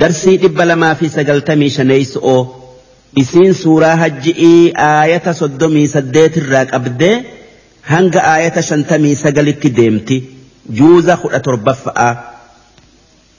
[0.00, 2.40] Darsii dhibba lamaa fi sagaltamii shaneeyso'oo
[3.22, 7.14] isiin suuraa hajji'ii aayata soddomii saddeetirraa qabdee
[7.92, 10.16] hanga aayata shantamii sagalitti deemti.
[10.78, 12.08] Juuza kudha torbaffa'a.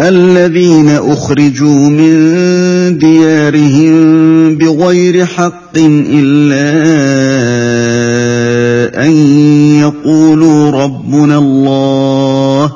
[0.00, 2.18] الذين أخرجوا من
[2.98, 3.94] ديارهم
[4.56, 6.76] بغير حق إلا
[9.04, 9.12] أن
[9.80, 12.72] يقولوا ربنا الله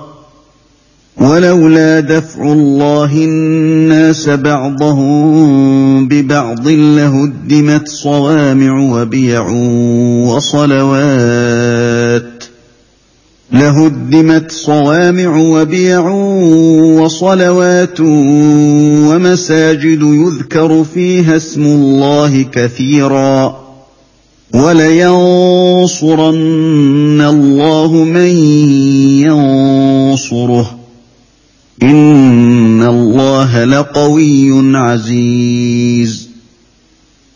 [1.16, 9.48] ولولا دفع الله الناس بعضهم ببعض لهدمت صوامع وبيع
[10.26, 12.29] وصلوات
[13.52, 16.08] لهدمت صوامع وبيع
[17.00, 18.00] وصلوات
[19.10, 23.60] ومساجد يذكر فيها اسم الله كثيرا
[24.54, 24.90] ولينصرن
[27.20, 28.30] الله من
[29.26, 30.78] ينصره.
[31.82, 36.29] إن الله لقوي عزيز.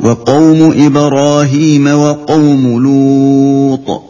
[0.00, 4.02] وقوم إبراهيم وقوم لوط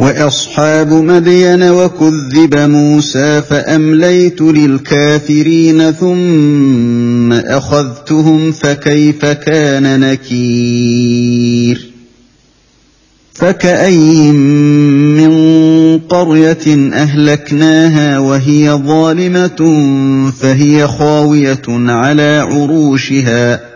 [0.00, 11.86] وأصحاب مدين وكذب موسى فأمليت للكافرين ثم أخذتهم فكيف كان نكير
[13.34, 14.34] فكأين
[15.16, 19.56] من قرية أهلكناها وهي ظالمة
[20.40, 23.75] فهي خاوية على عروشها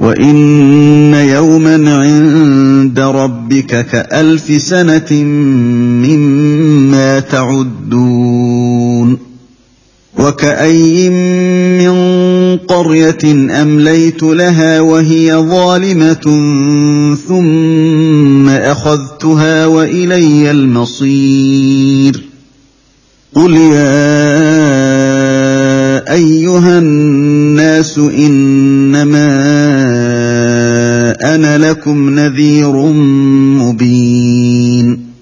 [0.00, 5.12] وإن يوما عند ربك كألف سنة
[6.02, 9.18] مما تعدون
[10.18, 11.92] وكأي من
[12.56, 13.18] قرية
[13.62, 16.24] أمليت لها وهي ظالمة
[17.28, 22.22] ثم أخذتها وإلي المصير
[23.34, 23.92] قل يا
[26.12, 28.71] أيها الناس إنما
[31.24, 32.76] أنا لكم نذير
[33.62, 35.12] مبين.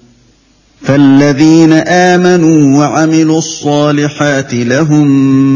[0.81, 5.07] فالذين آمنوا وعملوا الصالحات لهم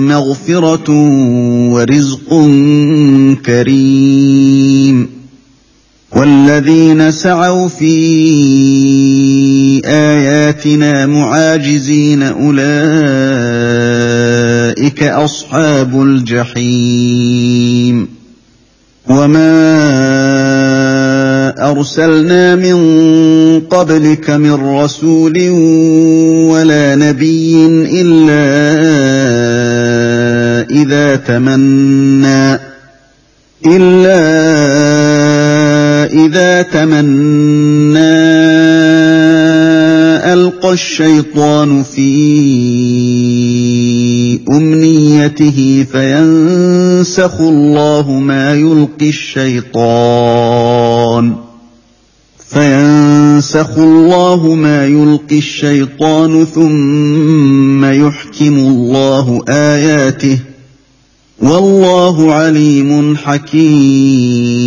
[0.07, 0.91] مغفرة
[1.71, 2.29] ورزق
[3.45, 5.09] كريم.
[6.15, 7.95] والذين سعوا في
[9.85, 12.63] آياتنا معاجزين أولئك
[15.03, 17.64] أصحاب الجحيم.
[19.09, 19.55] وما
[21.71, 22.77] أرسلنا من
[23.69, 25.49] قبلك من رسول
[26.49, 27.65] ولا نبي
[28.01, 28.45] إلا
[30.71, 32.59] إذا تمنى
[33.65, 34.21] إلا
[36.25, 38.15] إذا تمنى
[40.33, 42.05] ألقى الشيطان في
[44.49, 45.85] أمنيته
[46.95, 49.75] فينسخ الله ما يلقي الشيطان.
[52.49, 60.39] فينسخ الله ما يلقي الشيطان ثم يحكم الله آياته.
[61.41, 64.65] والله عليم حكيم.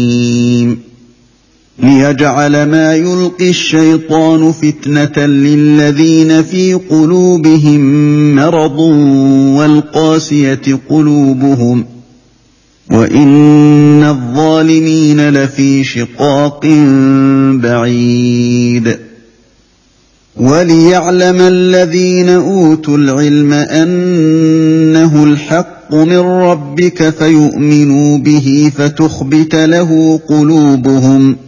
[1.83, 7.81] ليجعل ما يلقي الشيطان فتنة للذين في قلوبهم
[8.35, 8.79] مرض
[9.59, 11.97] والقاسية قلوبهم
[12.91, 16.66] وان الظالمين لفي شقاق
[17.55, 18.99] بعيد
[20.36, 31.48] وليعلم الذين اوتوا العلم انه الحق من ربك فيؤمنوا به فتخبت له قلوبهم ۖ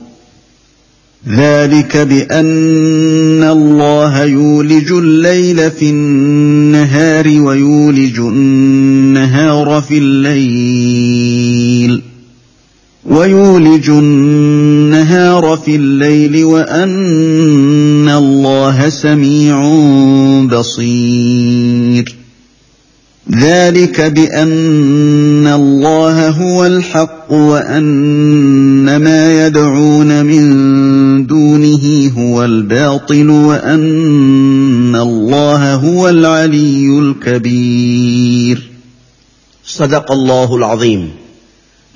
[1.29, 12.01] ذلك بأن الله يولج الليل في النهار ويولج النهار في الليل
[13.05, 19.61] ويولج النهار في الليل وأن الله سميع
[20.45, 21.70] بصير.
[23.39, 36.09] ذلك بأن الله هو الحق وأن ما يدعون من دونه هو الباطل وأن الله هو
[36.09, 38.71] العلي الكبير.
[39.65, 41.09] صدق الله العظيم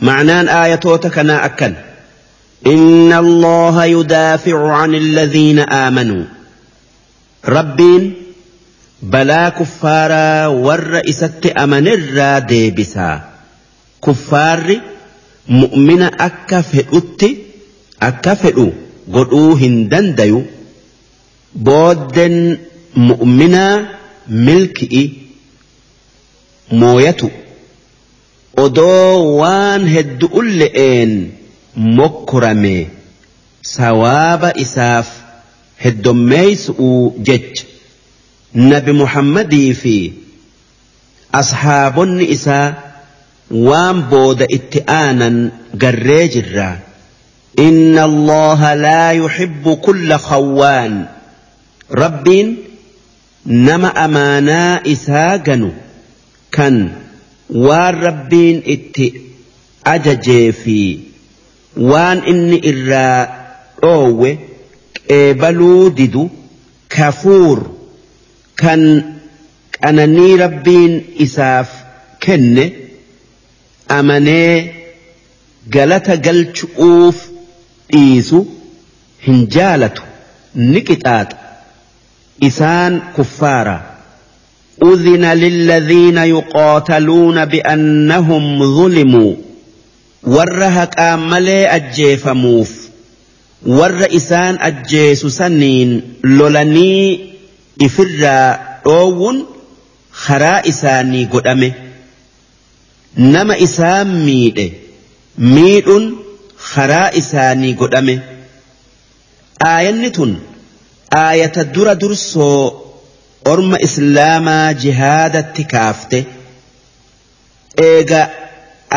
[0.01, 1.73] معنان آياتك أكن.
[2.67, 6.23] إن الله يدافع عن الذين آمنوا.
[7.49, 8.24] ربين
[9.01, 13.15] balaa kuffaaraa warra isatti amanirraa deebisaa
[14.07, 14.77] kuffaarri
[15.61, 17.29] mu'mina akka fedhutti
[18.09, 18.67] akka fedhu
[19.17, 20.43] godhuu hin dandayu.
[21.67, 22.37] Boodden
[23.09, 23.73] mu'minaa
[24.47, 25.03] milki'i
[26.81, 27.31] mooyatu.
[28.63, 31.13] Odoo waan heddu'un le'een
[31.99, 32.75] mokkorame
[33.75, 35.07] sawaaba isaaf
[35.85, 36.99] heddommeeysu'uu
[37.29, 37.65] jecha
[38.55, 40.11] نبي محمد في
[41.35, 42.95] أصحاب النساء
[43.51, 45.49] وان بود اتئانا
[45.81, 46.79] قريجرا
[47.59, 51.05] إن الله لا يحب كل خوان.
[51.91, 52.55] رب
[53.45, 55.71] نما أمانا إساقن
[56.51, 56.91] كان
[57.49, 59.11] والربين ات
[59.87, 60.99] أججي في.
[61.77, 63.27] وان إني إرى
[63.83, 64.37] أوه.
[66.89, 67.74] كفور.
[68.61, 68.81] Kan
[69.81, 70.93] qananii rabbiin
[71.25, 71.69] isaaf
[72.25, 72.65] kenne
[73.97, 74.53] amanee
[75.75, 77.17] galata galchu'uuf
[77.93, 78.39] dhiisu
[79.25, 80.03] hin jaalatu
[80.71, 81.37] ni qixaaxa
[82.51, 83.77] isaan kuffaara
[84.83, 88.43] أذن للذين يقاتلون بأنهم
[88.77, 89.33] ظلموا
[90.23, 92.71] ورهك آملي أجيفموف
[93.65, 97.19] ور إسان أجيس سنين لولني
[97.87, 98.47] ifirraa
[98.85, 99.37] dhoowwuun
[100.25, 101.69] karaa isaanii godhame
[103.33, 104.65] nama isaan miidhe
[105.55, 106.05] miidhuun
[106.73, 108.15] karaa isaanii godhame.
[109.71, 110.31] Aayanni tun
[111.23, 112.61] aayata dura dursoo
[113.51, 116.19] orma islaamaa jihaadatti kaafte.
[117.89, 118.21] Eega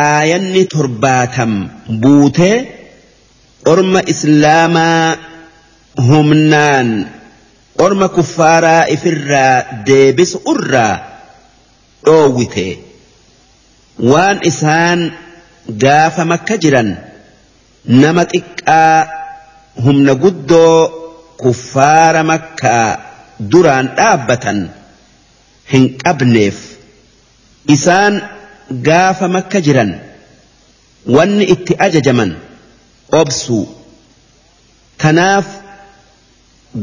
[0.06, 1.52] aayanni torbaatam
[2.02, 2.56] buutee
[3.72, 5.16] orma islaamaa
[6.08, 6.88] humnaan
[7.86, 9.54] orma kuffaaraa ifirraa
[9.88, 10.94] deebisu irraa
[12.06, 12.66] dhoowwite
[14.12, 15.00] waan isaan
[15.84, 16.90] gaafa makka jiran
[18.02, 18.96] nama xiqqaa
[19.84, 20.74] humna guddoo
[21.42, 22.86] kuffaara makkaa
[23.52, 24.58] duraan dhaabbatan
[25.72, 26.56] hin qabneef
[27.76, 28.14] isaan
[28.88, 29.90] gaafa makka jiran
[31.16, 32.30] wanni itti ajajaman
[33.20, 33.64] obsuu
[35.02, 35.46] tanaaf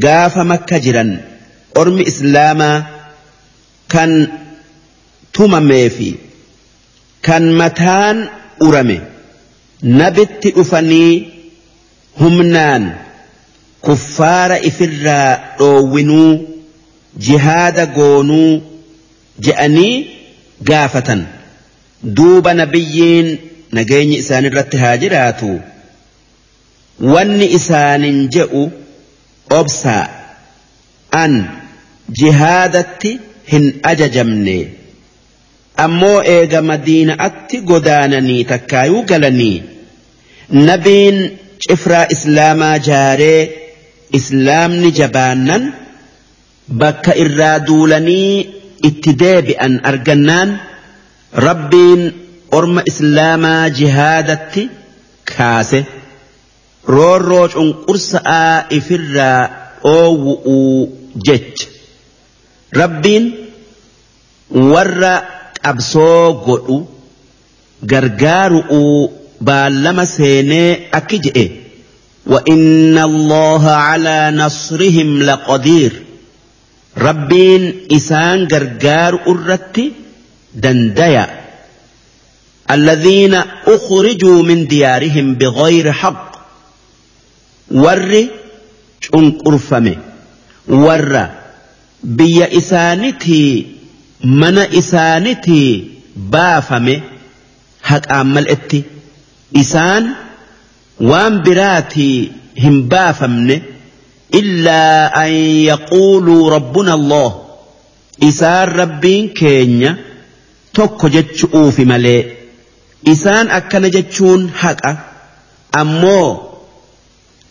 [0.03, 1.11] gaafa makka jiran
[1.81, 2.77] ormi islaamaa
[3.93, 4.11] kan
[5.31, 6.09] tumamee fi
[7.27, 8.17] kan mataan
[8.67, 8.97] urame
[10.01, 11.11] nabitti dhufanii
[12.19, 12.83] humnaan
[13.87, 16.31] kuffaara ifirraa dhoowwinuu
[17.27, 18.61] jihaada goonuu
[19.47, 19.93] je'anii
[20.69, 21.21] gaafatan.
[22.17, 23.27] Duuba nabiyyiin
[23.77, 25.51] nageenyi isaanirratti haa jiraatu.
[27.13, 28.63] Wanni isaanin je'u
[29.49, 30.07] obsaa
[31.23, 31.33] an
[32.19, 33.11] jihaadatti
[33.51, 34.57] hin ajajamne
[35.85, 39.63] ammoo eega madiinaatti godaananii takkaayuu galanii
[40.69, 41.17] nabiin
[41.67, 43.41] cifraa islaamaa jaaree
[44.19, 45.63] islaamni jabaannan
[46.83, 48.31] bakka irraa duulanii
[48.89, 50.49] itti deebi'an argannaan
[51.47, 52.03] rabbiin
[52.57, 54.63] orma islaamaa jihaadatti
[55.35, 55.85] kaase.
[56.87, 59.41] Roorroo cunqursa'aa ifirraa
[59.83, 60.89] dhoowwu'uu
[61.27, 61.67] jecha
[62.81, 63.25] rabbiin
[64.71, 65.13] warra
[65.61, 66.77] qabsoo godhu
[67.91, 69.11] gargaaru'uu
[69.49, 70.71] baallama seenee
[71.01, 71.45] akki je'e
[72.27, 76.03] وإن الله على نصرهم لقدير
[76.97, 79.91] ربين إسان غرغار أرتي
[80.53, 81.39] دنديا
[82.71, 83.33] الذين
[83.67, 86.34] أخرجوا من ديارهم بغير حق
[87.71, 88.29] warri
[89.11, 89.93] cunqurfame
[90.85, 91.23] warra
[92.03, 93.67] biyya isaanitii
[94.41, 95.69] mana isaanitii
[96.33, 96.95] baafame
[97.89, 98.79] haqaan mal'etti
[99.61, 100.03] isaan
[101.09, 102.31] waan biraatii
[102.63, 103.55] hin baafamne
[104.41, 105.31] illaa an
[105.71, 107.29] yaquuluu rabbuna allah
[108.29, 109.91] isaan rabbiin keenya
[110.77, 112.21] tokko jechuufi malee
[113.13, 114.91] isaan akkana jechuun haqa
[115.81, 116.44] ammoo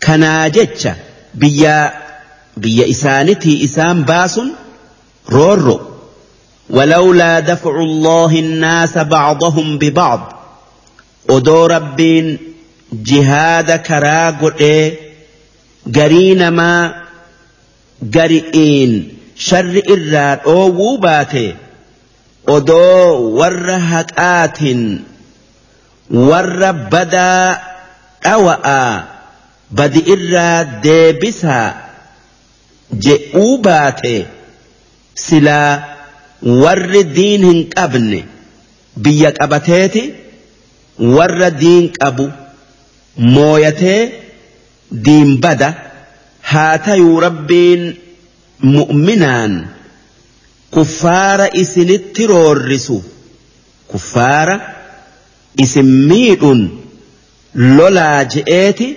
[0.05, 0.93] kanaa jecha
[1.41, 1.75] biyya
[2.61, 4.49] biyya isaanitii isaan baasun
[5.37, 5.77] roorro
[6.69, 10.21] ولولا دفع الله الناس بعضهم ببعض
[11.35, 12.27] odoo rabbiin
[13.07, 14.85] jihaada karaa godhee
[15.97, 16.81] garii namaa
[18.15, 18.91] gari'iin
[19.47, 21.45] sharri irraa dhoowwuu baate
[22.55, 24.81] odoo warra haqaatiin
[26.29, 27.49] warra badaa
[28.25, 28.93] dhawa'aa
[29.77, 31.67] badi irraa deebisaa
[33.05, 34.15] je'uu baate
[35.25, 35.71] silaa
[36.63, 38.19] warri diin hin qabne
[39.07, 40.03] biyya qabateeti
[41.15, 42.25] warra diin qabu
[43.35, 44.01] mooyatee
[45.07, 45.69] diin bada
[46.51, 47.83] haa tayuu rabbiin
[48.75, 49.53] mu'minaan
[50.75, 52.97] kuffaara isinitti roorrisu
[53.91, 54.55] kuffaara
[55.65, 56.61] isin miidhun
[57.77, 58.87] lolaa je'eeti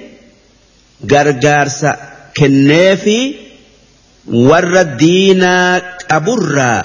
[1.07, 1.91] gargaarsa
[2.39, 3.19] kenneefi
[4.51, 5.81] warra diinaa
[6.11, 6.81] qaburraa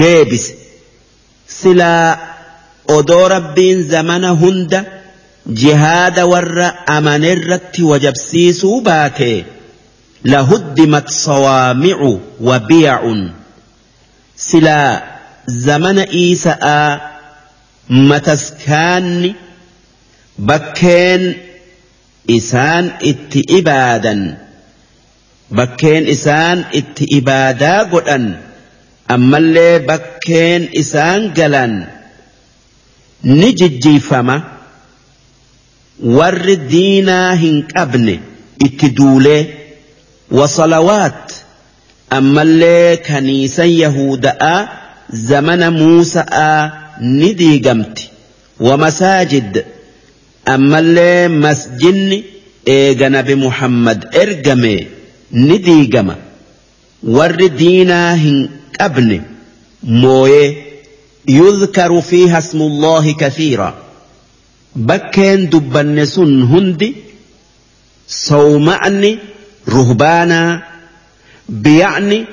[0.00, 0.54] deebise
[1.58, 2.08] silaa
[2.96, 4.84] odoo rabbiin zamana hunda
[5.62, 9.30] jihaada warra amanerratti wajabsiisuu baate
[10.34, 12.12] lahuddimat sawaamicu
[12.48, 13.22] wa biyacun
[14.48, 14.90] silaa
[15.66, 17.00] zamana iisa'aa
[17.88, 19.34] mataskaanni
[20.50, 21.24] bakkeen
[22.26, 24.36] isaan itti ibaadan
[25.56, 28.26] bakkeen isaan itti ibaadaa godhan
[29.14, 31.74] ammallee bakkeen isaan galan
[33.22, 34.36] ni jijjiifama
[36.18, 38.14] warri diinaa hin qabne
[38.66, 39.40] itti duulee
[40.38, 41.34] wasalawaat
[42.18, 44.60] ammallee kaniisan yahuda'aa
[45.28, 46.60] zamana muusa'aa
[47.00, 48.10] ni diigamti
[48.60, 49.64] wamasaajid
[50.44, 52.24] ammallee masjinni
[52.66, 54.74] eega nabi muhammad ergame
[55.30, 56.16] ni diigama
[57.16, 58.38] warri diinaa hin
[58.78, 59.22] qabne
[60.02, 60.72] mooyee
[61.28, 63.74] يذكر فيها اسم الله كثيرا
[64.76, 66.94] بكين دبن سن هندي
[68.08, 69.18] صومعني
[69.68, 70.62] رهبانا
[71.48, 72.24] بيعني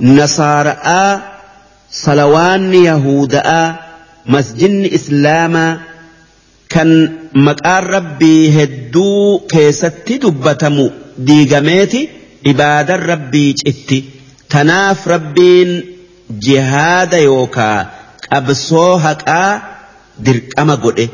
[0.00, 1.20] نصارى
[1.92, 3.76] صلوان يهودا
[4.26, 4.84] مسجن
[6.72, 6.90] kan
[7.46, 9.22] maqaan rabbii hedduu
[9.52, 10.86] keessatti dubbatamu
[11.26, 12.00] diigameeti
[12.52, 13.98] ibaadan rabbii citti.
[14.52, 15.70] Tanaaf rabbiin
[16.44, 17.78] jihaada yookaa
[18.28, 19.50] qabsoo haqaa
[20.24, 21.06] dirqama godhe.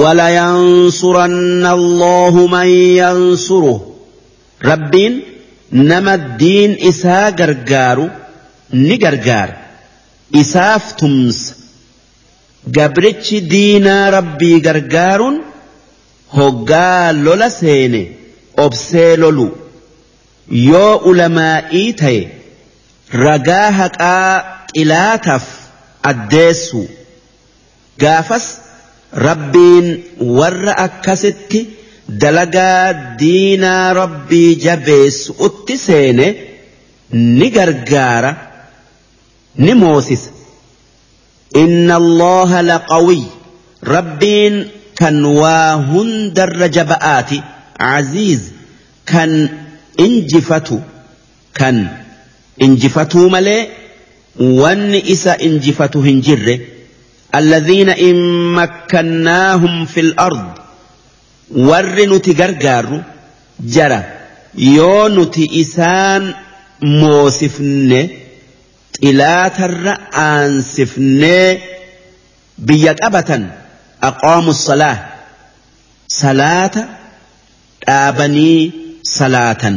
[0.00, 2.68] Walayansuranna allaahu man
[3.00, 3.74] yansuru
[4.70, 5.14] rabbiin
[5.90, 8.06] nama diin isaa gargaaru
[8.84, 9.54] ni gargaara.
[10.42, 11.61] Isaaf tumsa.
[12.70, 15.38] gabrichi diinaa rabbii gargaaruun
[16.36, 18.02] hoggaa lola seene
[18.64, 19.46] obsee lolu
[20.70, 22.20] yoo ulamaa'ii ta'e
[23.24, 24.32] ragaa haqaa
[24.74, 25.46] xilaataaf
[26.10, 26.82] addeessu
[28.02, 28.46] gaafas
[29.28, 29.88] rabbiin
[30.38, 31.60] warra akkasitti
[32.22, 36.26] dalagaa diinaa rabbii jabeessu utti seene
[37.38, 38.32] ni gargaara
[39.64, 40.30] ni moosisa.
[41.56, 43.22] إن الله لقوي.
[43.84, 47.42] ربين كان واهن درج بآتي
[47.80, 48.40] عزيز
[49.06, 49.48] كان
[50.00, 50.78] إنجفتو
[51.54, 51.88] كان
[52.62, 53.68] إنجفتو ملي.
[54.40, 56.58] وان إسا إنجفتو هنجر.
[57.34, 58.16] الذين إن
[58.52, 60.48] مكناهم في الأرض.
[61.56, 63.02] ورنو تقرقار
[63.60, 64.04] جرى.
[64.54, 66.34] يونو تئسان
[66.82, 68.08] موسفن
[69.00, 69.94] xilaatarra
[70.26, 71.60] aansifnee
[72.66, 73.42] biyya qabatan
[74.08, 74.96] aqaamu salaa
[76.20, 76.82] salaata
[77.86, 78.60] dhaabanii
[79.18, 79.76] salaatan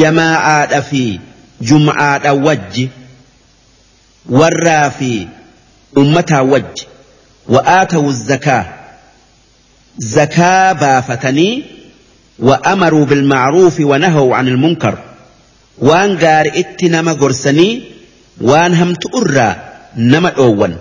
[0.00, 1.02] jamaa'aadha fi
[1.70, 2.84] jum'aadha wajji
[4.38, 5.10] warraa fi
[6.02, 6.84] ummataa wajji
[7.54, 8.64] wa'aatawu zakaa
[9.98, 11.62] زكاة بافتني
[12.38, 14.98] وأمروا بالمعروف ونهوا عن المنكر
[15.78, 17.82] وان قار اتنما قرسني
[18.40, 19.56] وان هم تؤرى
[19.96, 20.74] نما أول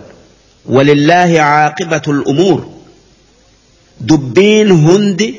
[0.66, 2.74] ولله عاقبة الأمور
[4.02, 5.34] دبين هند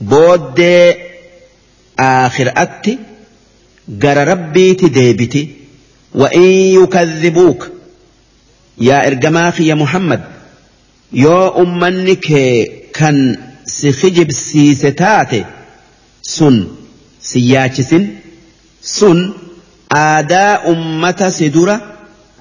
[0.00, 0.60] بود
[1.98, 2.98] آخر أتي
[4.02, 5.48] قر ربي تديبتي
[6.14, 6.42] وإن
[6.82, 7.70] يكذبوك
[8.78, 10.22] يا إرجماخ يا محمد
[11.12, 12.26] يا أمنك
[12.94, 15.44] كان سخجب سيستاتي
[16.22, 16.66] سن
[17.22, 18.08] سياتشسن
[18.82, 19.32] سن
[19.92, 21.80] آداء أمة سدرة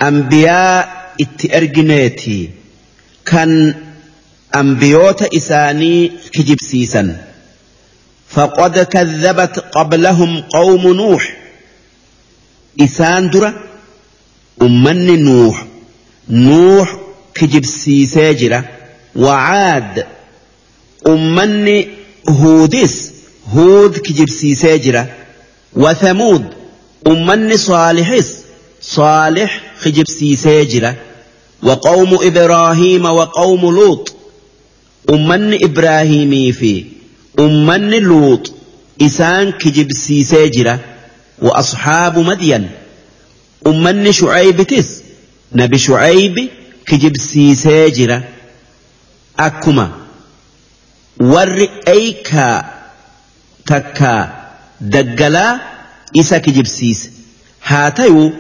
[0.02, 2.50] أنبياء itti ergineeti
[3.24, 3.76] kan
[4.52, 7.10] ambiyoota isaanii kijibsiisan.
[8.32, 11.38] فقد كذبت قبلهم قوم نوح
[12.82, 13.54] إسان درة
[14.62, 15.66] أمن نوح
[16.30, 16.98] نوح
[17.34, 18.66] كجب سيساجرة
[19.16, 20.06] وعاد
[21.08, 21.84] أمن
[22.30, 23.12] هودس
[23.54, 25.10] هود كجب سيساجرة
[25.74, 26.61] وثمود
[27.08, 28.38] أمن صالحس
[28.82, 30.96] صالح خجب سيساجرة
[31.64, 34.14] وقوم إبراهيم وقوم لوط
[35.10, 36.86] أمن إبراهيمي في
[37.40, 38.52] أمن لوط
[39.02, 40.80] إسان كجب سيساجرة
[41.42, 42.70] وأصحاب مدين
[43.68, 45.02] أمن شعيب تس
[45.54, 46.50] نبي شعيب
[46.86, 48.24] كجب سيساجرة
[49.40, 49.92] أكما
[51.22, 52.66] ور أيكا
[53.68, 54.34] تكا
[54.82, 55.60] دقلا
[56.18, 57.10] إسا كجب سيس
[57.64, 58.32] هاتيو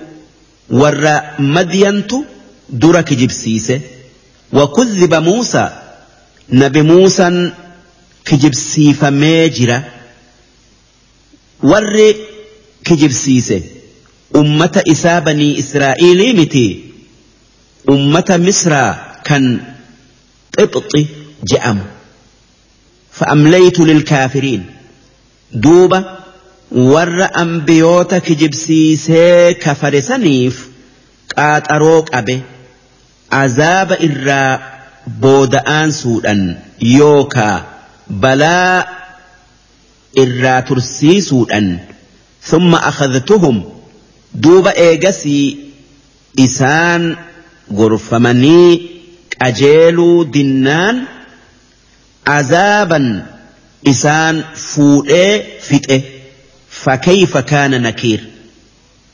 [0.69, 2.23] ور مدينتو
[2.71, 3.81] dura kijibsiise
[4.53, 5.69] وكذب موسى
[6.49, 7.51] نبي موسى
[8.25, 9.83] kijibsiifamee jira
[11.63, 12.15] warri
[12.83, 13.63] kijibsiise
[14.33, 16.65] ummata isaa banii israa'iilii miti
[17.87, 18.91] ummata misraa
[19.23, 19.45] kan
[20.57, 21.01] qibxi
[21.51, 21.83] je'amu
[23.19, 24.63] fa'amlaytu lilkaafiriin
[25.63, 25.99] duuba
[26.71, 30.55] warra ambiyoota kijibsiisee kafare saniif
[31.35, 32.35] qaaxaroo qabe
[33.43, 34.59] azaaba irraa
[35.23, 36.41] booda'aansuudhan
[36.97, 37.57] yookaa
[38.25, 38.85] balaa
[40.23, 41.67] irraa tursiisuudhan
[42.49, 43.57] thumma akhadtuhum
[44.43, 45.45] duuba eegasii
[46.45, 47.17] isaan
[47.81, 48.71] gorfamanii
[49.37, 50.97] qajeeluu dinnaan
[52.37, 53.05] azaaban
[53.93, 55.31] isaan fuudhee
[55.69, 55.97] fixe
[56.83, 58.23] فكيف كان نكير؟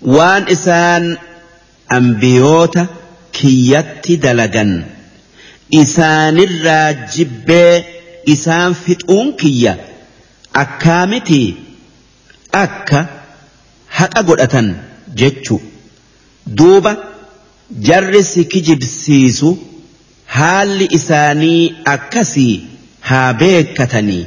[0.02, 1.18] وان إسان
[1.92, 2.80] أنبيوت
[3.34, 4.86] كيت دلقا
[5.74, 7.52] إسان الراجب
[8.30, 9.78] إسان فتؤون كيّة
[10.64, 11.56] akkaamitii
[12.64, 13.00] akka
[13.98, 14.70] haqa godhatan
[15.20, 15.58] jechu.
[16.58, 16.94] Duuba
[17.90, 19.50] jarri si kijibsiisu
[20.38, 22.56] haalli isaanii akkasii
[23.10, 24.26] haa beekkatanii.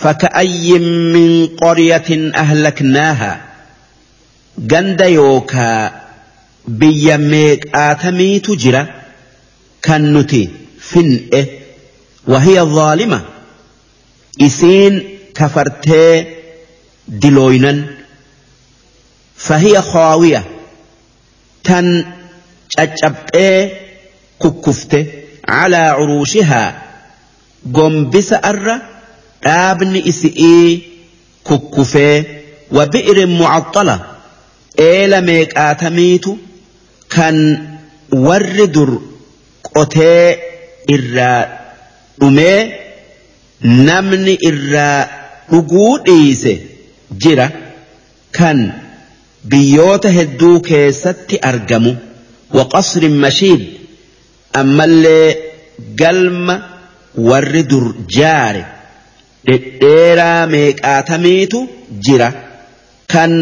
[0.00, 0.78] فكأي
[1.14, 3.42] من قرية أهلكناها
[4.58, 6.00] جند يوكا
[6.68, 8.82] biyya meeqaatamiitu jira
[9.86, 10.42] kan nuti
[10.90, 11.40] fin'e
[12.32, 13.18] wahiya zaalima
[14.46, 14.94] isiin
[15.38, 16.12] kafartee
[17.22, 17.78] dilooynan
[19.46, 20.40] fahiya khaawiya
[21.66, 21.86] tan
[22.76, 23.56] caccabxee
[24.42, 24.98] kukkufte
[25.50, 26.68] calaa curuushihaa
[27.76, 28.76] gombisa arra
[29.44, 30.70] dhaabni isi'ii
[31.48, 32.16] kukkufee
[32.76, 33.96] wa bi'irin mucaxxala
[34.88, 36.32] eela meeqaatamiitu
[37.14, 37.36] kan
[38.26, 38.90] warri dur
[39.74, 40.26] qotee
[40.94, 41.40] irraa
[42.20, 42.60] dhumee
[43.88, 44.98] namni irraa
[45.50, 46.52] dhuguu dhiise
[47.22, 47.46] jira
[48.38, 48.58] kan
[49.50, 51.92] biyyoota hedduu keessatti argamu.
[52.56, 53.62] Waqasrin mashiid
[54.60, 55.28] ammallee
[56.00, 56.54] galma
[57.28, 57.84] warri dur
[58.16, 58.62] jaare
[59.48, 61.58] dhedheeraa meeqaatamiitu
[62.06, 62.28] jira?
[63.12, 63.32] Kan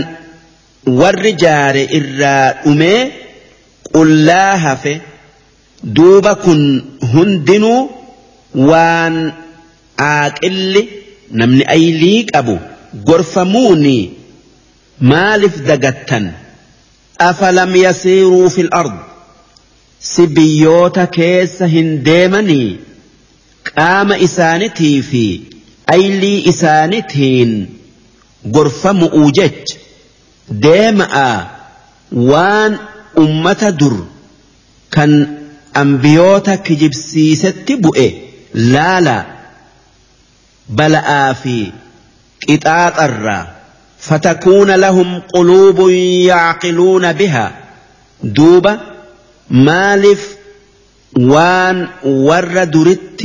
[1.00, 3.00] warri jaare irraa dhumee
[3.94, 4.94] qullaa hafe
[5.96, 6.62] duuba kun
[7.12, 7.80] hundinuu
[8.70, 9.16] waan
[10.12, 10.82] aaqilli
[11.40, 12.56] namni aylii qabu
[13.08, 13.98] gorfamuuni
[15.12, 16.26] maaliif dagattan?
[17.28, 18.96] Afalam yasiiruu fil ard?
[20.10, 22.68] Si biyyoota keessa hin deemanii
[23.70, 25.22] qaama isaanitii fi
[25.96, 27.52] aylii isaanitiin
[28.56, 29.76] gorfamu'uu jecha
[30.64, 31.28] deema'a
[32.30, 32.78] waan
[33.24, 33.96] ummata dur
[34.96, 35.12] kan
[35.82, 38.08] ambiyoota kijibsiisetti bu'e
[38.74, 39.16] laala
[40.80, 41.56] bala'aa fi
[42.46, 43.44] qixaaxarraa
[44.00, 47.46] فتكون لهم قلوب يعقلون بها
[48.22, 48.80] دوبا
[49.50, 50.36] مالف
[51.16, 53.22] وان ور درت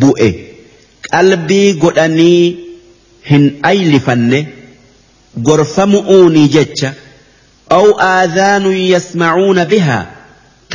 [0.00, 0.43] bu'e
[1.14, 2.42] qalbii godhanii
[3.30, 4.40] hin aylifanne
[5.48, 6.90] gorfamu'uunii jecha
[7.78, 10.02] aw aadaanun yasmacuuna bihaa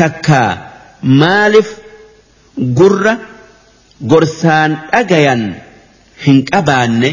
[0.01, 0.49] takkaa
[1.21, 1.69] maalif
[2.79, 3.13] gurra
[4.11, 5.43] gorsaan dhagayan
[6.25, 7.09] hin qabaanne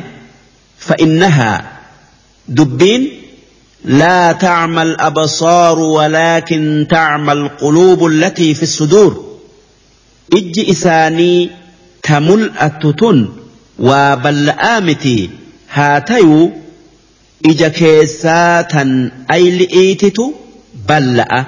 [0.89, 1.59] fa'innahaa
[2.59, 3.05] dubbiin
[4.01, 9.39] لا تعمى الأبصار ولكن تعمى القلوب التي في الصدور
[10.33, 11.51] إج إساني
[12.07, 13.29] تملأتتن
[13.79, 15.31] وبلآمتي
[15.73, 16.53] هاتيو
[17.47, 20.17] إج كيساتا أي لئيتت
[20.89, 21.45] بلأ.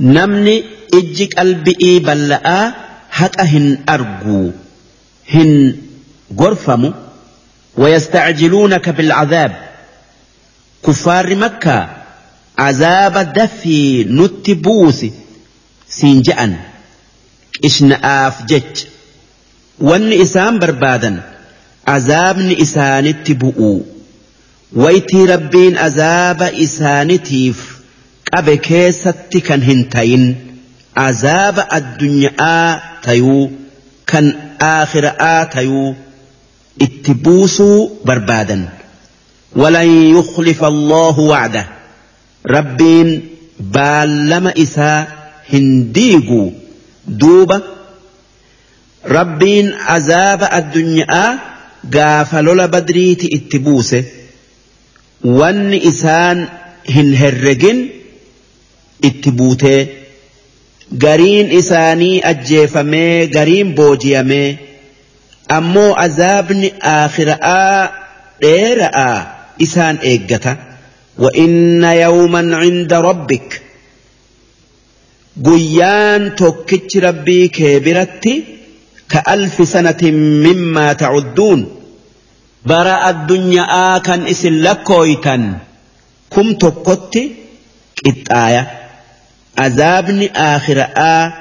[0.00, 0.64] نمني
[0.94, 2.72] إج قلبئي بلأ
[3.10, 4.50] حتى هن أرجو.
[5.34, 5.76] هن
[6.38, 6.92] غرفم
[7.76, 9.52] ويستعجلونك بالعذاب.
[12.56, 15.12] azaaba dafii nutti buusi
[15.88, 16.54] siin je'an
[17.62, 18.86] qishna'aaf jecha
[19.80, 21.22] wanni isaan barbaadan
[21.96, 23.86] azaabni isaanitti bu'uu
[24.84, 27.58] waytii rabbiin azaaba isaanitiif
[28.30, 30.24] qabe keessatti kan hin tayin
[31.08, 32.70] azaaba addunyaa
[33.08, 33.44] tayuu
[34.12, 34.32] kan
[34.70, 35.94] aakhira'aa tayuu
[36.86, 38.68] itti buusuu barbaadan.
[39.56, 41.66] ولن يخلف الله وعده
[42.50, 43.28] ربين
[49.07, 51.39] بالما إساء هنديقو دوبة ربين عذاب الدنيا
[51.93, 54.03] قافلول بدريت اتبوسه
[55.23, 56.47] وان إسان
[56.89, 57.87] هنهرقن
[59.05, 59.87] اتبوته
[60.97, 64.57] gariin isaanii ajjeefamee gariin booji'amee
[65.47, 67.89] ammoo azaabni aakhiraa
[68.41, 69.25] dheera'aa
[69.59, 70.57] isaan eeggata
[71.19, 73.61] وإن يوما عند ربك
[75.43, 78.45] guyyaan tokkichi rabbii kee biratti
[79.10, 80.02] كألف سنة
[80.46, 81.80] مما تعدون.
[82.66, 85.58] برا الدنيا كان إسن لكويتا
[86.30, 87.16] كم تقت
[88.06, 88.70] إتآية
[89.58, 91.32] عذابني آخر آ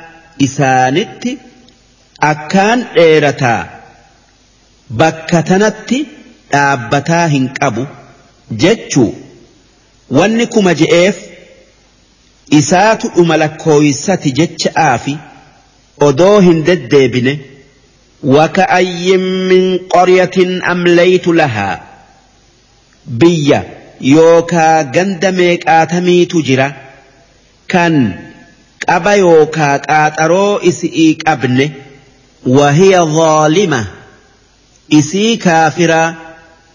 [0.43, 1.23] إسانت
[2.23, 3.69] أكان إيرتا.
[4.89, 5.93] بكتنت
[6.53, 7.83] dhaabbataa hin qabu
[8.63, 9.13] jechuu
[10.17, 11.21] wanni kuma je'eef
[12.57, 15.15] isaatu dhuma lakkooysati jecha'aa fi
[16.07, 17.33] odoo hin deddeebine.
[18.22, 21.82] وكأي من قرية أمليت لها
[23.06, 23.64] بيا
[24.00, 26.72] يوكا جندميك آتمي تجرا
[27.68, 28.16] كان
[28.88, 31.70] قبا يوكا قاترو إسئيك أبنه
[32.46, 33.86] وهي ظالمة
[34.92, 36.14] إسي كافرة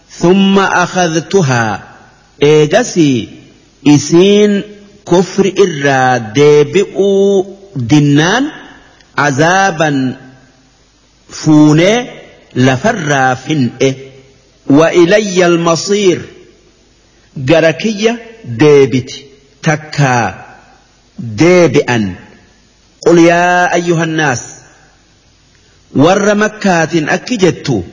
[0.10, 1.84] ثم أخذتها
[2.44, 3.30] إيجسي
[3.88, 4.62] إسين
[5.08, 7.46] كفر إرا ديبئو
[7.76, 8.46] دنان
[11.31, 12.07] فوني
[12.57, 13.95] لفرا فنئ
[14.67, 16.23] وإلي المصير.
[17.37, 19.11] جركية ديبت.
[19.63, 20.45] تكا
[21.19, 22.15] ديبئا.
[23.07, 24.43] قل يا أيها الناس
[25.97, 27.85] ور مكات أكجدت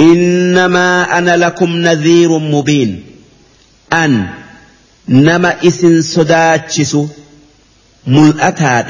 [0.00, 3.04] إنما أنا لكم نذير مبين.
[3.92, 4.26] أن
[5.08, 6.96] نما إسن صداتشس
[8.06, 8.80] ملأتا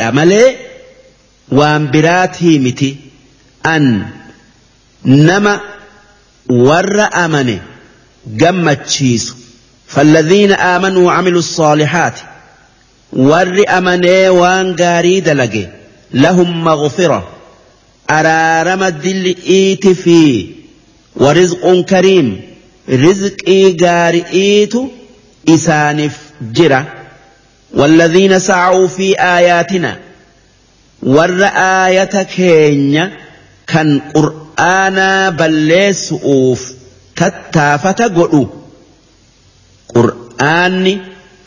[1.52, 2.98] waan biraatii miti
[3.65, 4.07] an
[5.05, 5.61] nama
[6.49, 7.61] warra amane
[8.27, 9.35] gammachiisu
[9.86, 12.20] فالذين آمنوا وعملوا الصالحات
[13.12, 15.66] ور أمني وان غاري دلقي
[16.12, 17.28] لهم مغفرة.
[18.11, 20.51] أرارم الدل إيت في
[21.16, 22.41] ورزق كريم.
[22.89, 24.73] رزق إيغار إيت
[25.49, 26.19] إسانف
[26.53, 26.86] جرة.
[27.74, 29.99] والذين سعوا في آياتنا
[31.03, 33.11] warra aayata keenya
[33.74, 36.60] kan qur'aanaa balleessu'uuf
[37.20, 38.42] tattaafata godhu.
[39.94, 40.94] Qur'aanni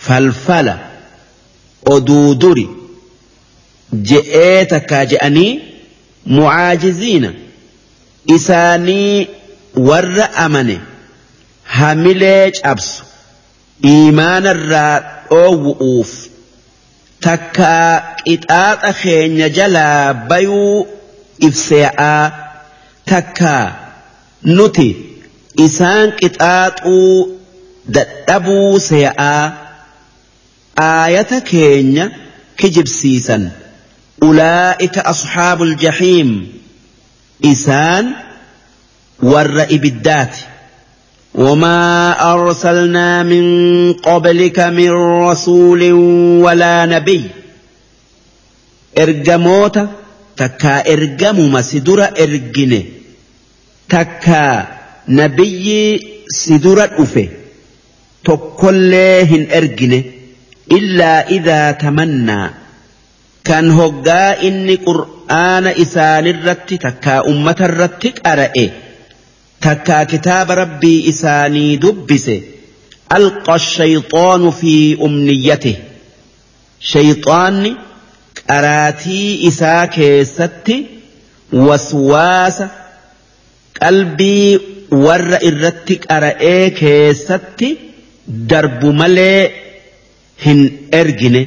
[0.08, 0.76] falfala
[1.96, 2.66] oduu duri
[4.12, 5.52] je'ee takkaa je'anii
[6.38, 7.30] mucaajiziina
[8.36, 9.28] isaanii
[9.90, 10.78] warra amane
[11.78, 13.04] hamilee cabsu
[13.94, 14.96] iimaanarraa
[15.32, 16.12] dhoowwu'uuf
[17.28, 17.92] takkaa
[18.26, 20.88] qixaaxa keenya jalaa bayuu
[21.48, 22.24] ibsee'aa
[23.12, 23.66] takkaa
[24.58, 24.90] nuti
[25.66, 27.14] isaan qixaaxuu
[27.96, 29.44] dadhabuu see'aa
[30.90, 32.06] aayata keenya
[32.62, 33.44] kijibsiisan
[34.28, 36.30] ulaa'ika asxaabul jahiim
[37.54, 38.06] isaan
[39.32, 40.42] warra ibiddaati
[41.38, 43.46] وما أرسلنا من
[43.94, 44.92] قبلك من
[45.30, 45.82] رسول
[46.44, 47.24] ولا نبي
[48.98, 49.78] إرجموت
[50.42, 52.80] takkaa ergamuma si dura ergine
[53.94, 54.56] takkaa
[55.20, 55.82] nabiyyi
[56.40, 57.24] si dura dhufe
[58.30, 60.00] tokkollee hin ergine
[60.78, 62.48] illaa idaa tamannaa
[63.50, 68.66] kan hoggaa inni qur'aana isaanirratti takkaa ummatarratti qara'e
[69.66, 72.36] takkaa kitaaba rabbii isaanii dubbise
[73.18, 74.74] alqa shayxaanu fi
[75.08, 75.74] umniyyate
[76.92, 77.72] shayxaanni
[78.50, 80.76] qaraatii isaa keessatti
[81.68, 82.66] waswaasa
[83.80, 84.50] qalbii
[85.06, 87.70] warra irratti qara'ee keessatti
[88.52, 89.42] darbu malee
[90.46, 90.62] hin
[91.02, 91.42] ergine.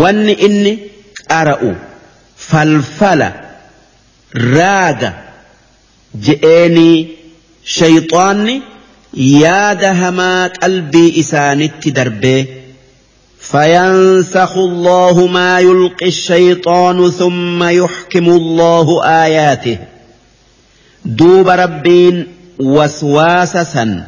[0.00, 0.72] Wanni inni
[1.30, 1.70] qara'u
[2.48, 3.28] falfala
[4.54, 5.10] raaga
[6.26, 6.96] je'eenii
[7.76, 8.56] shayxaanni
[9.42, 12.40] yaada hamaa qalbii isaanitti darbee
[13.52, 19.78] فينسخ الله ما يلقي الشيطان ثم يحكم الله آياته.
[21.04, 22.26] دوب ربين
[22.58, 24.06] وسواسسا.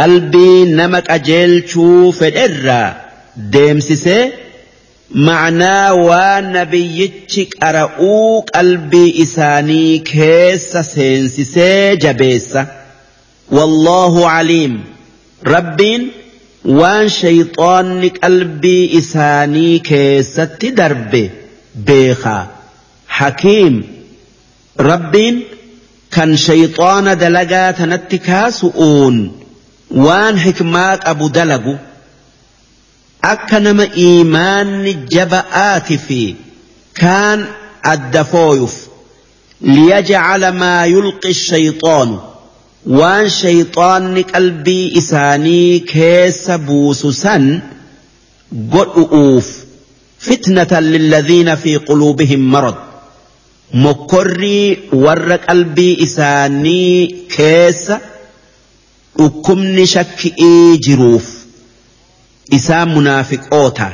[0.00, 2.96] قلبي نمك أجل شوف الإرى
[3.36, 4.32] ديمسسي
[5.10, 12.58] معنى ونبيتك أرأوك قلبي إساني كيس سينسسي جبيس.
[13.50, 14.84] والله عليم.
[15.46, 16.10] ربين
[16.64, 21.22] waan shayxaanni qalbii isaanii keessatti darbe
[21.86, 22.42] beekaa
[23.18, 23.76] hakiim
[24.90, 25.36] rabbiin
[26.16, 29.16] kan shayxaana dalagaa tanatti kaasu'uun
[30.06, 31.74] waan hikmaa qabu dalagu
[33.32, 36.22] akka nama iimaanni jaba'aati fi
[37.00, 37.40] kaan
[37.92, 38.76] adda fooyuuf
[39.74, 42.16] liyajcala maa yulqi shayxaanu
[42.86, 47.62] waan shayxaanni qalbii isaanii keessa buusu san
[48.74, 49.46] godhu'uuf
[50.28, 52.78] fitnatan lilladhiina fi quluubihim marad
[53.84, 58.00] mokkorrii warra qalbii isaanii keessa
[59.18, 61.26] dhukkubni shakki'ii jiruuf
[62.58, 63.90] isaan munaafiqoota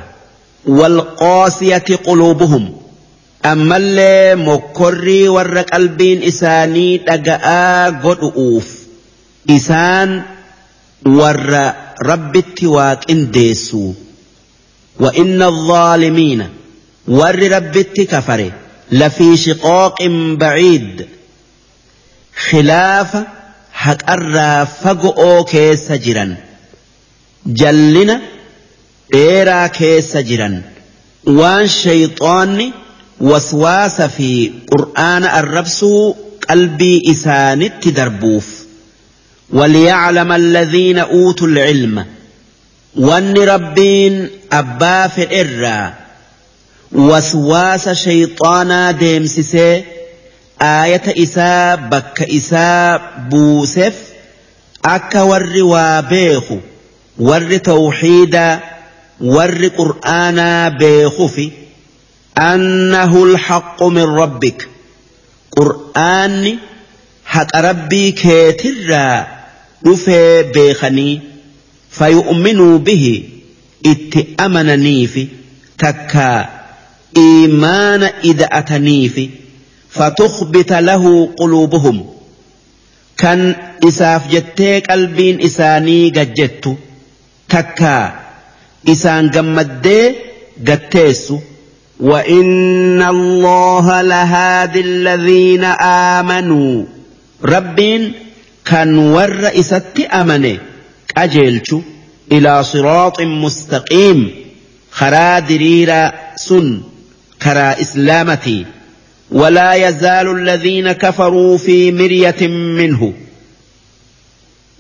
[0.79, 2.65] walqaasiyati quluubuhum
[3.51, 8.69] ammallee mokkorrii warra qalbiin isaanii dhaga'aa godhu'uuf
[9.59, 10.11] isaan
[11.21, 11.65] warra
[12.11, 13.85] rabbitti waaqindeessu
[15.01, 16.41] وإن الظالمين
[17.09, 18.51] ور ربت كفر
[18.93, 19.99] لفي شقاق
[20.41, 21.07] بعيد
[22.49, 23.11] خلاف
[23.73, 25.03] حق الرافق
[25.51, 26.37] كيس جرا
[27.47, 28.21] جلنا
[29.15, 30.55] dheeraa keessa jiran
[31.39, 32.67] waan shayxaanni
[33.21, 36.17] waswaasa fi qur'aana arrabsuu
[36.47, 38.67] qalbii isaanitti darbuuf
[39.53, 42.07] وليعلم الذين أوتوا العلم
[42.97, 45.95] وأن ربين أبا في الإرى.
[46.93, 49.85] وسواس شيطانا ديمسسي
[50.63, 53.95] آية إساء بك إساء بوسف.
[54.85, 56.45] أكا ور وابيخ
[57.19, 58.61] ور توحيدا
[59.21, 61.51] ور قرآنا بيخف
[62.38, 64.68] أنه الحق من ربك
[65.52, 66.58] قرآن
[67.26, 69.28] حق ربي كيترا
[69.88, 71.22] رفي بيخني
[71.92, 73.24] فيؤمنوا به
[73.86, 75.28] اتأمننيف
[75.78, 76.50] تكا
[77.18, 79.30] إيمان إذا أتنيف
[79.90, 82.06] فتخبت له قلوبهم
[83.18, 83.56] كان
[83.88, 86.78] إساف جتيك قلبين إساني قجت
[87.50, 88.20] تكا
[88.90, 90.16] إسان قمدي
[90.68, 91.40] قتيسو
[92.01, 96.85] وإن الله لهادي الذين آمنوا.
[97.45, 98.13] ربين
[98.65, 100.59] كان ور إسات أمني
[101.17, 101.81] أجيلشو
[102.33, 104.31] إلى صراط مستقيم.
[104.91, 106.81] خرا دريرا سن
[107.43, 108.67] كرا إسلامتي.
[109.31, 113.13] ولا يزال الذين كفروا في مرية منه.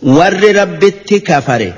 [0.02, 1.72] ور ربت كفر.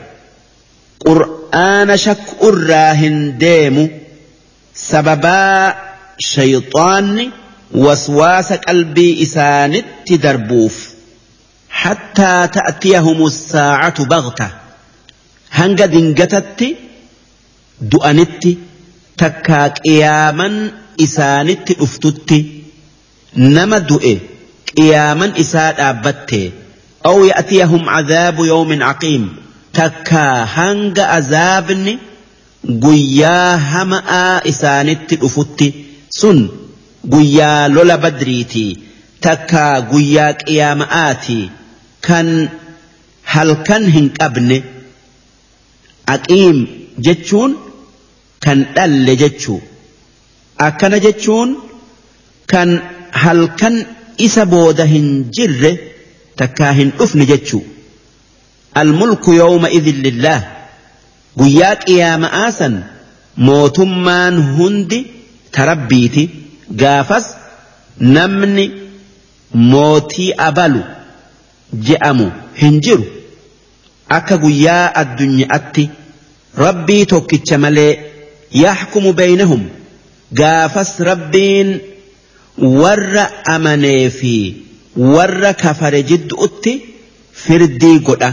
[1.06, 4.07] قرآن شك الراهن ديم.
[4.90, 5.74] سببا
[6.18, 7.30] شيطان
[7.74, 10.88] وسواس قلبي إسانت دربوف.
[11.70, 14.48] حتى تأتيهم الساعة بغتة.
[15.52, 16.76] هنجا دنجتت
[17.80, 18.44] دؤنت
[19.18, 20.70] تكا قياما
[21.00, 22.44] إسانت أفتت
[23.36, 24.18] نما دؤي
[24.76, 26.52] قياما إساد أبت
[27.06, 29.36] أو يأتيهم عذاب يوم عقيم.
[29.72, 31.98] تكا هنجا عذابني
[32.66, 35.68] guyyaa hama'aa isaanitti dhufutti
[36.20, 36.38] sun
[37.14, 38.64] guyyaa lola badriiti
[39.20, 41.38] takka guyyaa qiyaama'aati.
[42.06, 42.28] Kan
[43.22, 44.58] halkan hin qabne
[46.14, 46.58] aqiim
[47.08, 47.56] jechuun
[48.44, 49.60] kan dhalle jechuu.
[50.66, 51.56] Akkana jechuun
[52.46, 52.70] kan
[53.12, 53.76] halkan
[54.18, 55.08] isa booda hin
[55.38, 55.72] jirre
[56.36, 57.24] takkaa hin dhufne
[58.74, 60.57] almulku yawma idin lillaah
[61.36, 62.74] guyyaa qiyaama'aa san
[63.48, 64.98] mootummaan hundi
[65.56, 66.24] tarabbiiti
[66.82, 67.26] gaafas
[68.16, 68.64] namni
[69.72, 70.82] mootii abalu
[71.88, 72.26] je'amu
[72.62, 73.04] hin jiru.
[74.16, 75.84] Akka guyyaa addunyaatti
[76.64, 77.92] rabbii tokkicha malee
[78.64, 79.62] yaxkumu baynahum
[80.40, 81.70] gaafas rabbiin
[82.82, 83.24] warra
[83.54, 84.34] amanee fi
[85.14, 86.72] warra kafare jidduutti
[87.32, 88.30] firdii godha.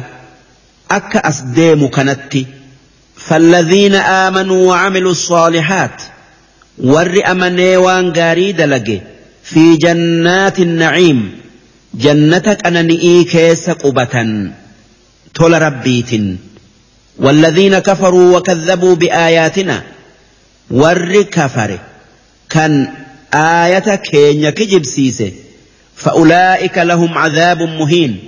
[0.98, 2.48] Akka as deemu kanatti
[3.28, 6.02] فالذين آمنوا وعملوا الصالحات
[6.78, 9.02] ور أمني وان غاري دلقي
[9.44, 11.32] في جنات النعيم
[11.94, 14.48] جنتك أننئي كيس قبة
[15.34, 16.12] تول ربيت
[17.18, 19.84] والذين كفروا وكذبوا بآياتنا
[20.72, 21.80] ور كفر
[22.50, 22.88] كان
[23.34, 25.32] آية كين كجب سيسه
[25.96, 28.20] فأولئك لهم عذاب مهين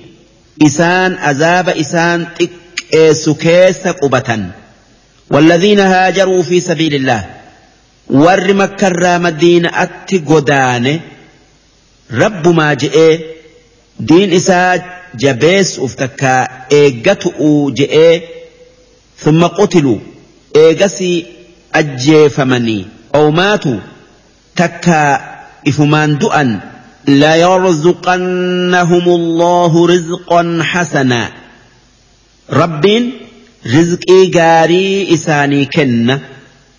[0.66, 4.40] إسان عذاب إسان تكيس كيس قبة
[5.30, 7.26] والذين هاجروا في سبيل الله.
[9.66, 11.00] أتي قدانه
[12.14, 13.20] رب ما جئ.
[14.00, 14.84] دين إسا
[15.16, 16.48] جبيس أفتكا.
[16.72, 18.22] إيقتؤ جئ.
[19.20, 20.00] ثم قتلوا.
[20.56, 21.26] إيقسي
[21.76, 22.86] أجيفمني
[23.16, 23.80] أو ماتوا.
[24.56, 25.22] تكا
[25.68, 26.60] إفمان دؤا
[27.08, 31.30] ليرزقنهم الله رزقا حسنا.
[32.52, 33.12] رب
[33.66, 36.20] رزقي غاري إساني كن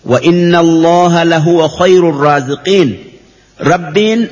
[0.05, 2.97] وإن الله لهو خير الرازقين
[3.61, 4.27] رب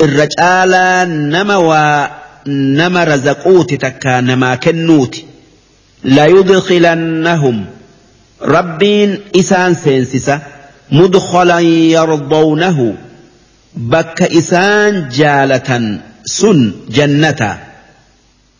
[0.00, 0.72] الرجال
[1.30, 5.22] نما ونما رزقوت تكا نما كنوت
[6.04, 7.66] ليدخلنهم.
[8.42, 8.82] رب
[9.36, 10.40] إسان سينسسة
[10.92, 12.94] مدخلا يرضونه
[13.76, 17.58] بك إسان جالة سن جنة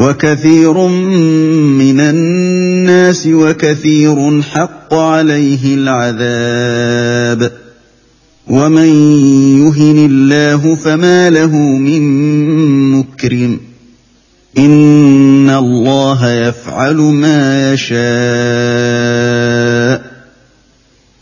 [0.00, 0.86] وكثير
[1.78, 7.52] من الناس وكثير حق عليه العذاب.
[8.46, 8.88] ومن
[9.66, 12.02] يهن الله فما له من
[12.92, 13.60] مكرم.
[14.58, 17.98] إن الله يفعل ما يشاء.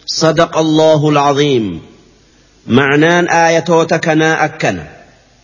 [0.06, 1.80] صدق الله العظيم.
[2.66, 4.86] معنان آياتوتكنا أكنا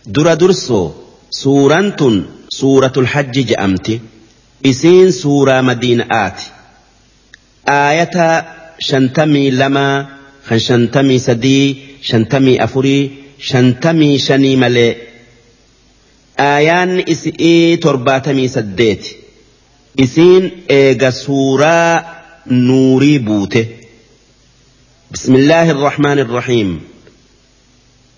[0.05, 0.91] در درسو.
[1.29, 2.23] سورة
[2.97, 3.99] الحج جأمت
[4.65, 6.39] إسين سورة مدينة آت
[7.67, 8.45] آية
[8.79, 10.07] شنتمي لما
[10.45, 14.95] خن شنتمي سدي شنتمي أفري شنتمي شني ملئ
[16.39, 19.07] آيان إسئي ترباتمي سديت
[19.99, 22.05] إسين إيغا سورة
[22.47, 23.65] نوري بوته
[25.11, 26.81] بسم الله الرحمن الرحيم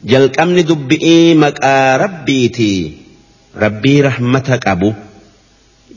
[0.06, 2.72] jalqabni dubbi'ii maqaa rabbiiti
[3.64, 4.90] rabbii rahmata qabu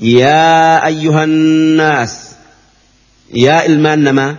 [0.00, 2.14] yaa ayyuhannaas
[3.44, 4.32] yaa ilmaan namaa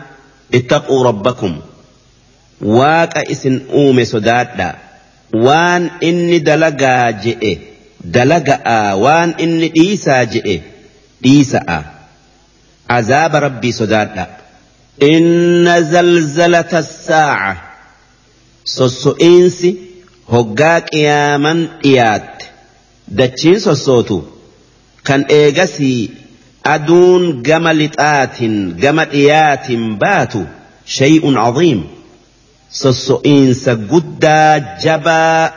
[0.59, 1.53] ittaquu rabbakum
[2.77, 4.69] waaqa isin uume sodaadha
[5.47, 7.53] waan inni dalagaa je'e
[8.17, 10.55] dalaga'a waan inni dhiisaa je'e
[11.23, 11.77] dhiisa'a
[12.97, 14.25] azaaba rabbii sodaadha
[15.13, 17.55] inna zalzalata saaca
[18.77, 19.69] sosso'iinsi
[20.33, 22.38] hoggaa qiyaaman dhiyaatte
[23.18, 24.18] dachiin sossootu
[25.03, 26.11] kan eegasii
[26.73, 30.41] aduun gama lixaatiin gama dhiyaatiin baatu
[30.98, 31.81] shay'un caziim
[32.81, 35.52] sosso'iinsa guddaa jabaa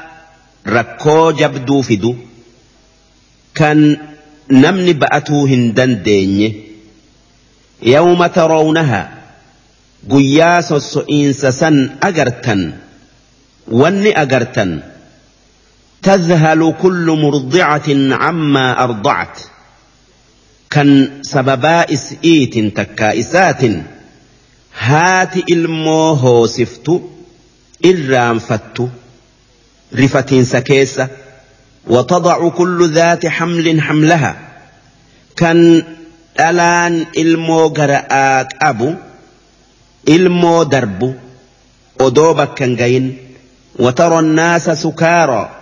[0.77, 2.13] rakkoo jabduu fidu
[3.59, 3.81] kan
[4.65, 6.49] namni ba'atuu hin dandeenye
[7.95, 9.03] yawma tarawnaha
[10.15, 11.77] guyyaa sosso'iinsa san
[12.09, 12.63] agartan
[13.83, 14.71] wanni agartan
[16.03, 19.39] تذهل كل مرضعة عما أرضعت.
[20.71, 23.63] كان سببا إسئيت تكائسات.
[24.79, 27.01] هات إلمو هوسفت
[27.87, 28.89] إرام فت
[29.95, 31.09] رفة سكيسة.
[31.87, 34.37] وتضع كل ذات حمل حملها.
[35.37, 35.83] كان
[36.41, 38.95] ألان إلمو قرآك أبو
[40.09, 41.19] إلمو درب
[42.01, 42.77] أدوبك كان
[43.79, 45.62] وترى الناس سكارى.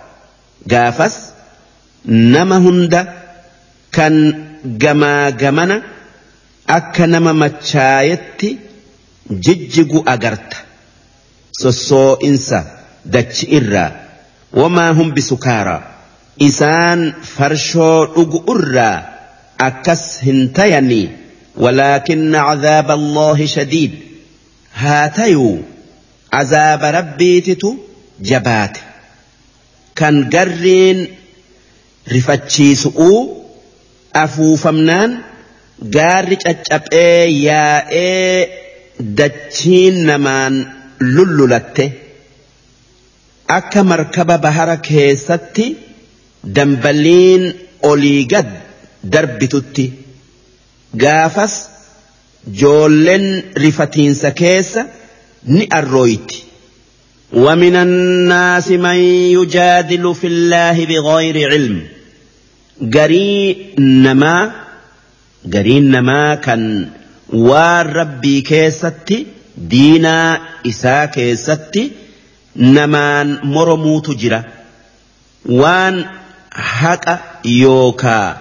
[0.67, 1.15] Gaafas
[2.05, 3.01] nama hunda
[3.91, 4.15] kan
[4.83, 5.77] gamaa gamana
[6.77, 8.49] akka nama machaayetti
[9.45, 10.57] jijjigu agarta
[11.61, 12.59] sossoo'insa
[13.15, 13.91] dachi irraa
[14.61, 15.81] wamaa hum bisukaaraa
[16.49, 17.01] isaan
[17.35, 18.97] farshoo dhugu irraa
[19.69, 21.07] akkas hin tayanii
[21.57, 23.91] ولكن عذاب الله شديد
[24.75, 25.57] هاتيو
[26.33, 27.75] عذاب ربيتتو
[28.21, 28.77] جبات
[30.01, 30.99] kan garreen
[32.13, 33.19] rifachiisu'uu
[34.23, 35.11] afuufamnaan
[35.95, 38.35] gaarri caccaphee yaa'ee
[39.19, 40.55] dachiin namaan
[41.15, 41.85] lullulatte
[43.57, 45.65] akka markaba bahara keessatti
[46.55, 47.43] dambaliin
[47.91, 48.49] olii gad
[49.13, 49.85] darbitutti
[51.03, 51.53] gaafas
[52.61, 53.25] joolleen
[53.63, 54.81] rifatiinsa keessa
[55.53, 56.37] ni arrooyti.
[57.33, 58.95] ومن الناس من
[59.35, 61.81] يجادل في الله بغير علم.
[62.93, 64.51] قري نما
[65.53, 66.89] قري نما كان
[67.29, 69.25] والربي كيستي
[69.57, 71.91] دينا إسا كيستي
[72.55, 74.43] نمان مرمو تجرى
[75.45, 76.05] وان
[76.51, 78.37] حق يوكا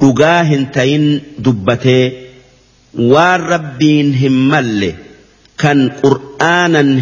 [0.00, 1.06] dhugaa hin tayin
[1.44, 2.04] dubbatee
[3.12, 4.90] waan rabbiin hin malle
[5.62, 6.92] kan qur'aanan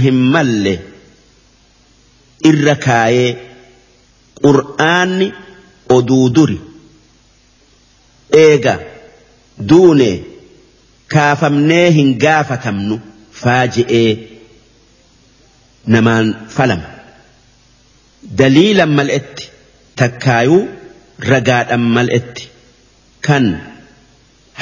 [2.50, 3.30] irra kaayee
[4.44, 5.28] qur'aanni
[5.96, 6.58] oduu duri
[8.44, 8.74] eega
[9.68, 10.10] duune
[11.14, 12.96] kaafamnee hin gaafatamnu
[13.42, 14.10] faaji'ee
[15.94, 16.26] namaan
[16.56, 16.88] falama
[18.38, 19.44] daliilan mal'etti
[20.02, 20.62] takkaayuu
[21.32, 22.44] ragaadhan mal'etti
[23.28, 23.44] kan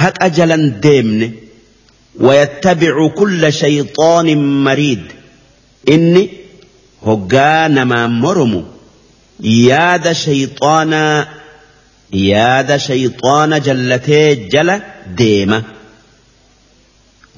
[0.02, 1.28] haqa jalan deemne
[2.20, 4.26] ويتبع كل شيطان
[4.64, 5.02] مريد
[5.88, 6.30] إني
[7.06, 8.60] hoggaa namaan mormu
[9.68, 11.16] yaada shayxaanaa
[12.30, 14.76] yaada shayxaana jallatee jala
[15.20, 15.58] deema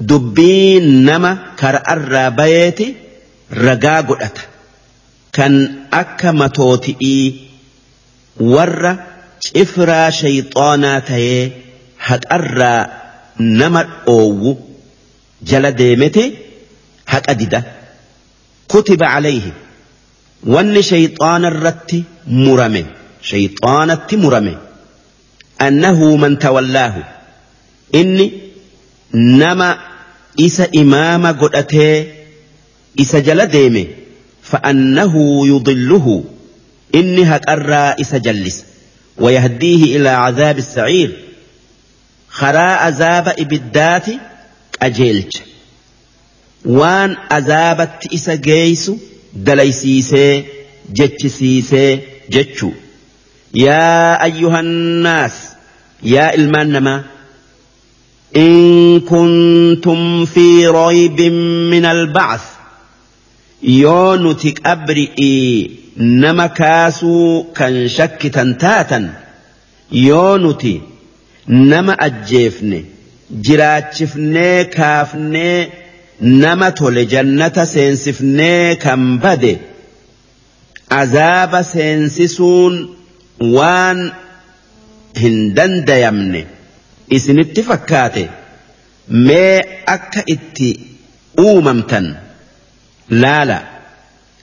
[0.08, 1.30] dubbii nama
[1.60, 2.86] kara'arraa bayeeti
[3.66, 4.42] ragaa godhata
[5.36, 5.54] kan
[6.02, 7.24] akka matooti'ii
[8.54, 8.92] warra
[9.46, 11.42] cifraa shayxaanaa ta'ee
[12.08, 12.80] haqarraa
[13.60, 14.52] nama dhoowwu
[15.50, 16.24] jala deemete
[17.12, 17.60] haqa dida.
[18.68, 19.52] كتب عليه
[20.44, 22.84] وأن شيطان الرت مرمي.
[23.22, 24.56] شيطانة مرمي.
[25.60, 27.04] أنه من تولاه.
[27.94, 28.32] إني
[29.14, 29.78] نما
[30.40, 32.06] إس إمام قدأته
[33.00, 33.86] إس جل ديمه
[34.42, 36.24] فأنه يضله.
[36.94, 38.64] إني هكأرى إس جلس.
[39.18, 41.16] ويهديه إلى عذاب السعير.
[42.28, 44.06] خراء عذاب إبدات
[44.82, 45.36] أجيلش
[46.79, 48.93] waan azaabatti isa geeysu
[49.47, 50.33] dalaysiisee
[50.99, 51.91] jechisiisee
[52.35, 52.73] jechuu
[53.65, 55.35] yaa ayyuhannaas
[56.13, 56.99] yaa ilmaan namaa
[58.35, 61.21] إن كنتم في ريب
[61.71, 62.41] من البعث
[63.63, 69.13] يونتك أبرئي نما كاسو كان شك تنتاتا
[69.91, 70.81] يونتي
[71.47, 72.85] نما أجيفني
[73.31, 75.69] جراتشفني كافني
[76.20, 79.58] nama tole jannata seensifnee kan bade
[80.88, 82.74] azaaba seensisuun
[83.56, 84.12] waan
[85.20, 86.46] hin dandayamne.
[87.16, 88.28] Isinitti fakkaate
[89.08, 90.70] mee akka itti
[91.40, 92.06] uumamtan.
[93.10, 93.58] Laala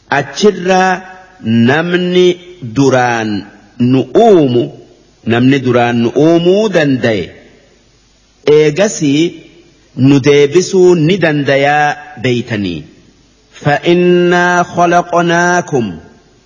[0.10, 1.02] achirraa
[1.70, 2.28] namni
[2.76, 3.32] duraan
[3.80, 4.64] nu uumu
[5.26, 7.26] namni duraan nu uumuu dandaye
[8.58, 9.43] eegasii
[9.96, 12.84] ni dandayaa beeytanii
[13.64, 15.98] فإنا خلقناكم.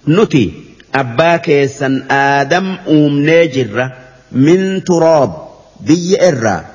[0.07, 0.51] نتي
[0.95, 2.77] أبا كيسا آدم
[3.25, 3.91] نجر
[4.31, 5.47] من تراب
[5.79, 6.65] بي إرّا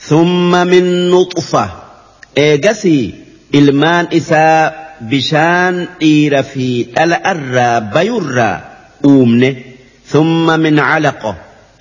[0.00, 1.70] ثم من نطفة.
[2.38, 3.14] إيجسي
[3.54, 8.60] إلمان إساء بشان إير في الأرى بيرى
[9.04, 9.56] أومن
[10.06, 11.36] ثم من علقة.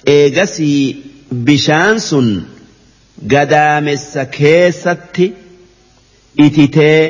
[0.08, 0.96] إيجسي
[1.32, 2.42] بشان سن.
[3.26, 5.26] Gadaamessa keessatti
[6.46, 7.02] ititee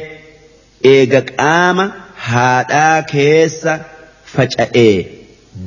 [0.94, 1.86] eega qaama
[2.30, 3.74] haadhaa keessa
[4.34, 4.96] faca'ee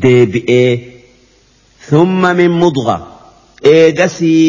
[0.03, 0.71] deebi'ee
[1.89, 2.97] thumma min mudga
[3.73, 4.47] eegasii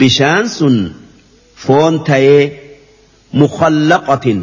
[0.00, 0.78] bishaan sun
[1.66, 2.44] foon tayee
[3.42, 4.40] mukhallaqatin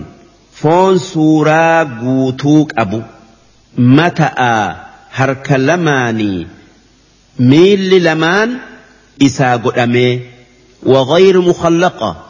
[0.62, 3.00] foon suuraa guutuu qabu
[3.98, 4.64] mata'aa
[5.18, 6.48] harka lamaanii
[7.50, 8.56] miilli lamaan
[9.28, 10.14] isaa godhamee
[10.86, 12.26] وغير مخلقة.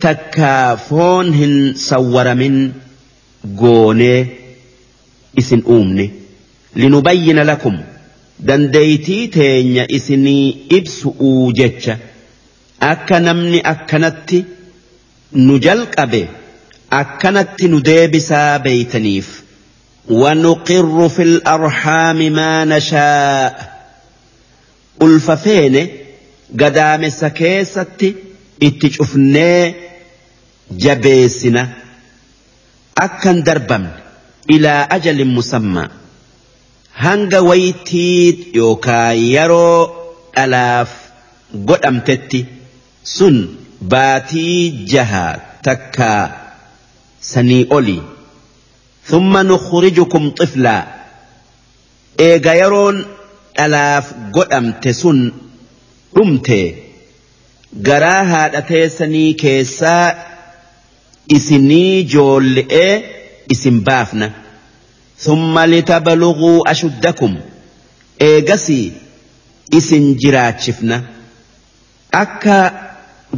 [0.00, 2.72] تكافون هن صور من
[3.58, 4.26] قوني
[5.38, 6.10] إسن أمني
[6.76, 7.80] لنبين لكم
[8.40, 11.90] دنديتي تيني إسني إبس أوجتش.
[12.82, 14.44] أكا نمني أكا نتي
[15.32, 16.26] نجلق أبي
[16.92, 19.42] أكا نتي نديبسا بيتنيف.
[20.10, 23.74] ونقر في الأرحام ما نشاء.
[25.02, 26.03] ألففيني
[26.60, 28.08] gadaamessa keessatti
[28.68, 29.60] itti cufnee
[30.84, 31.62] jabeessina
[33.06, 33.92] akkan darbamne
[34.56, 35.88] ilaa ajalin musammaa
[37.04, 39.78] hanga waytii yookaa yeroo
[40.36, 40.90] dhalaaf
[41.68, 42.40] godhamtetti
[43.16, 43.36] sun
[43.94, 45.26] baatii jaha
[45.68, 46.22] takkaa
[47.32, 48.02] sanii olii
[49.10, 50.76] ثم نخرجكم طفلا
[52.18, 52.96] eega yeroon
[53.56, 54.06] dhalaaf
[54.36, 55.18] godhamte sun
[56.14, 56.60] dhumte.
[57.88, 60.14] Garaa haadha teessanii keessaa
[61.36, 62.92] isinii joolle'ee
[63.54, 64.30] isin baafna.
[65.24, 67.36] Thumma litabalughuu ashuddakum.
[68.28, 68.92] Eegasii
[69.78, 71.02] isin jiraachifna.
[72.22, 72.56] Akka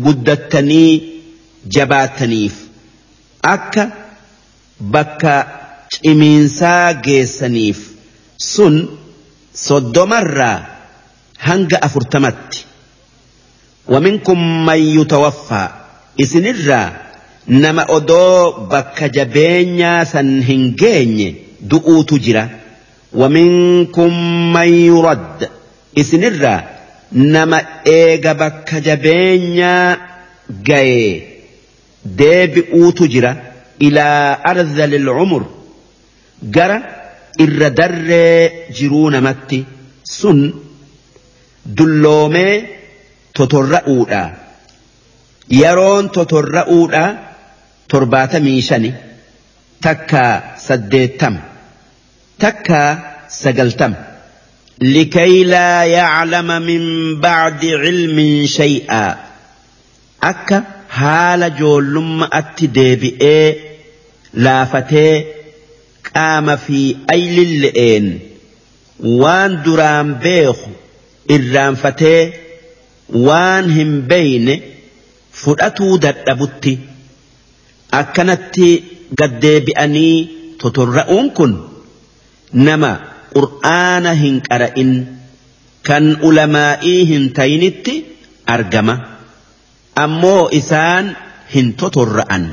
[0.05, 0.93] guddattanii
[1.77, 2.55] jabaattaniif.
[3.55, 3.85] Akka
[4.97, 5.35] bakka
[5.93, 7.79] cimiinsaa geessaniif.
[8.53, 8.75] Sun
[9.67, 10.76] soddomarraa
[11.41, 12.65] هنج أفرتمت.
[13.89, 15.69] ومنكم من يتوفى.
[16.21, 16.93] إسنرا
[17.49, 22.49] نما أدو بك جبين سن هنجين دؤو تجرا.
[23.13, 24.13] ومنكم
[24.53, 25.49] من يرد.
[25.99, 26.65] إسنرا
[27.13, 29.97] نما إيغ بك جبين
[30.51, 31.23] جاي.
[32.05, 33.37] ديبئو تجرا
[33.83, 35.47] إلى أرض للعمر
[36.43, 36.83] جرى
[37.41, 39.65] إردر جرون متي
[40.05, 40.53] سن.
[41.79, 42.55] Dulloomee
[43.39, 44.23] totorra'uudha
[45.61, 47.05] yeroon totorra'uudha
[47.93, 48.91] torbaatamii shani
[49.87, 50.33] takkaa
[50.67, 51.41] saddeettama
[52.45, 52.91] takkaa
[53.41, 54.07] sagaltama
[54.81, 56.83] لكي لا يعلم من
[57.21, 59.17] بعد علم شيئا
[60.23, 63.55] أكا حال جولم أتدابئي
[64.35, 65.25] لافتي
[66.15, 68.21] قام في أيل اللئين
[69.01, 70.15] وان دران
[71.35, 72.21] irraanfatee
[73.29, 74.55] waan hin beeyne
[75.43, 76.73] fudhatuu dadhabutti
[78.01, 78.69] akkanatti
[79.21, 80.17] gaddeebi'anii
[80.63, 81.53] totorra'uun kun
[82.69, 82.93] nama
[83.35, 84.93] qur'aana hin qara'in
[85.89, 87.95] kan ulamaa'ii hin tayinitti
[88.55, 88.95] argama
[90.05, 91.07] ammoo isaan
[91.55, 92.45] hin totorra'an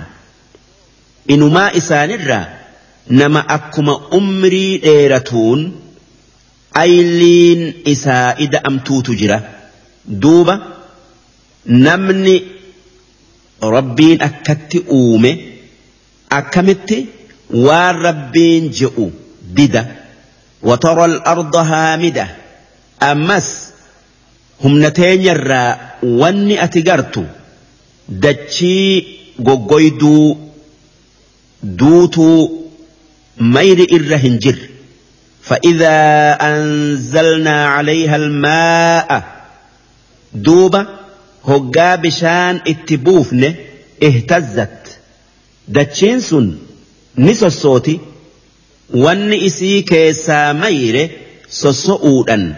[1.35, 2.45] inumaa isaanirraa
[3.21, 5.61] nama akkuma umrii dheeratuun.
[6.73, 7.61] Ayliin
[7.93, 9.37] isaa ida'amtuutu jira
[10.21, 10.55] duuba
[11.65, 12.35] namni
[13.75, 15.31] rabbiin akkatti uume
[16.39, 16.97] akkamitti
[17.65, 19.11] waan rabbiin je'u
[19.57, 19.83] dida.
[20.63, 22.27] وترى الأرض هامدة
[23.03, 23.47] أمس
[24.63, 27.25] هم نتين الرا واني أتقرت
[28.09, 29.03] دتشي
[29.45, 30.37] قوقويدو
[31.63, 32.49] دوتو
[33.37, 34.57] مير إرهنجر
[35.43, 39.23] فإذا أنزلنا عليها الماء
[40.33, 40.87] دوبة
[41.47, 43.53] هقا بشان اتبوفن
[44.03, 44.99] اهتزت.
[45.67, 46.59] دتشينسون
[47.17, 47.91] نس الصوت
[48.93, 51.11] ون إسي كيسا مير
[51.49, 52.55] سسؤودا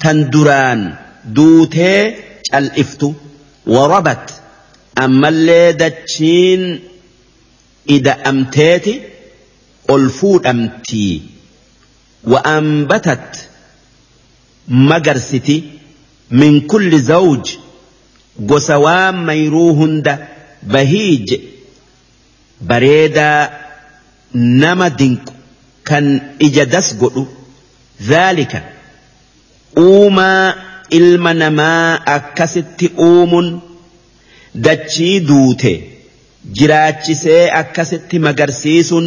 [0.00, 2.14] تندران دوتي
[2.54, 3.12] الإفت
[3.66, 4.30] وربت.
[4.98, 6.80] أما اللي دتشين
[7.90, 9.00] إذا أمتيتي
[9.90, 11.37] ألفود أمتي
[14.68, 15.56] magarsiti
[16.30, 17.46] min kulli zawj
[18.38, 20.18] gosa waan mayruu hunda
[20.72, 21.28] bahiij
[22.68, 23.50] bareedaa
[24.34, 25.32] nama dinqu
[25.88, 26.06] kan
[26.46, 27.26] ija das godhu
[28.08, 28.60] dhaalika
[29.84, 30.54] uumaa
[30.98, 33.48] ilma namaa akkasitti uumuun
[34.66, 35.72] dachii duute
[36.60, 39.06] jiraachisee akkasitti magarsiisuun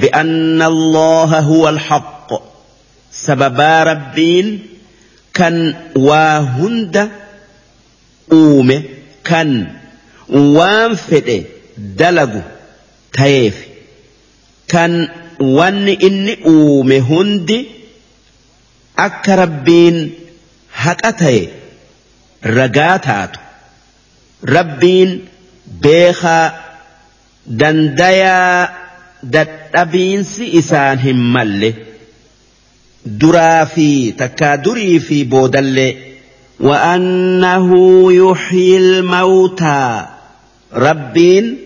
[0.00, 2.19] bi'anna allaha huwa alhaq
[3.10, 4.48] sababaa rabbiin
[5.38, 5.56] kan
[6.08, 7.08] waa hunda
[8.38, 8.76] uume
[9.22, 9.50] kan
[10.56, 11.38] waan fedhe
[12.00, 12.42] dalagu
[13.18, 13.56] ta'eef
[14.72, 14.92] kan
[15.58, 17.58] wanni inni uume hundi
[19.06, 19.96] akka rabbiin
[20.82, 21.42] haqa ta'e
[22.58, 23.40] ragaa taatu.
[24.56, 25.10] Rabbiin
[25.82, 26.44] beekaa
[27.60, 28.68] dandayaa
[29.34, 31.70] dadhabiinsi isaan hin malle
[33.06, 36.10] duraa fi takkaa durii fi boodallee
[36.60, 37.68] وأنه
[38.12, 40.06] يحيي الموتى.
[40.74, 41.58] ربين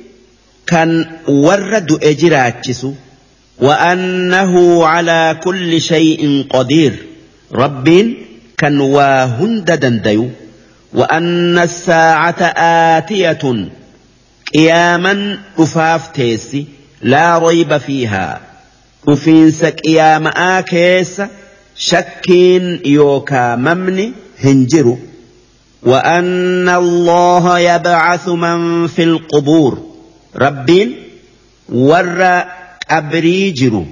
[0.66, 2.93] كان ورد إجراتشسو
[3.59, 7.06] وأنه على كل شيء قدير.
[7.52, 8.27] ربين
[8.59, 10.31] كان واهند دنديو
[10.93, 12.43] وأن الساعة
[12.98, 13.69] آتية.
[14.55, 16.66] قياما أفاف تيسي
[17.02, 18.40] لا ريب فيها.
[19.07, 21.21] أفينس قيام آكيس
[21.76, 24.13] شكين يوكا ممني
[24.43, 24.99] هنجرو
[25.84, 29.73] وأن الله يبعث من في القبور
[30.35, 30.95] ربين
[31.69, 32.43] ور
[32.89, 33.85] أبري جرو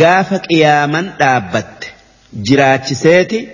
[0.00, 1.92] قاف قياما دابت
[2.34, 3.48] جراتشسيتي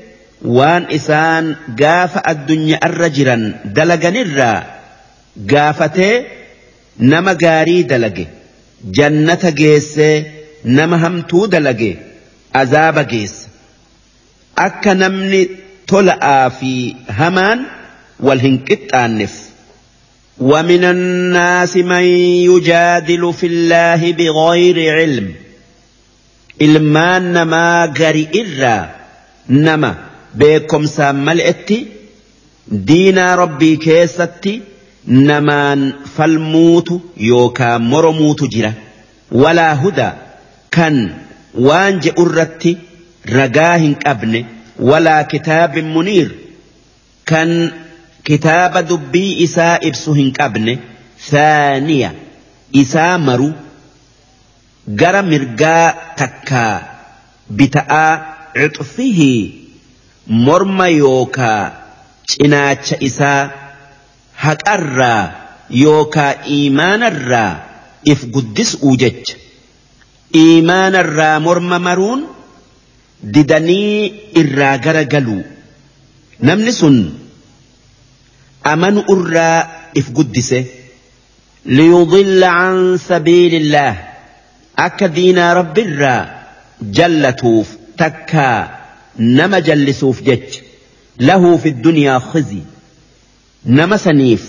[0.56, 1.46] waan isaan
[1.80, 3.42] gaafa addunyaa irra jiran
[3.76, 4.58] dalaganirraa
[5.52, 6.16] gaafatee
[7.12, 8.24] nama gaarii dalage
[8.98, 10.16] jannata geessee
[10.65, 11.97] نم هم تو dalage
[12.53, 13.49] azaaba geessa
[14.55, 15.41] akka namni
[15.91, 17.59] tola'aa fi hamaan
[18.19, 19.31] wal hin qixxaannef.
[20.41, 22.03] ومن الناس من
[22.49, 25.33] يجادل في الله بغير علم.
[26.61, 28.89] إلمان نما غرئرا
[29.49, 29.95] نما
[30.35, 31.69] بكم ملئت
[32.67, 34.61] دينا ربي كيستي
[35.07, 38.73] نما فالموت يوكا مرموت جرا
[39.31, 40.11] ولا هدى.
[40.75, 40.95] Kan
[41.67, 42.71] waan je'u irratti
[43.37, 44.41] ragaa hin qabne
[44.89, 46.29] walaa kitaabin muniir
[47.31, 47.49] kan
[48.29, 50.73] kitaaba dubbii isaa ibsu hin qabne
[51.29, 52.11] thaaniya
[52.83, 53.49] isaa maru
[55.01, 55.87] gara mirgaa
[56.21, 56.75] takkaa
[57.59, 58.11] bita'aa
[58.61, 59.41] cixfihii
[60.47, 61.61] morma yookaa
[62.33, 63.41] cinaacha isaa
[64.45, 65.23] haqarraa
[65.83, 67.51] yookaa iimaanarraa
[68.13, 69.35] if guddis'uu jecha
[70.33, 72.21] iimaanarraa morma maruun
[73.33, 75.43] didanii irraa gara galuu.
[76.47, 76.97] Namni sun
[78.63, 80.59] amanu irraa if guddise.
[81.65, 83.95] Liyudilla can sabiilillah
[84.85, 86.21] akka diinaa rabbiirraa
[86.97, 87.67] jallatuuf
[87.97, 88.57] takkaa
[89.17, 90.61] nama jallisuuf jecha.
[91.27, 92.61] Lahu fi dunyaa khizi.
[93.77, 94.43] Nama saniif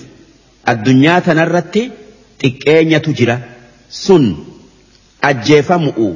[0.72, 1.82] addunyaa tanarratti
[2.42, 3.36] xiqqeenyatu jira.
[4.04, 4.24] Sun
[5.30, 6.08] ajjeefamu'u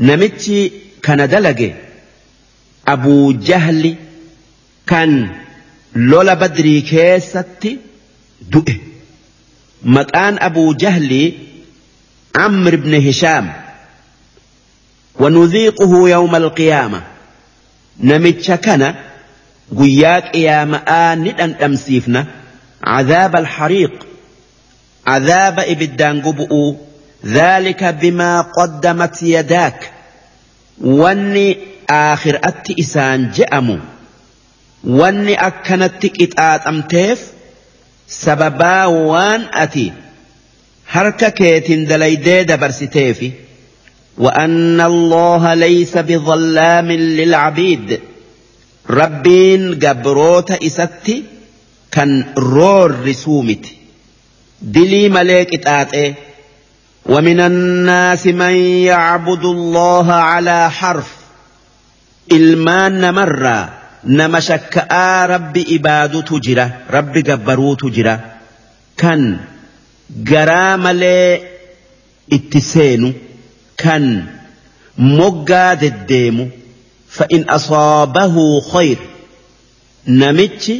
[0.00, 0.58] namichi
[1.00, 1.70] kana dalage
[2.94, 3.92] abuu jahli
[4.90, 5.10] kan
[6.12, 7.78] lola badrii keessatti
[8.52, 8.76] du'e
[9.96, 11.28] maqaan abuu jahlii
[12.36, 13.52] عمرو بن هشام
[15.20, 17.02] ونذيقه يوم القيامة
[18.00, 18.94] نمتش كان
[19.78, 21.28] قياك يا مآن
[21.64, 22.26] أمسيفنا
[22.84, 24.06] عذاب الحريق
[25.06, 26.74] عذاب إبدان قبؤ
[27.26, 29.90] ذلك بما قدمت يداك.
[30.80, 31.56] واني
[31.90, 33.78] آخر أت إسان جأمو.
[35.28, 37.20] أكنت إتآت أمتيف
[38.08, 39.92] سببا وان أتي.
[40.94, 43.32] harka keetiin dalaydee dabarsiteefi
[44.18, 48.00] وأن الله ليس بظلام للعبيد.
[48.90, 51.24] ربين جبروت إستي
[51.90, 53.66] كان رور رسومت
[54.62, 56.14] دلي ملك إتآتي.
[57.06, 58.54] ومن الناس من
[58.88, 61.16] يعبد الله على حرف.
[62.32, 63.72] إلمان مرة
[64.04, 64.86] نمشك
[65.26, 66.70] رب إباد تجرة.
[66.90, 68.20] رب جبرو تجرة.
[68.96, 69.38] كان
[70.10, 70.86] جرام
[72.32, 73.14] اتسين
[73.76, 74.26] كان
[74.98, 76.50] مقاد الديم
[77.08, 78.98] فإن أصابه خير.
[80.08, 80.72] نمتش.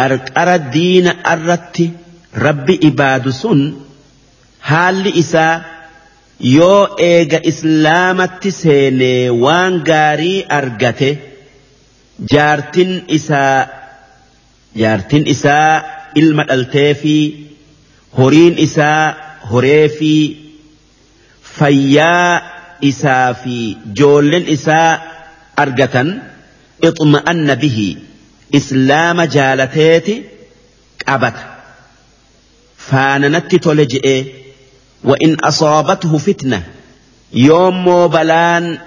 [0.00, 0.54] أرك أرى
[1.26, 1.90] أردت
[2.36, 3.85] رب إباد سن.
[4.70, 5.54] Haalli isaa
[6.56, 11.10] yoo eega islaamatti seenee waan gaarii argate
[12.32, 13.58] jaartin isaa
[14.82, 15.70] jaartin isaa
[16.22, 17.24] ilma dhalteefii
[18.18, 19.02] horiin isaa
[19.50, 20.12] horee fi
[21.58, 22.30] fayyaa
[22.90, 23.56] isaa fi
[24.00, 24.90] joollen isaa
[25.64, 26.08] argatan
[26.88, 27.88] ixma'anna bihi
[28.58, 30.14] islaama jaalateeti
[31.04, 31.44] qabata.
[32.88, 34.18] Faananatti tole je'ee
[35.06, 36.62] وإن أصابته فتنة
[37.32, 38.78] يوم بلان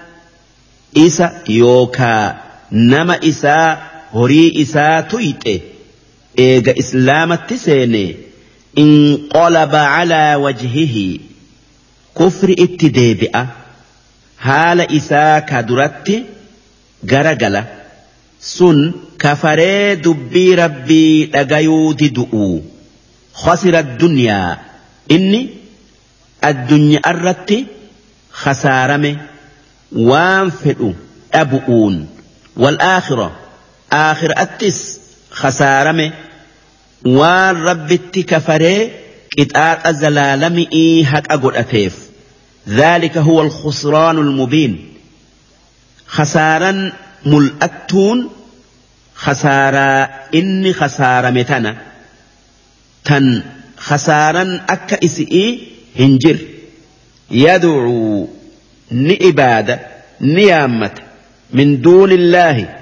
[0.96, 2.40] إسا يوكا
[2.72, 3.78] نما إسا
[4.14, 5.60] هري إسا تويته
[6.38, 8.16] إيغا إسلام التسيني
[8.78, 11.18] انقلب على وجهه
[12.18, 13.46] كفر اتدابئة
[14.38, 16.24] حال إسا كدرت
[17.10, 17.64] غرغلة
[18.40, 22.60] سن كفري دبي ربي لغيو ددؤو
[23.34, 24.58] خسر الدنيا
[25.10, 25.59] إني
[26.44, 27.66] الدنيا الرتي
[28.32, 29.18] خسارم
[29.92, 30.92] وانفدوا
[31.34, 32.08] أبؤون
[32.56, 33.36] والآخرة
[33.92, 35.00] آخر أتس
[35.30, 36.12] خسارم
[37.06, 38.90] وان رب التكفري
[39.38, 41.98] كتار الزلالم إيهك أقول أتيف
[42.68, 44.92] ذلك هو الخسران المبين
[46.06, 46.92] خسارا
[47.26, 48.30] ملأتون
[49.14, 51.30] خسارا إني خسارة
[53.04, 53.42] تن
[53.78, 56.38] خسارا أكا إسئي هنجر
[57.30, 58.28] يدعو
[58.90, 59.80] نعبادة
[60.20, 60.94] نيامة
[61.52, 62.76] من دون الله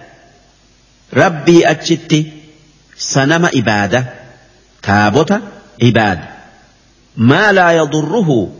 [1.15, 2.27] ربي أجدت
[2.99, 4.05] سنم عبادة
[4.83, 5.33] تابوت
[5.83, 6.29] إبادة
[7.17, 8.53] ما لا يضره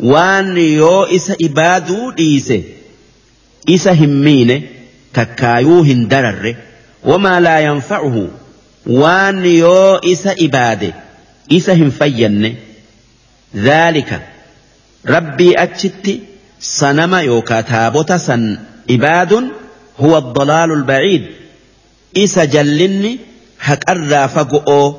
[0.00, 2.62] وان يوئس عبادو ديسه
[3.68, 4.62] إسا همين
[5.14, 6.56] تكايوه درر
[7.04, 8.28] وما لا ينفعه
[8.86, 10.94] وان يوئس إباده
[11.52, 12.54] إسا هم فينه
[13.56, 14.28] ذلك.
[15.06, 16.18] ربي أتشت
[16.60, 18.58] صنم يوكا تابوتا سن.
[18.90, 19.48] إباد
[20.00, 21.26] هو الضلال البعيد.
[22.16, 23.18] إسا جلني
[23.60, 24.94] هكرا فقؤو.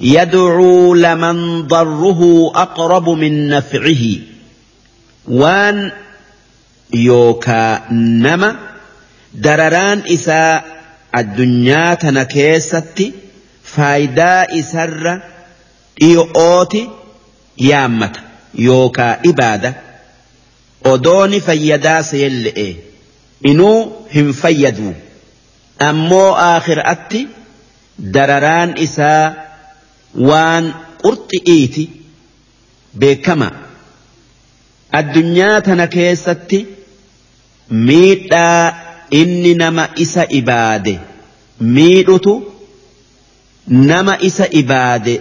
[0.00, 4.04] يدعو لمن ضره أقرب من نفعه.
[5.28, 5.92] وان
[6.94, 8.56] يوكا نما
[9.34, 10.62] درران إسا
[11.16, 13.12] الدنيا تنكيستي.
[13.64, 15.20] فايدا إسر
[16.02, 16.88] إيؤوتي.
[17.56, 18.20] yaammata
[18.66, 19.74] yookaa ibaada
[20.92, 22.68] odooni fayyadaa seelle'e
[23.50, 24.94] inuu hin fayyadu
[25.88, 27.20] ammoo aakhiraatti
[28.16, 29.34] dararaan isaa
[30.30, 30.64] waan
[31.02, 31.84] qurxi'iiti
[33.04, 33.48] beekama
[35.00, 36.58] addunyaa tana keessatti
[37.90, 38.74] miidhaa
[39.20, 40.94] inni nama isa ibaade
[41.76, 42.34] miidhutu
[43.66, 45.14] nama isa ibaade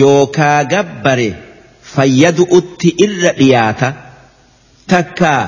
[0.00, 1.30] yookaa gabbare.
[1.94, 3.88] Fayyadu'utti irra dhiyaata
[4.92, 5.44] takkaa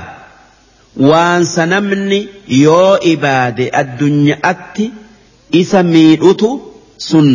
[1.11, 2.21] waan sanamni
[2.65, 4.87] yoo ibaade addunyaatti
[5.61, 6.49] isa miidhutu
[7.09, 7.29] sun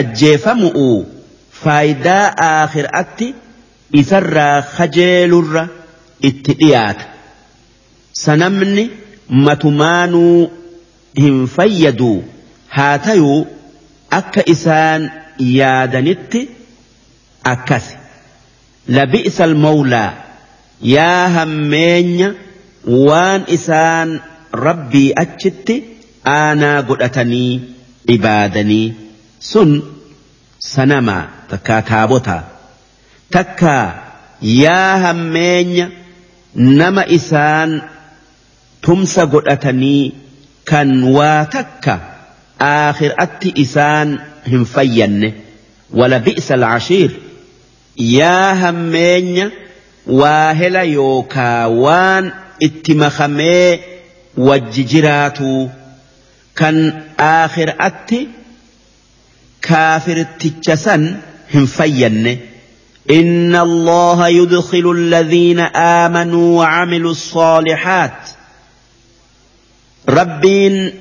[0.00, 0.88] ajjeefamu'u
[1.62, 3.28] faayidaa aakhiraatti
[4.02, 5.64] isarraa kajeelurra
[6.30, 7.04] itti dhiyaata
[8.24, 8.84] sanamni
[9.48, 10.36] matumaanuu
[11.22, 12.12] hin fayyadu
[12.76, 13.40] haa tayuu
[14.20, 15.02] akka isaan
[15.58, 16.40] yaadanitti
[17.54, 17.96] akkasi
[18.88, 20.12] لبئس المولى.
[20.82, 22.34] يا همين
[22.84, 24.20] وان إسان
[24.54, 25.82] ربي أجت
[26.26, 27.60] أنا قدتني
[28.10, 28.92] عبادني.
[29.40, 29.82] سن
[30.60, 32.44] سنما تكا تابوتا.
[33.30, 34.02] تكا
[34.42, 35.90] يا همين
[36.56, 37.82] نما إسان
[38.82, 40.12] تمس قدتني.
[40.66, 42.00] كان واتكا
[42.60, 44.18] آخر أتي إسان
[44.48, 45.34] هم فيني.
[45.90, 47.10] ولبئس العشير.
[47.96, 49.50] Yaa hammeenya
[50.06, 53.80] waa hela yookaa waan itti makamee
[54.36, 55.70] wajji jiraatuu
[56.54, 56.76] kan
[57.18, 58.28] aakhiraatti
[59.62, 61.16] كافرتش سن
[61.54, 62.38] هم فين
[63.10, 68.28] إن الله يدخل الذين آمنوا وعملوا الصالحات
[70.08, 70.94] ربين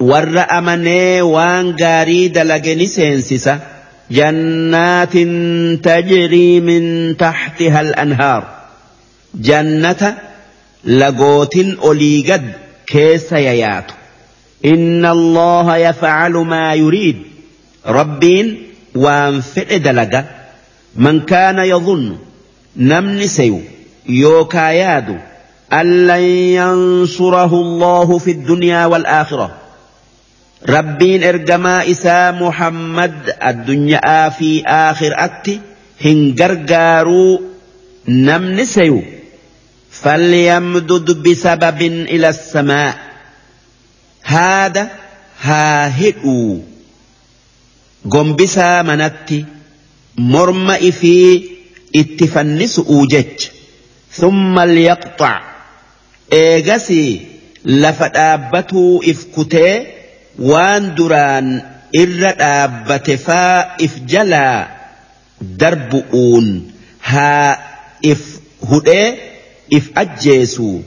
[0.00, 3.60] ور أمني وان قاريد لجن سينسسة
[4.10, 5.12] جنات
[5.84, 8.44] تجري من تحتها الأنهار.
[9.34, 10.18] جنة
[10.84, 12.52] لقوت أوليقد
[12.86, 13.92] كيس ييات
[14.64, 17.16] إن الله يفعل ما يريد.
[17.86, 18.62] ربين
[18.94, 20.24] وان فئ دلقة
[20.96, 22.16] من كان يظن
[22.76, 23.60] نمن سيو.
[24.08, 25.16] يوكا يادو.
[25.72, 29.65] أن لن ينصره الله في الدنيا والآخرة.
[30.64, 35.60] Rabbiin ergamaa isaa Muhammad addunyaa fi aakhiraatti
[36.04, 37.52] hin gargaaruu
[38.28, 39.02] namni sayu
[39.90, 42.94] falyamdud bisababin ila samaa.
[44.22, 44.88] Haada
[45.46, 46.64] haa hidhuu
[48.08, 49.44] gombisaa manatti
[50.16, 51.34] morma ifii
[51.92, 53.50] itti fannisu'uu jecha.
[54.20, 55.42] Thumma liyaqxac
[56.30, 57.10] eegasii
[57.64, 59.95] lafa dhaabbatuu if kutee
[60.38, 61.48] waan duraan
[62.02, 64.68] irra dhaabbate faa if jalaa
[65.60, 66.46] darbu'uun
[67.10, 67.58] haa
[68.12, 68.22] if
[68.70, 69.08] hudhee
[69.78, 70.82] if ajjeesuu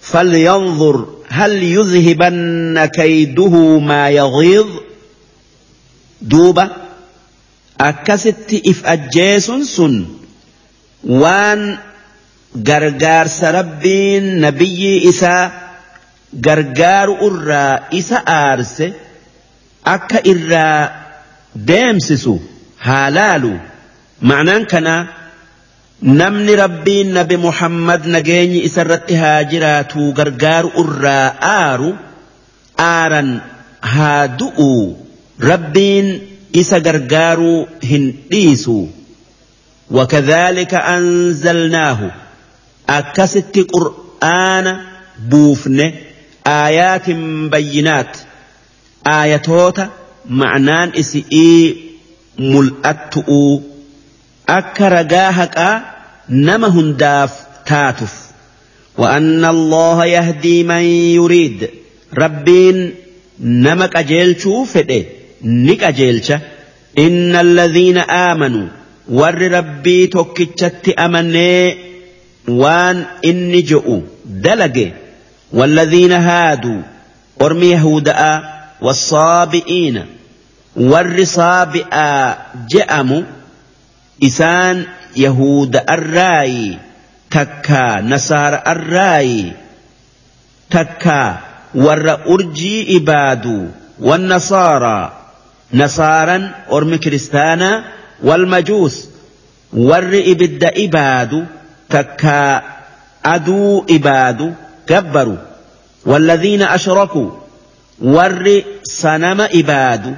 [0.00, 4.68] فلينظر هل يذهبن كيده ما يغيظ
[6.30, 6.64] duuba
[7.78, 9.94] akkasitti if ajjeesun sun
[11.22, 11.78] waan
[12.68, 15.44] gargaarsa rabbiin nabiyyii isaa
[16.47, 18.87] gargaaru irraa isa aarse
[19.95, 20.79] akka irraa
[21.69, 22.33] deemsisu
[22.85, 23.51] haa laalu
[24.31, 25.01] ma'anaan kanaa
[26.21, 31.91] namni rabbiin nabi muhammad nageenyi isarratti haa jiraatu gargaaru irraa aaru
[32.87, 33.29] aaran
[33.93, 34.81] haa du'uu
[35.51, 36.07] rabbiin
[36.63, 37.59] isa gargaaruu
[37.91, 38.77] hin dhiisu
[39.91, 41.99] وكذلك أنزلناه
[42.89, 44.67] أكست قرآن
[45.29, 45.93] buufne
[46.57, 47.21] aayaatin
[47.53, 48.13] bayyinaat
[49.15, 49.83] aayatoota
[50.41, 51.63] ma'naan isi'ii
[52.53, 53.53] mul'attu'uu
[54.59, 55.75] akka ragaa haqaa
[56.49, 57.31] nama hundaaf
[57.71, 58.13] taatuf
[58.97, 60.83] وأن الله يهدي من
[61.17, 61.69] يريد
[62.17, 62.93] ربين
[63.39, 65.03] نمك أجيل فده
[65.43, 66.31] نك أجيلش
[66.97, 68.67] إن الذين آمنوا
[69.09, 71.75] ور ربي توكتشت أمني
[72.47, 74.91] وان إني جؤوا دلقي
[75.52, 76.82] والذين هادوا
[77.42, 80.06] أرمي يهوداء والصابئين
[80.76, 82.36] ور صابئا
[82.70, 83.22] جأموا
[84.22, 86.78] إسان يهود الرأي
[87.28, 89.52] takkaa nasaara arraayi
[90.74, 91.38] takkaa
[91.74, 93.68] warra urjii ibaadu
[94.00, 95.12] والنصارى.
[95.74, 97.84] نصارا أرم كريستانا
[98.22, 99.08] والمجوس
[99.72, 101.46] ور إبد إباد
[101.90, 102.62] تكا
[103.24, 104.54] أدو إباد
[104.88, 105.36] كبروا
[106.06, 107.30] والذين أشركوا
[108.02, 110.16] ور سنم إباد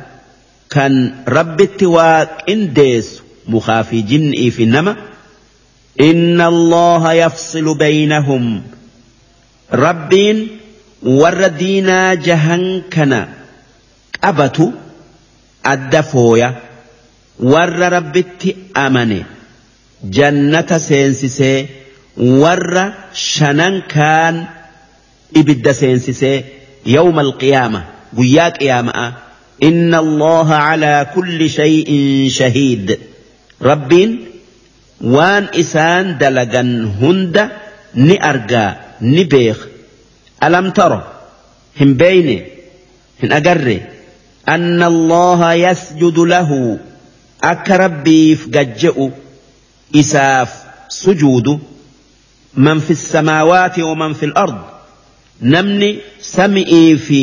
[0.71, 4.97] كان رب التواك إنديس مخافي جنئي في النمى
[6.01, 8.63] إن الله يفصل بينهم
[9.73, 10.49] ربين
[11.03, 13.29] وردينا جهنكنا
[14.25, 14.71] أبتو
[15.67, 16.55] الدفويا
[17.41, 19.25] ور ربت أمني
[20.05, 21.67] جنة سينسسي
[22.17, 24.45] ور شنن كان
[25.37, 26.27] إبد سينسس
[26.87, 27.85] يوم القيامة
[28.17, 29.13] وياك يا ماء
[29.63, 32.99] إن الله على كل شيء شهيد
[33.63, 34.25] ربين
[35.01, 36.61] وان إسان دلقا
[37.01, 37.51] هند
[37.95, 39.67] نأرقا نبيخ
[40.45, 41.13] ألم ترى
[41.81, 42.45] هم بيني
[43.23, 43.81] هن أقر
[44.49, 46.79] أن الله يسجد له
[47.43, 49.11] أكرب فقجئ
[49.97, 51.61] إساف سجود
[52.55, 54.59] من في السماوات ومن في الأرض
[55.41, 57.23] namni sami'ii fi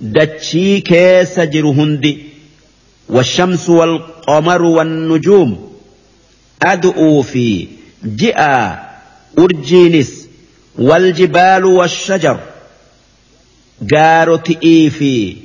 [0.00, 2.14] dachii keessa jiru hundi
[3.08, 5.72] والشمس والقمر والنجوم
[6.62, 7.66] أدؤوا في
[8.04, 8.82] جئا
[9.38, 10.28] أرجينس
[10.78, 12.40] والجبال والشجر
[13.92, 15.36] قارتئي في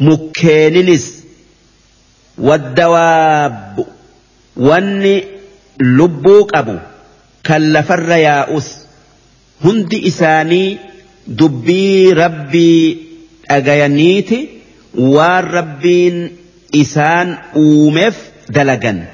[0.00, 1.22] مكيننس
[2.38, 3.86] والدواب
[4.56, 5.24] واني
[5.80, 6.78] لبوك أبو
[7.46, 8.12] كلفر
[9.64, 10.78] هند إساني
[11.26, 12.98] دبي ربي
[13.50, 14.48] أغيانيتي
[14.94, 16.30] والربين
[16.74, 19.06] إسان أومف دلقا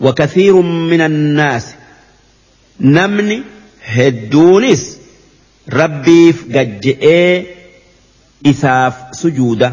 [0.00, 1.74] وكثير من الناس
[2.80, 3.42] نمني
[3.84, 4.98] هدونس
[5.72, 7.42] ربي قجئ
[8.46, 9.72] إساف سجودة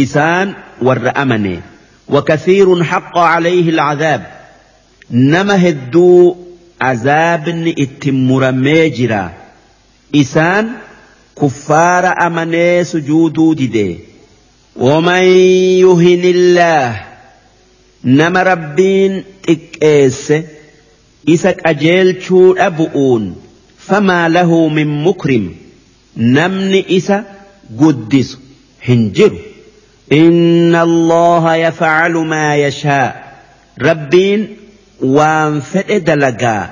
[0.00, 1.12] إسان ور
[2.08, 4.26] وكثير حق عليه العذاب
[5.10, 6.36] نما هدو
[6.80, 9.32] عذاب اتمر ميجرا
[10.12, 10.76] isaan
[11.34, 14.00] kuffaara amanee sujuuduu dide
[14.88, 15.24] waman
[15.84, 16.94] yuhinillaah
[18.04, 20.38] nama rabbiin xiqqeesse
[21.34, 23.24] isa qajeelchuu dhabu'uun
[23.88, 25.44] famaa lahu min mukrim
[26.38, 27.24] namni isa
[27.82, 28.38] guddisu
[28.88, 29.38] hin jiru.
[30.10, 33.14] inna allaha yafcalu maa yashaa
[33.88, 34.42] rabbiin
[35.16, 36.64] waan fedhe dalagaa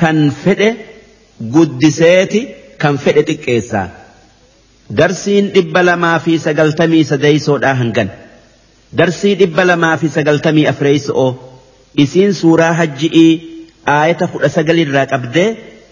[0.00, 0.70] kan fedhe
[1.54, 2.40] guddiseeti
[2.82, 3.86] kan fedhe xiqqeessaa
[5.00, 8.08] darsiin dhibba lamaa fi sagaltamii sadeysoodhaa hangan
[9.00, 11.30] darsii dhibba lamaa fi sagaltamii afreeyso'oo
[12.04, 13.30] isiin suuraa hajji'ii
[13.96, 15.48] aayata kudha sagalirraa qabdee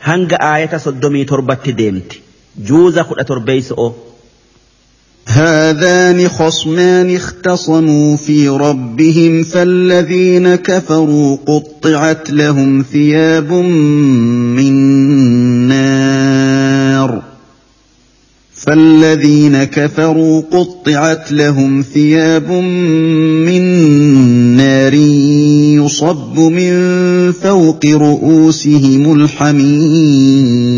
[0.09, 2.23] hanga aayata soddomii torbatti deemti
[2.69, 3.91] juuza kudha torbeeyso'oo.
[5.29, 14.73] هذان خصمان اختصموا في ربهم فالذين كفروا قطعت لهم ثياب من
[15.69, 17.23] نار.
[18.55, 23.63] فالذين كفروا قطعت لهم ثياب من
[24.57, 24.95] نار
[25.85, 26.73] يصب من
[27.33, 30.77] فوق رؤوسهم الحميم.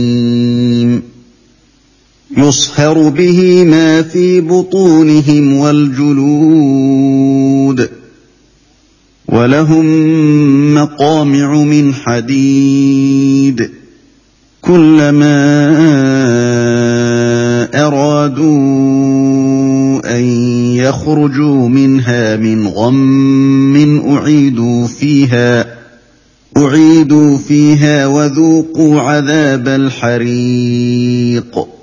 [2.37, 7.09] يصهر به ما في بطونهم والجلود
[9.29, 9.85] ولهم
[10.75, 13.71] مقامع من حديد
[14.63, 15.39] كلما
[17.75, 18.49] أرادوا
[20.17, 20.23] أن
[20.77, 25.79] يخرجوا منها من غم أعيدوا فيها
[26.57, 31.78] أعيدوا فيها وذوقوا عذاب الحريق.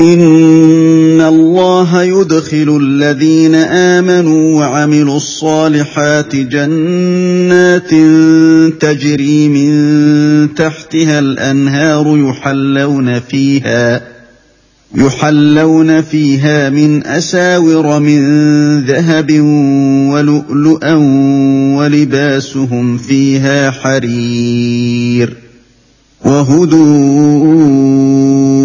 [0.00, 7.90] إن الله يدخل الذين امنوا وعملوا الصالحات جنات
[8.80, 14.02] تجري من تحتها الانهار يحلون فيها
[14.94, 18.20] يحلون فيها من اساور من
[18.84, 19.40] ذهب
[20.12, 20.94] ولؤلؤا
[21.76, 25.36] ولباسهم فيها حرير
[26.24, 28.17] وهدوا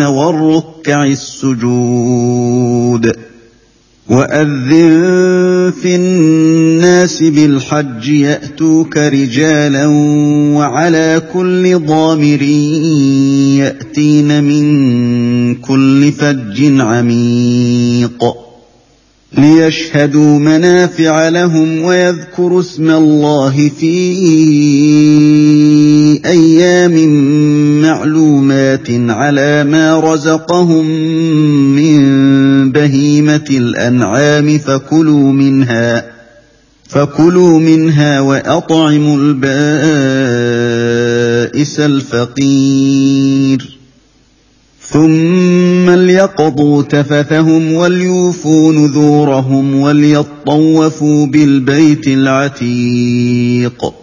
[0.00, 2.52] والركع السجود
[4.08, 9.86] وأذن في الناس بالحج يأتوك رجالا
[10.56, 12.42] وعلى كل ضامر
[13.58, 18.24] يأتين من كل فج عميق
[19.38, 23.68] ليشهدوا منافع لهم ويذكروا اسم الله
[26.12, 27.08] في أيام
[27.80, 30.86] معلومات على ما رزقهم
[31.76, 36.04] من بهيمة الأنعام فكلوا منها
[36.88, 39.40] فكلوا منها وأطعموا البائس
[41.80, 43.78] الفقير.
[44.88, 54.02] ثم ليقضوا تفثهم وليوفوا نذورهم وليطوفوا بالبيت العتيق.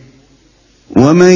[0.97, 1.33] ومن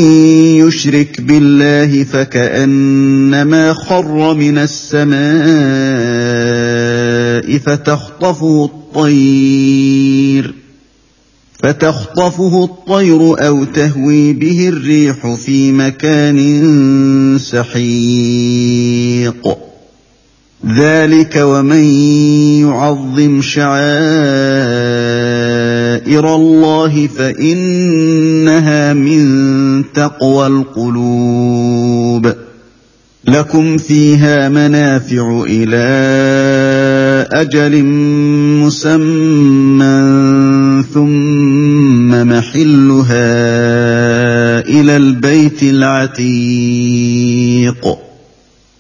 [0.68, 5.16] يشرك بالله فكانما خر من السماء
[7.58, 10.54] فتخطفه الطير
[11.64, 19.58] فتخطفه الطير أو تهوي به الريح في مكان سحيق
[20.78, 21.84] ذلك ومن
[22.62, 23.86] يعظم شعائر
[26.36, 32.34] الله فانها من تقوى القلوب
[33.28, 35.86] لكم فيها منافع إلى
[37.32, 37.84] أجل
[38.64, 39.96] مسمى
[40.94, 43.26] ثم محلها
[44.60, 47.06] إلى البيت العتيق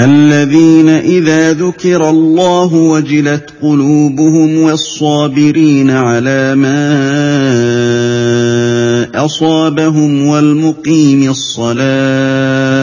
[0.00, 6.78] الذين إذا ذكر الله وجلت قلوبهم والصابرين على ما
[9.24, 12.78] أصابهم والمقيم الصلاة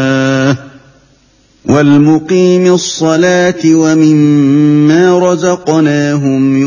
[1.65, 6.57] والمقيم الصلاة ومما رزقناهم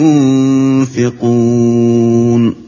[0.97, 2.68] ينفقون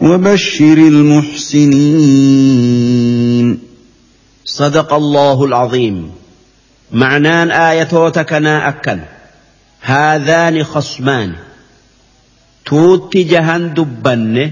[0.00, 1.70] وبشر المحسنين.
[4.44, 6.10] صدق الله العظيم.
[6.92, 8.98] معنان آياتك أكل
[9.80, 11.34] هذان خصمان.
[12.66, 14.50] توت جهن دبن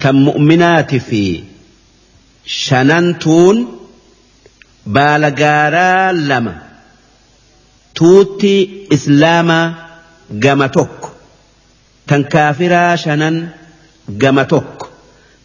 [0.00, 1.42] كمؤمنات في.
[2.46, 3.66] شننتون
[4.86, 6.62] بالغارا لما.
[7.94, 9.74] توتي إسلاما
[10.44, 11.00] قمتك
[12.06, 13.48] تنكافرا شنن
[14.22, 14.77] قمتك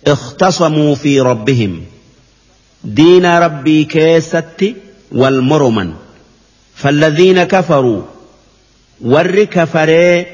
[0.07, 1.81] اختصموا في ربهم.
[2.84, 4.75] دين ربي كيست
[5.11, 5.93] والمرمن.
[6.75, 8.01] فالذين كفروا
[9.01, 10.25] ور كفري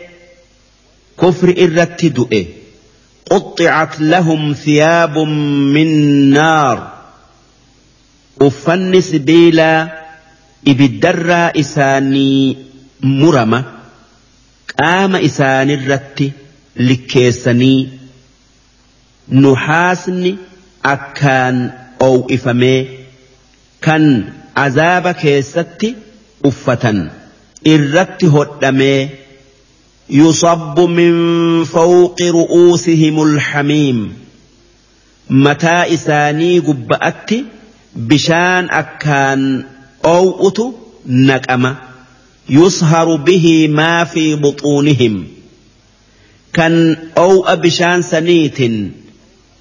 [1.22, 2.44] كفر إرتدؤ
[3.32, 5.90] قطعت لهم ثياب من
[6.30, 6.94] نار.
[8.42, 10.00] أفن سبيلا
[10.68, 12.58] إبدر إساني
[13.02, 13.64] مرمى.
[14.80, 16.32] قام إساني الرت
[16.76, 17.99] لكيسني
[19.32, 20.38] nuhaasni
[20.94, 21.58] akkaan
[22.10, 22.80] oo'ifamee
[23.86, 24.06] kan
[24.66, 25.96] azaaba keessatti
[26.50, 27.00] uffatan
[27.74, 29.00] irratti hodhamee
[30.22, 31.16] yusabbu min
[31.74, 34.00] fawqi ru'uusihim alhamiim
[35.48, 37.38] mataa isaanii gubba'atti
[38.14, 39.44] bishaan akkaan
[40.14, 40.66] oow'utu
[41.30, 41.72] naqama
[42.58, 45.16] yusharu bihi maa fi buxuunihim
[46.58, 46.74] kan
[47.26, 48.76] oow'a bishaan saniitin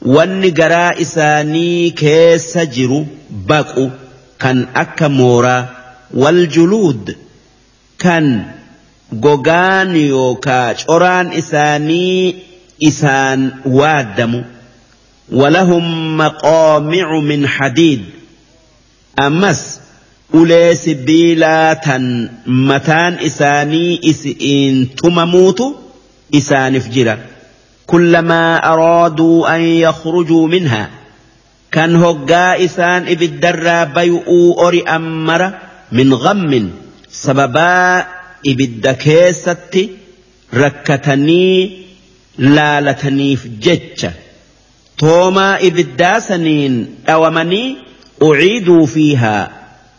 [0.07, 3.07] wanni garaa isaanii keessa jiru
[3.47, 3.91] baqu
[4.39, 5.69] kan akka mooraa
[6.23, 7.17] waljuluud
[8.05, 8.27] kan
[9.25, 12.37] gogaan yookaa coraan isaanii
[12.79, 14.45] isaan waaddamu
[15.33, 18.05] ولهم مقامع من حديد
[19.19, 19.81] أمس
[20.33, 25.67] ulee sibiilaa tan mataan isaanii isi'iin tumamuutu
[26.33, 27.19] isaaniif jira.
[27.89, 30.91] كلما أرادوا أن يخرجوا منها.
[31.73, 35.53] كان هقا إسان إبدرا بيؤوا أري أمر
[35.93, 36.71] من غم
[37.11, 38.07] سببا
[38.47, 39.89] إبد كيست
[40.55, 41.83] ركتني
[42.39, 44.07] لالتني في جتش
[44.99, 47.77] توما إبدا سنين أومني
[48.23, 49.51] أعيدوا فيها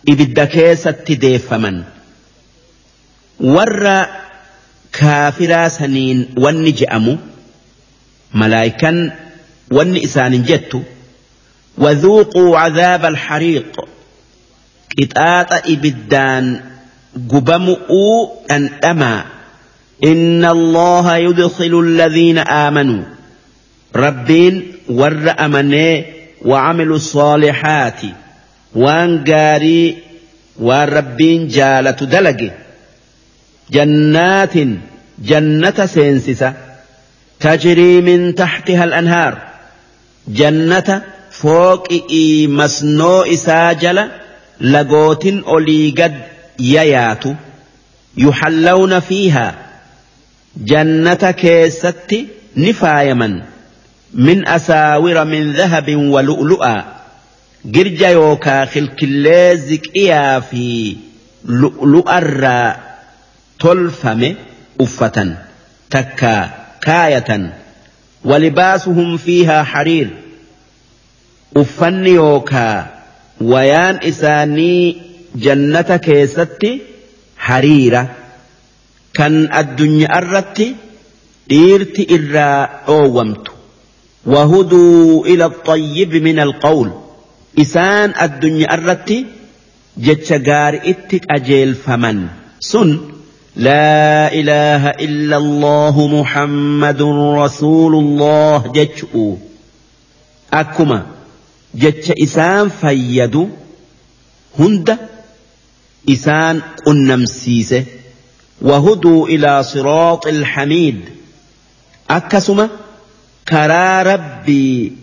[0.10, 1.84] إبد كيست ديفمن.
[3.40, 4.06] ور
[4.94, 7.18] كافرا سنين ونجأمو.
[9.72, 10.84] Wanni isaanin jettu
[11.80, 13.72] وذوقوا عذاب الحريق
[15.00, 16.62] قطاط إبدان
[17.30, 19.26] قبمؤوا أن أما
[20.04, 23.04] إن الله يدخل الذين آمنوا
[23.96, 26.06] ربين ور أمني
[26.46, 28.02] وعملوا الصالحات
[28.76, 29.98] وان قاري
[30.60, 32.52] وربين جالة دلق
[33.72, 34.56] جنات
[35.20, 36.54] جنة سينسسة
[37.40, 39.38] تجري من تحتها الأنهار.
[40.28, 41.02] جنة
[41.32, 44.10] فوق إي مسنو إساجل
[44.62, 46.22] لقوت أولي قد
[46.60, 47.24] ييات
[48.18, 49.56] يحلون فيها.
[50.58, 52.26] جنة كيست
[52.58, 53.44] نفايما
[54.14, 54.48] من.
[54.48, 57.00] أساور من ذهب ولؤلؤا.
[57.66, 60.96] جرجا يوكا خلكليزك إيا في
[61.46, 62.76] لؤلؤا
[63.60, 64.36] تلفم
[64.82, 65.38] أفة
[65.90, 67.54] تكا كاية
[68.26, 70.10] ولباسهم فيها حرير.
[71.58, 72.88] أفن يوكا
[73.42, 75.02] ويان إساني
[75.36, 76.82] جنة كيستي
[77.38, 78.10] حريرة.
[79.14, 80.76] كان الدنيا أردت
[81.52, 83.48] إيرت إرا أومت
[84.26, 86.92] وهدوا إلى الطيب من القول.
[87.60, 89.26] إسان الدنيا أردت
[89.98, 92.28] جتشغار إتك أجيل فمن.
[92.60, 93.19] سن.
[93.60, 97.02] لا إله إلا الله محمد
[97.44, 99.36] رسول الله جتشؤ
[100.54, 101.06] أكما
[101.76, 103.50] جتش إسان فيد
[104.60, 104.98] هند
[106.10, 107.84] إسان قنمسيسه
[108.62, 111.00] وهدوا إلى صراط الحميد.
[112.10, 112.70] أكسما
[113.50, 114.94] كرا ربي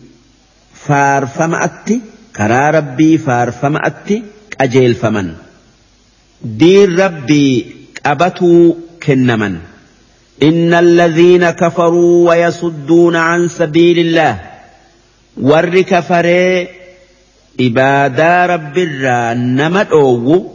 [0.75, 2.01] فارفمأتي
[2.37, 4.23] كرا ربي فارفمأتي
[4.61, 5.35] أجيل فمن.
[6.45, 7.76] دين ربي
[8.07, 9.61] أبتوا كنما.
[10.43, 14.41] إن الذين كفروا ويصدون عن سبيل الله
[15.37, 16.69] ور كفري
[17.61, 18.79] إبادة رب
[19.59, 20.53] نمت أوو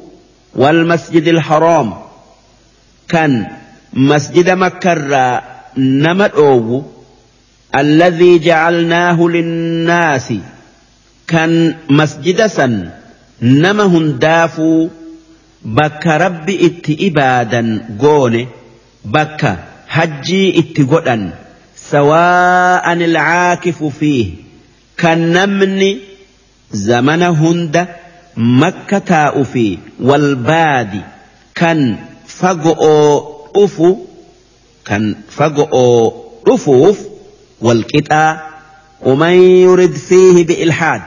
[0.56, 1.94] والمسجد الحرام
[3.08, 3.48] كان
[3.94, 5.42] مسجد مكة
[5.78, 6.84] نمت أوو
[7.76, 10.34] الذي جعلناه للناس
[11.28, 12.90] كان مسجد سن
[13.42, 14.88] نمهن دافو
[15.64, 18.48] bakka rabbi itti ibaadan goone
[19.06, 19.52] bakka
[19.88, 21.24] hajjii itti godhan
[21.90, 24.28] sawaa'an ilcaakifu fiih
[25.02, 25.92] kan namni
[26.72, 27.88] zamana hunda
[28.36, 29.66] makka taa'u fi
[30.10, 31.02] walbaadi
[31.60, 31.80] kan
[32.40, 33.12] fago'oo
[33.56, 33.90] dhufu
[34.90, 35.04] kan
[35.38, 35.98] fago'oo
[36.46, 36.98] dhufuuf
[37.62, 38.52] walqixaa
[39.02, 39.34] ومن
[39.66, 41.02] يرد فيه بإلحاد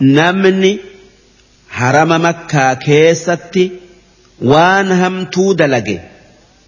[0.00, 0.78] نمني
[1.80, 3.64] harama makkaa keessatti
[4.52, 5.96] waan hamtuu dalage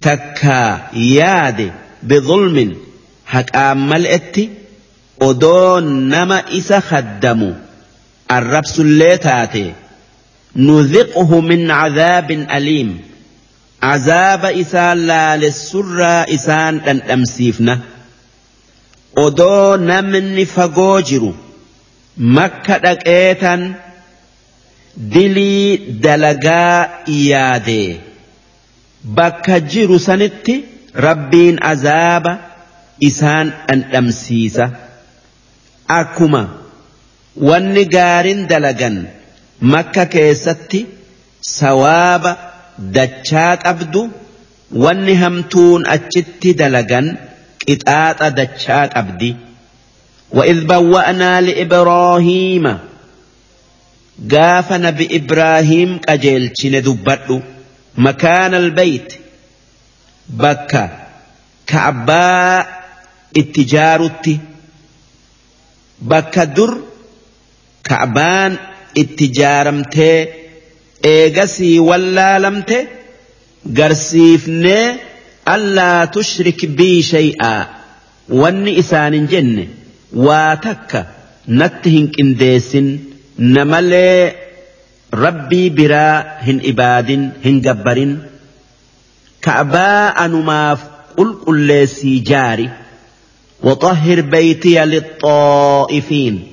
[0.07, 0.69] takkaa
[1.17, 1.67] yaade
[2.11, 2.71] bidulmin
[3.33, 4.43] haqaan mal'etti
[5.29, 5.81] odoo
[6.13, 7.49] nama isa haddamu
[8.37, 9.63] arrabsullee taate
[10.69, 12.89] nuziquhu min cadaabin aliim
[13.87, 17.75] cazaaba isaan laalessurraa isaan dhandhamsiifna
[19.25, 21.31] odoo namni fagoo jiru
[22.37, 23.61] makka dhaqeetan
[25.14, 25.68] dilii
[26.06, 26.78] dalagaa
[27.30, 27.80] yaade
[29.18, 30.54] bakka jiru sanitti
[31.06, 32.32] rabbiin azaaba
[33.08, 34.66] isaan dhandhamsiisa
[36.00, 36.42] akkuma
[37.48, 38.96] wanni gaariin dalagan
[39.72, 40.80] makka keessatti
[41.56, 42.32] sawaaba
[42.98, 44.02] dachaa qabdu
[44.84, 47.06] wanni hamtuun achitti dalagan
[47.66, 49.30] qixaaxa dachaa qabdi
[50.38, 52.64] وإذ بوأنا لإبراهيم
[54.27, 57.41] gaafa nabi Ibraahim qajeelchine dubbadhu
[58.05, 59.09] makaana albayt
[60.41, 60.83] bakka
[61.71, 62.65] ka'abbaa
[63.41, 64.33] itti jaarutti
[66.11, 66.71] bakka dur
[67.89, 68.53] ka'abaan
[69.01, 70.17] itti jaaramtee
[71.13, 72.77] eegasii wallaalamte
[73.77, 74.85] garsiifnee
[75.45, 77.61] allaa tushrik bii shay'aa.
[78.41, 79.63] Wanni isaanin jenne
[80.25, 80.99] waa takka
[81.59, 82.87] natti hin qindeessin
[83.39, 84.33] namalee
[85.23, 88.11] rabbii biraa hin ibaadin hin gabbarin
[89.47, 90.79] ka'abaa anumaaf
[91.15, 92.69] qulqulleessii jaari
[93.63, 96.47] وطهر بيتي للطائفين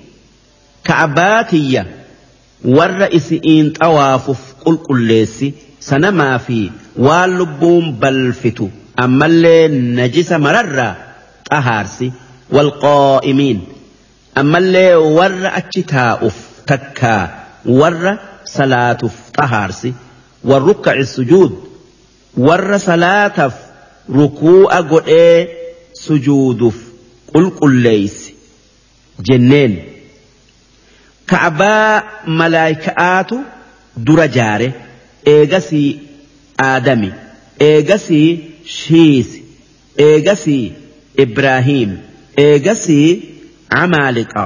[0.85, 1.85] كعباتي
[2.65, 8.69] والرئيس إن طوافف قل قليسي سنما في واللبون بلفتو
[9.01, 10.95] أما اللي نجس مرر
[11.51, 12.13] طهارسي
[12.53, 13.61] والقائمين
[14.39, 16.35] أما اللي ور أتشتاؤف
[16.71, 17.23] takkaa
[17.81, 18.13] warra
[18.57, 19.91] salaatuuf xahaarsi
[20.51, 21.53] warrukkaci sujuud
[22.49, 23.55] warra salaataaf
[24.19, 25.37] rukuu'a godhee
[26.05, 26.77] sujuuduuf
[27.33, 28.31] qulqulleeysi
[29.29, 29.75] jenneen.
[31.31, 32.03] Ka'abaa
[32.41, 33.37] malaayika'aatu
[34.07, 34.69] dura jaare
[35.33, 35.89] eegasii
[36.67, 37.11] aadami
[37.69, 38.29] eegasii
[38.77, 39.41] shiisi
[40.07, 40.65] eegasii
[41.25, 41.93] ibraahiim
[42.45, 43.09] eegasii
[43.83, 44.45] amaaliqa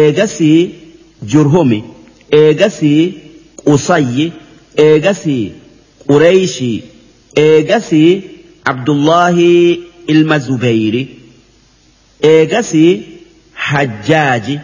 [0.00, 0.58] eegasii
[1.32, 1.78] jurhumi
[2.40, 3.02] eegasii
[3.64, 4.26] qusayyi
[4.86, 5.52] eegasii
[6.10, 6.82] qureeyshii
[7.46, 8.12] eegasii
[8.72, 9.80] abdullaahii
[10.12, 11.02] ilma zubeyri
[12.32, 12.92] eegasii
[13.68, 14.60] hajjaaji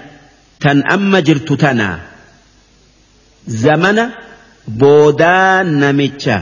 [0.59, 1.99] tan amma jirtu tanaa
[3.63, 4.05] zamana
[4.81, 6.37] boodaa namicha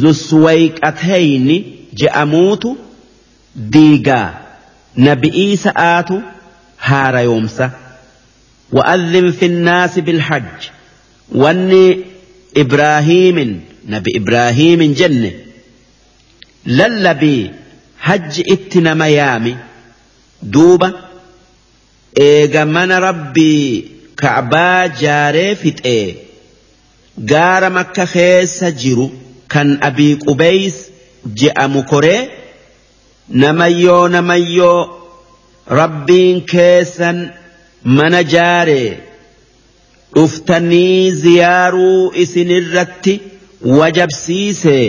[0.00, 1.56] zuswayqatayni
[2.00, 2.70] je'amuutu
[3.74, 4.28] diigaa
[5.06, 6.16] nabi'ii sa'aatu
[6.88, 7.70] haarayoomsa
[8.72, 10.68] وأذن في الناس بالحج.
[11.32, 12.00] واني
[12.56, 15.32] إبراهيم نبي إبراهيم جنة.
[16.66, 17.50] للبي
[17.98, 19.56] حج إتنا ميامي.
[20.42, 20.92] دوبة
[22.18, 26.14] إيغا من ربي كعبا جاري فت إيه
[27.30, 29.10] غار مكة خيس جيرو.
[29.48, 30.86] كان أبي قبيس
[31.26, 32.28] جاء مكوري.
[33.30, 34.88] نميو نميو
[35.70, 37.39] ربين كيسا
[37.84, 38.98] mana jaaree
[40.14, 43.14] dhuftanii ziyaaruu isinirratti
[43.78, 44.86] wajabsiisee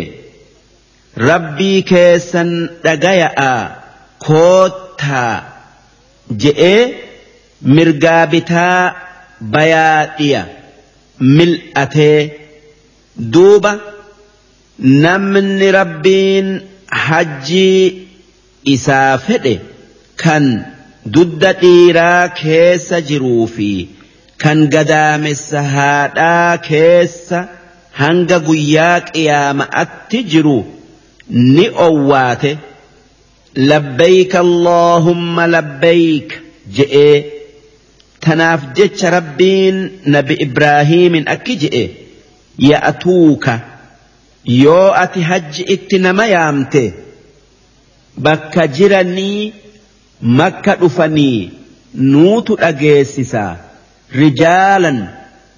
[1.30, 2.52] rabbii keessan
[2.84, 3.54] dhagaya'a
[4.28, 5.36] koottaa
[6.44, 6.82] je'ee
[7.78, 8.96] mirgaa bitaa
[9.56, 10.42] bayaadhiya
[11.38, 12.20] mil'atee
[13.34, 13.74] duuba
[15.06, 16.50] namni rabbiin
[17.08, 18.08] hajjii
[18.76, 19.56] isaa fedhe
[20.24, 20.46] kan
[21.06, 23.70] dudda dhiiraa keessa jiruu fi
[24.44, 27.40] kan gadaamessa haadhaa keessa
[28.02, 30.60] hanga guyyaa qiyaama'atti jiru
[31.56, 32.52] ni owwaate.
[33.72, 36.30] Labbayka allaahumma labbayk
[36.78, 37.16] je'ee
[38.26, 39.78] tanaaf jecha rabbiin
[40.16, 41.84] nabi ibraahiimin akki je'e.
[42.70, 43.54] Ya'atuuka.
[44.64, 46.84] Yoo ati hajji itti nama yaamte
[48.18, 49.54] bakka jiranii
[50.22, 51.52] makka dhufanii
[51.94, 53.56] nuutu dhageessisaa
[54.24, 55.08] rijaalan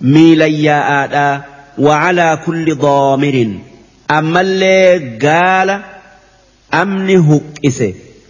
[0.01, 1.41] miilan yaa'aadhaa
[1.77, 3.57] وعلى كل ضامر
[4.11, 5.81] أما اللي قال
[6.73, 7.83] أمن هكئس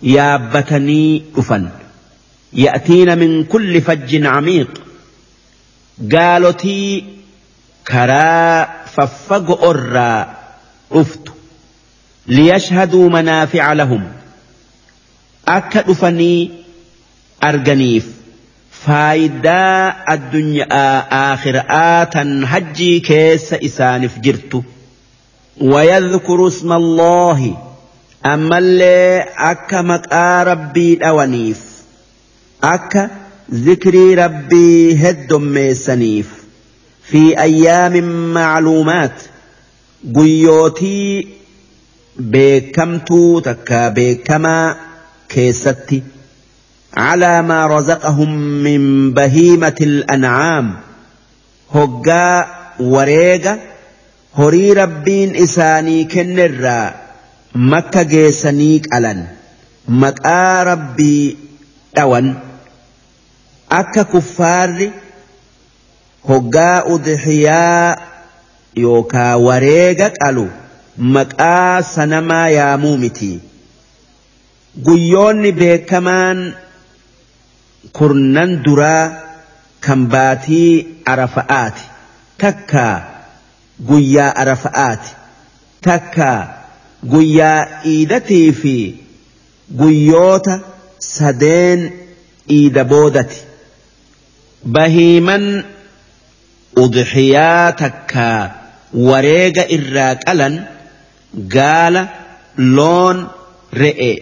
[0.03, 1.69] يابتني أفن
[2.53, 4.81] يأتين من كل فج عميق
[6.11, 7.05] قالتي
[7.87, 10.35] كرا ففق أرى
[10.91, 11.27] أفت
[12.27, 13.09] ليشهدوا
[15.47, 16.51] أكد أفني
[17.43, 18.05] أرجنيف
[18.83, 24.63] faayidaa addunyaa aakhira'aatan hajjii keessa isaaniif jirtu.
[25.61, 27.57] ويذكر اسم الله
[28.25, 31.61] أما اللي أكا مقا ربي أوانيف
[32.63, 33.09] أكا
[33.53, 36.27] ذكري ربي هد ميسنيف
[37.03, 39.21] في أيام معلومات
[40.15, 41.27] قيوتي
[42.17, 44.75] بكمتو تكا بكما
[45.35, 45.99] keessatti
[47.09, 48.33] alaa maa razaqahum
[48.65, 48.83] min
[49.19, 50.67] bahiimati ancaam
[51.75, 52.37] hoggaa
[52.95, 53.53] wareega
[54.39, 56.87] horii rabbiin isaanii kennerraa
[57.73, 59.21] makka geessanii qalan
[60.03, 61.37] maqaa rabbii
[61.95, 62.27] dhawan
[63.79, 64.89] akka kuffaarri
[66.29, 67.95] hoggaa udhiyaa
[68.83, 70.45] yookaa wareega qalu
[71.17, 73.35] maqaa sanamaa yaamuu mitii.
[74.81, 76.55] Guyyoonni beekamaan
[77.93, 79.11] kurnan duraa
[79.85, 81.83] kan baatii arafa'aati.
[82.37, 82.95] Takkaa
[83.87, 85.09] guyyaa arafa'aati.
[85.81, 86.39] Takkaa
[87.11, 88.75] guyyaa iidatii fi
[89.77, 90.59] guyyoota
[90.99, 91.81] sadeen
[92.49, 93.39] iida boodati.
[94.73, 95.45] Bahiiman
[96.83, 98.51] udxiyaa takkaa
[99.07, 100.55] wareega irraa qalan
[101.55, 102.03] gaala
[102.75, 103.17] loon
[103.81, 104.13] re'e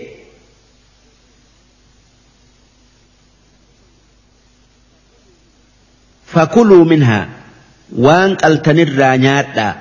[6.34, 7.30] فكلوا منها
[7.96, 9.76] وان قلتن الرانياتا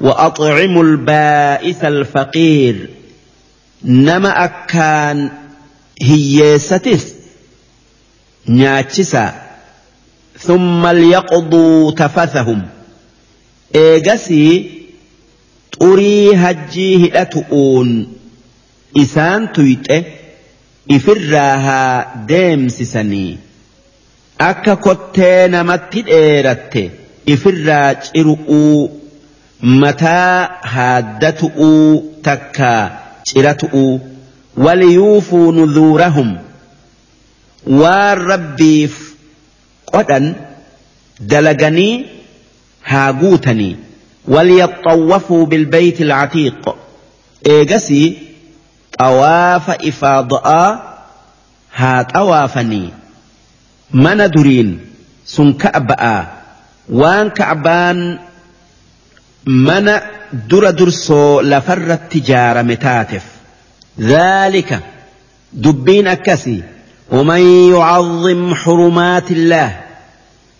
[0.00, 2.90] وأطعموا البائس الفقير.
[3.84, 5.30] نما أكان
[6.02, 7.14] هيستس
[8.48, 9.42] نياتشسا
[10.38, 12.62] ثم ليقضوا تفثهم
[13.74, 14.70] إيجسي
[15.80, 18.12] طري هجيه أتؤون
[18.96, 20.04] إسان تيته
[20.90, 23.38] إفراها ديمسسني
[24.38, 26.82] akka kottee namatti dheeratte
[27.34, 28.80] ifirraa ciru'uu
[29.82, 32.82] mataa haaddatu'uu takkaa
[33.30, 34.00] ciratu'uu
[34.66, 36.30] waliyuufuu nuzuurahum
[37.80, 38.94] waan rabbiif
[39.94, 40.34] qodhan
[41.34, 41.94] dalaganii
[42.92, 43.76] haa guutanii
[44.28, 46.76] وليطوفوا بالبيت العتيق
[47.46, 48.18] إيجسي
[48.98, 50.46] طواف إفاضاء
[51.74, 52.88] ها طوافني
[53.92, 54.70] mana duriin
[55.24, 56.22] sun ka'ba'aa
[56.88, 57.98] waan ka'baan
[59.46, 59.94] mana
[60.50, 63.24] dura dursoo lafarratti ijaarame taateef
[63.98, 64.78] dhaalika
[65.64, 66.62] dubbiin akkasii
[67.10, 69.80] ومن يعظم حرمات الله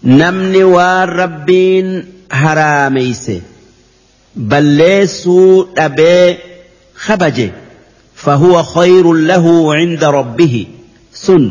[0.05, 3.31] نمني والربين هراميس
[4.37, 6.37] بلسوا أبي
[6.97, 7.51] خبجه
[8.15, 10.67] فهو خير له عند ربه
[11.13, 11.51] سن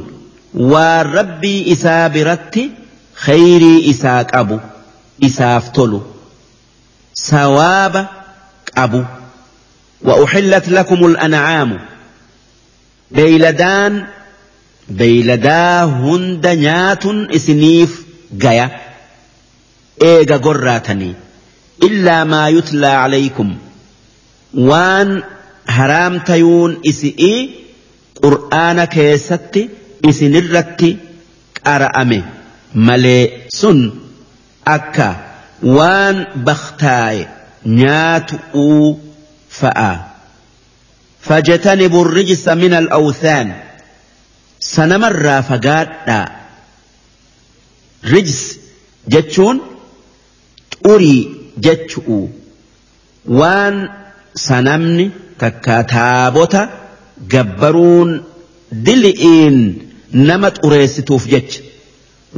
[0.54, 2.72] waan rabbii isaa biratti
[3.26, 4.60] khayrii isaa qabu
[5.20, 6.00] isaaf tolu.
[7.14, 8.08] Sawaaba
[8.76, 9.06] qabu.
[10.04, 11.80] وأحلت لكم الأنعام
[13.12, 14.06] بيلدان
[14.90, 18.04] بيلدا هند نيات إسنيف
[18.38, 18.80] جيا
[20.02, 21.14] إيجا قراتني
[21.84, 23.58] إلا ما يتلى عليكم
[24.54, 25.24] وان
[25.68, 27.50] هرام تيون إسئي
[28.24, 29.70] قرآن كيستي
[30.11, 30.91] isinirratti
[31.65, 32.21] qara'ame
[32.75, 33.79] malee sun
[34.77, 35.09] akka
[35.77, 36.17] waan
[36.47, 37.29] baktaaye
[37.81, 38.87] nyaatu'uu
[39.61, 40.09] fa'a.
[41.29, 43.57] فاجتنبوا الرجس من الأوثان
[44.61, 46.29] سنمر فقادا
[48.05, 48.59] رجس
[49.09, 49.61] جتشون
[50.87, 52.27] أري جتشؤ
[53.27, 53.89] وان
[54.35, 56.71] سنمني تكاتابوتا
[57.31, 58.25] جبرون
[58.73, 59.79] دلئين
[60.14, 61.62] nama xureessituuf jecha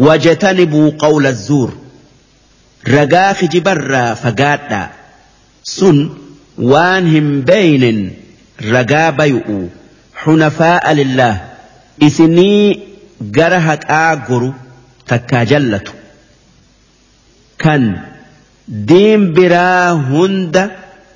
[0.08, 1.70] wajatanibuu qawla zuur
[2.96, 4.88] ragaa kijibarraa fagaadhaa
[5.76, 5.98] sun
[6.72, 8.00] waan hin beeynen
[8.76, 9.58] ragaa bayu'u
[10.24, 11.36] xunafaa'a lillaah
[12.08, 12.64] isinii
[13.38, 14.52] gara haqaa goru
[15.12, 15.94] takkaa jallatu
[17.64, 17.84] kan
[18.92, 20.64] diin biraa hunda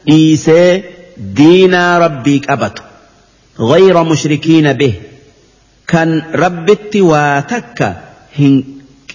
[0.07, 0.69] dhiisee
[1.41, 2.83] diinaa rabbii qabatu
[3.59, 4.93] غير مشركين به
[5.89, 7.89] كان ربتي واتكا
[8.39, 8.63] هن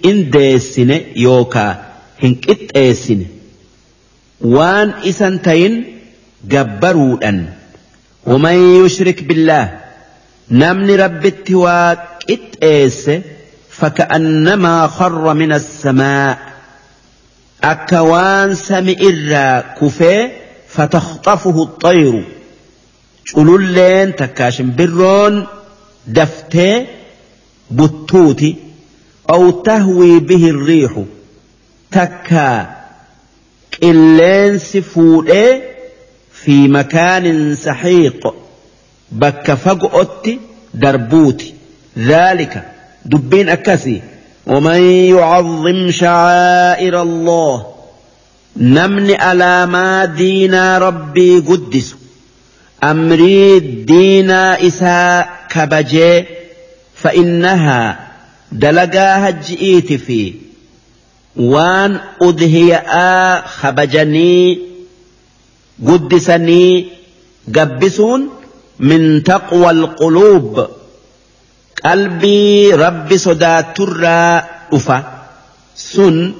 [0.05, 1.69] قنديسن يوكا
[2.23, 3.21] هن قطيسن
[4.41, 5.73] وان إسنتين
[6.49, 7.47] جبرودن
[8.27, 9.79] ومن يشرك بالله
[10.51, 13.11] نمن ربتي وقطيس
[13.71, 16.39] فكأنما خر من السماء
[17.65, 20.29] أكوان سمئر كفي
[20.69, 22.25] فتخطفه الطير
[23.35, 25.35] cululleen takkaa shimbirroon
[26.07, 26.87] دفتي
[27.71, 28.57] بطوتي
[29.31, 31.03] أو تهوي به الريح
[31.93, 32.77] تكا
[33.83, 35.63] إلين سفوده
[36.33, 38.35] في مكان سحيق.
[39.13, 40.41] بك فقؤتي
[40.75, 41.55] دربوتي.
[41.99, 42.73] ذلك
[43.05, 44.03] دبين أكاسي.
[44.47, 47.67] ومن يعظم شعائر الله.
[48.57, 51.95] نمن على ما دينا ربي قدس.
[52.85, 56.25] أمري دينا إساء إساء كبجي
[56.95, 57.99] فإنها
[58.53, 60.35] دلقا هجئيت في
[61.37, 64.59] وان أدهيا خبجني
[65.87, 66.87] قدسني
[67.57, 68.29] قبسون
[68.81, 70.69] من تقوى القلوب
[71.85, 75.25] قلبي رب صدات الرا أفا
[75.77, 76.35] سن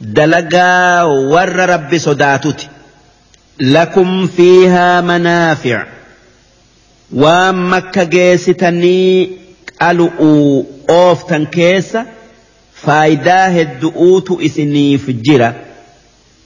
[0.00, 2.68] دلقا ور رب صداتتي
[3.60, 4.26] لكم
[7.12, 9.30] ومكة جيستني
[9.80, 12.06] قالوا أوفتن كيسة
[12.74, 15.54] فايداه الدؤوت إسني في الجرة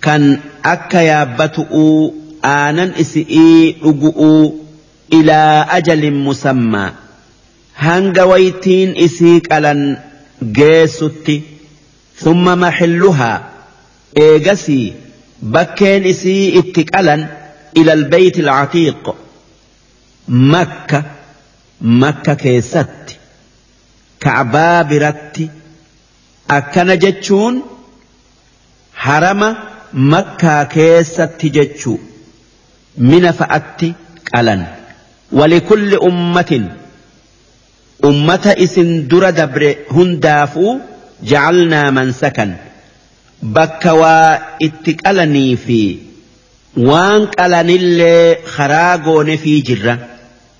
[0.02, 2.10] كان أكا يابتؤ
[2.44, 4.50] آنا إسئي أقؤ
[5.12, 6.90] إلى أجل مسمى
[7.76, 9.96] هنغ ويتين إسيك ألن
[10.42, 11.42] جيستي
[12.16, 13.48] ثم محلها
[14.18, 14.92] إيجسي
[15.42, 17.22] bakkeen isii itti qalan
[17.80, 19.04] ila albayti alcatiiq
[20.28, 21.02] makka
[22.02, 23.14] makka keessatti
[24.24, 25.50] kaabaa biratti
[26.58, 27.62] akkana jechuun
[29.06, 29.48] harama
[30.12, 31.98] makkaa keessatti jechuu
[33.10, 33.88] mina fa'atti
[34.30, 34.62] qalan
[35.40, 36.64] walikulli ummatin
[38.10, 40.72] ummata isin dura dabre hundaafuu
[41.32, 42.50] jacalnaa mansakan
[43.58, 44.30] bakka waa
[44.68, 45.80] itti qalanii fi
[46.88, 49.94] waan qalanillee karaa goone fii jirra.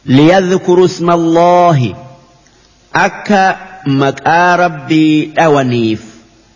[0.07, 1.95] Liyadhkuru isma allaahi
[2.93, 6.13] akka maqaa rabbii dhawaniif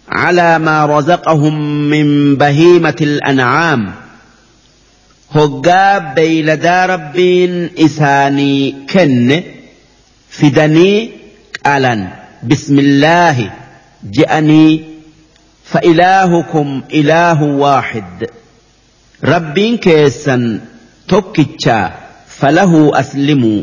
[0.08, 1.54] على ما رزقهم
[1.90, 3.94] من بهيمة الأنعام.
[5.34, 9.42] هقا بيلدا ربين إساني كن.
[10.30, 11.10] فدني
[11.66, 12.08] قالا
[12.42, 13.50] بسم الله.
[14.04, 14.84] جأني
[15.64, 18.26] فإلهكم إله واحد.
[19.24, 20.60] ربين كيسا.
[21.08, 22.05] توكيتشا
[22.40, 23.62] فله أسلموا.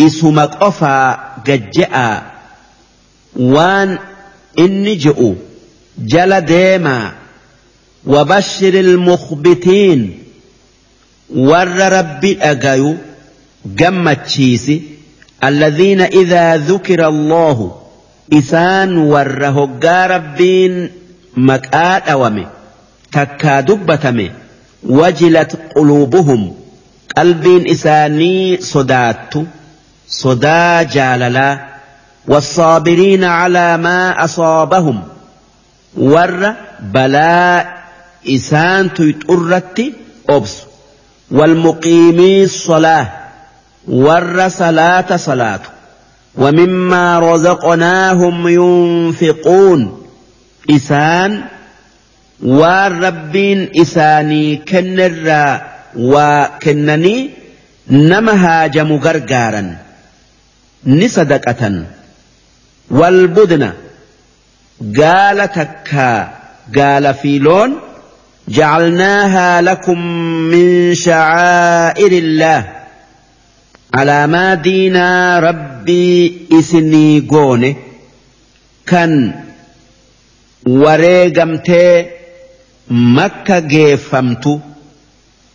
[0.00, 2.22] اسمك أفا ججأ.
[3.36, 3.98] وان
[4.58, 5.34] إني جئوا
[5.98, 7.12] جل ديما.
[8.06, 10.18] وبشر المخبتين.
[11.36, 12.96] ور ربي أجايو
[13.66, 14.40] جمت
[15.44, 17.80] الذين إذا ذكر الله
[18.30, 20.74] isaan warra hoggaa rabbiin
[21.34, 22.46] maqaa dhawame
[23.10, 24.30] takkaa dubbatame
[24.86, 26.54] wajilat quluubuhum
[27.20, 29.40] qalbiin isaanii sodaattu
[30.20, 31.70] sodaa jaalalaa
[32.28, 35.02] والصابرين على ما أصابهم
[35.96, 37.82] ور بلاء
[38.28, 39.82] إسان تيتؤرت
[40.28, 40.56] أبس
[41.30, 43.08] والمقيمي الصلاة
[43.88, 45.60] ور صلاة صلاة
[46.36, 50.02] ومما رزقناهم ينفقون
[50.70, 51.42] إسان
[52.42, 55.62] والربين إساني كنرا
[55.95, 57.29] وكنني
[57.89, 59.77] نما هاجم غرغارا
[60.85, 61.83] نصدقة
[62.91, 63.71] والبدن
[65.01, 66.33] قال تكا
[66.77, 67.75] قال فيلون
[68.47, 69.99] جعلناها لكم
[70.51, 72.75] من شعائر الله
[74.01, 77.69] alaamaa diinaa rabbii isinii goone
[78.91, 79.13] kan
[80.83, 81.91] wareegamtee
[83.17, 84.53] makka geeffamtu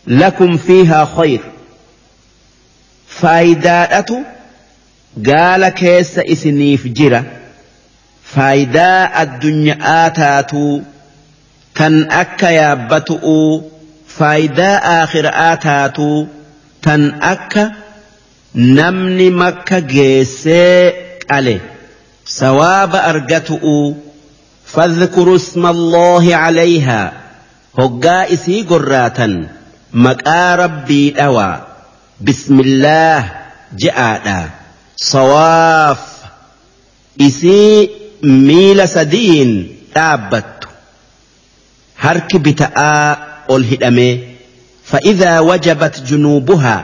[0.08, 1.40] لكم فيها خير.
[3.08, 4.09] فايدات
[5.27, 7.24] قال كيس إسني فجرة
[8.24, 9.77] فايدا الدنيا
[10.08, 10.82] آتاتو
[11.75, 13.64] تن أكا يابتؤو
[14.08, 16.25] فايدا آخر آتاتو
[16.82, 17.72] تن أكا
[18.56, 20.93] نمني مكة جيسة
[21.30, 21.59] عليه
[22.25, 23.95] سواب أرجتؤو
[24.66, 27.14] فاذكروا اسم الله عليها.
[27.80, 29.55] هقا إسي قراتاً.
[30.03, 31.61] Maqaa rabbii dhawaa
[32.27, 33.24] bismillaah
[33.83, 34.38] je'aadha
[35.09, 36.01] sawaaf
[37.27, 37.90] isii
[38.48, 39.51] miila sadiin
[39.95, 40.67] dhaabbattu
[42.06, 43.17] harki bita'aa
[43.56, 44.14] ol hidhamee
[44.91, 46.82] fa'idaa wajabat junuubuhaa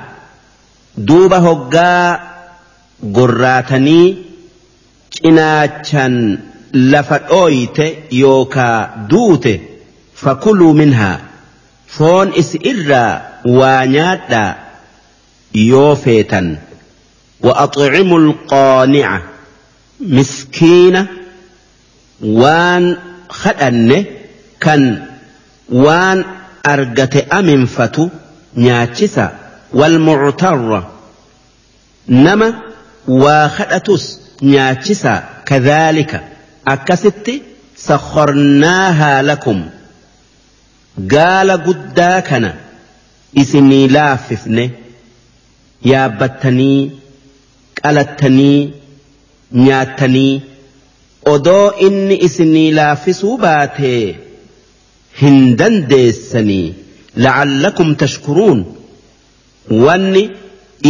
[1.09, 2.05] duuba hoggaa
[3.17, 4.07] gorraatanii
[5.17, 6.15] cinaachan
[6.93, 7.87] lafa dhooyte
[8.21, 8.77] yookaa
[9.11, 9.53] duute
[10.23, 11.17] fakuluu minhaa
[11.97, 13.13] foon isi irraa
[13.59, 14.55] waa nyaadhaa
[15.53, 16.57] yoo feetan.
[17.43, 19.21] وأطعموا القانع
[19.99, 21.07] مسكينة
[22.21, 22.97] وان
[23.29, 24.05] خدن
[24.59, 25.05] كان
[25.69, 26.25] وان
[26.65, 28.09] أرجت أمنفتو
[28.57, 29.35] نياتشسا
[29.73, 30.83] والمعتر
[32.09, 32.53] نما
[33.07, 36.23] وخدتس نياتشسا كذلك
[36.67, 37.31] أكست
[37.77, 39.69] سخرناها لكم
[40.97, 42.53] gaala guddaa kana
[43.43, 44.65] isinii laaffifne
[45.91, 46.91] yaabbattanii
[47.81, 48.73] qalattanii
[49.67, 50.41] nyaattanii
[51.33, 54.03] odoo inni isinii laaffisuu baatee
[55.21, 56.75] hin dandeessanii
[57.25, 58.63] la'allakum tashkuruun
[59.87, 60.29] wanni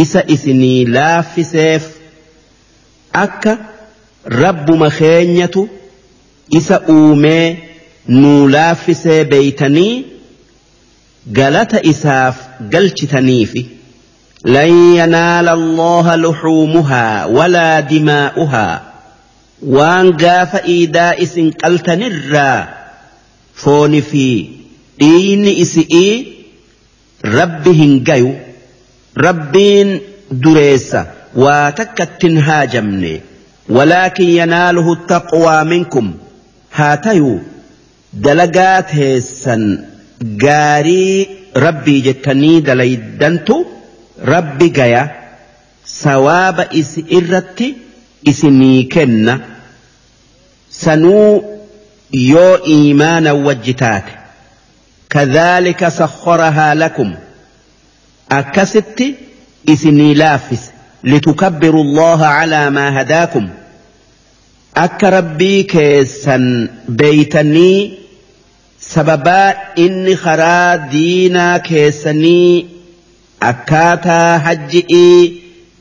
[0.04, 1.84] isa isinii laaffiseef
[3.24, 3.58] akka
[4.42, 5.68] rabbuma keenyatu
[6.60, 7.71] isa uumee.
[8.08, 10.04] nuu laaffisee beeytanii
[11.38, 12.36] galata isaaf
[12.74, 13.62] galchitaniifi
[14.44, 18.80] lan yanaala allaha luxuumuhaa walaa dimaa'uhaa
[19.76, 22.58] waan gaafa iidaa isin qaltanirraa
[23.64, 24.24] fooni fi
[25.02, 26.14] dhiini isi'ii
[27.38, 28.32] rabbi hin gayu
[29.26, 30.00] rabbiin
[30.44, 31.06] dureessa
[31.44, 33.12] waa takkattin haajamne.
[33.76, 36.12] Walaakin yanaaluhu taqwaa minkum.
[36.70, 37.40] Haa tayuu
[38.12, 39.84] دلقات هسن
[40.42, 41.26] قاري
[41.56, 43.64] ربي جتني دليدنتو
[44.22, 45.02] rabbi gaya
[45.84, 47.68] sawaaba isi irratti
[48.30, 49.40] isinii kenna
[50.68, 51.44] sanuu
[52.12, 54.12] yoo iimaana wajji taate
[55.08, 57.10] kadhaalika sakharahaa lakum
[58.28, 59.14] akkasitti
[59.74, 60.70] isinii laaffise
[61.02, 63.48] litukabbiru allaha calaa maa hadaakum
[64.84, 66.46] akka rabbii keessan
[67.02, 68.01] beeytanii
[68.94, 69.48] sababaa
[69.84, 72.66] inni karaa diinaa keessanii
[73.50, 75.22] akkaataa hajji'ii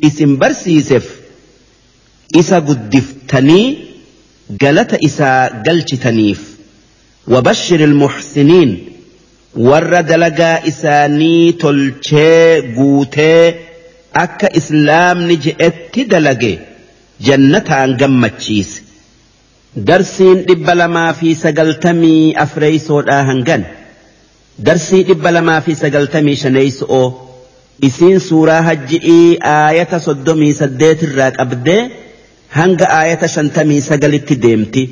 [0.09, 1.07] isin barsiiseef
[2.41, 3.67] isa guddiftanii
[4.63, 6.39] galata isaa galchitaniif
[7.27, 8.69] وبشر المحسنين
[9.67, 13.45] warra dalagaa isaanii tolchee guutee
[14.23, 16.51] akka islaamni je'etti dalage
[17.27, 18.81] jannataan gammachiise
[19.75, 23.63] dhibba lamaa fi sagaltamii afreeysoodhaa hangan
[24.69, 27.07] darsii dhibba lamaa fi sagaltamii shaneeyso'oo
[27.89, 31.81] isiin suuraa hajji'ii aayata soddomii saddeetirraa qabdee
[32.59, 34.83] hanga aayata shantamii sagalitti deemti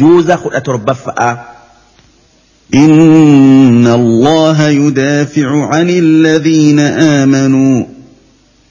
[0.00, 1.30] juuza kudha torbaffa'a.
[2.74, 6.80] إن الله يدافع عن الذين
[7.20, 7.84] آمنوا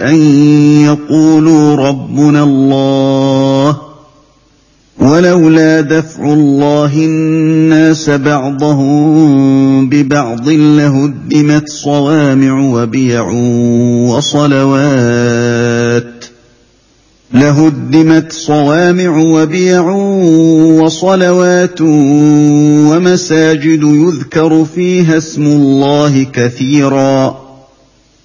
[0.00, 0.14] أن
[0.84, 3.90] يقولوا ربنا الله
[5.00, 13.30] ولولا دفع الله الناس بعضهم ببعض لهدمت صوامع وبيع
[14.08, 16.04] وصلوات
[17.34, 19.90] لهدمت صوامع وبيع
[20.82, 21.80] وصلوات
[22.90, 27.49] ومساجد يذكر فيها اسم الله كثيرا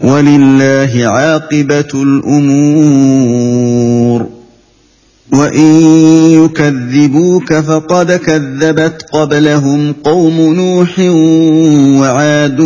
[0.00, 3.46] ولله عاقبة الأمور.
[5.32, 5.82] وإن
[6.44, 10.98] يكذبوك فقد كذبت قبلهم قوم نوح
[12.00, 12.60] وعاد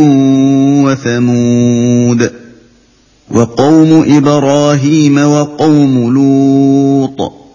[0.85, 2.31] وثمود
[3.31, 7.50] وقوم إبراهيم وقوم لوط.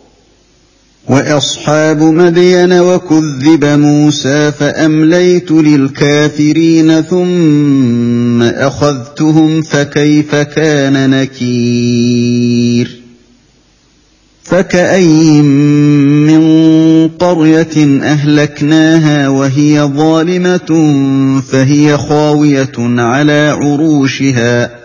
[1.07, 13.01] واصحاب مدين وكذب موسى فامليت للكافرين ثم اخذتهم فكيف كان نكير
[14.43, 15.45] فكاين
[16.25, 20.81] من قريه اهلكناها وهي ظالمه
[21.51, 24.84] فهي خاويه على عروشها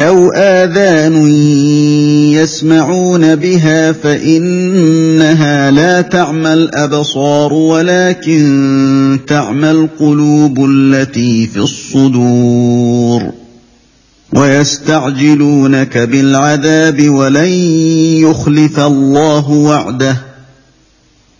[0.00, 1.26] أو اذان
[2.32, 13.32] يسمعون بها فانها لا تعمى الابصار ولكن تعمى القلوب التي في الصدور
[14.34, 17.52] ويستعجلونك بالعذاب ولن
[18.20, 20.29] يخلف الله وعده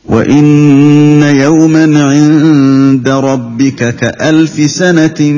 [0.08, 5.32] وان يوما عند ربك كالف سنه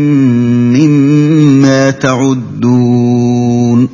[0.75, 3.89] مما تعدون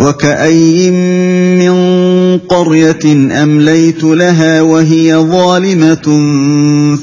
[0.00, 0.94] وكاين
[1.58, 1.72] من
[2.38, 3.04] قريه
[3.42, 6.02] امليت لها وهي ظالمه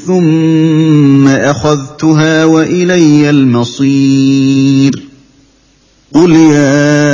[0.06, 5.10] ثم اخذتها والي المصير
[6.14, 7.10] قل يا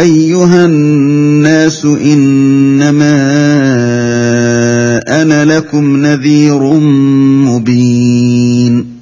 [0.00, 3.07] ايها الناس انما
[5.48, 6.62] لكم نذير
[7.48, 8.98] مبين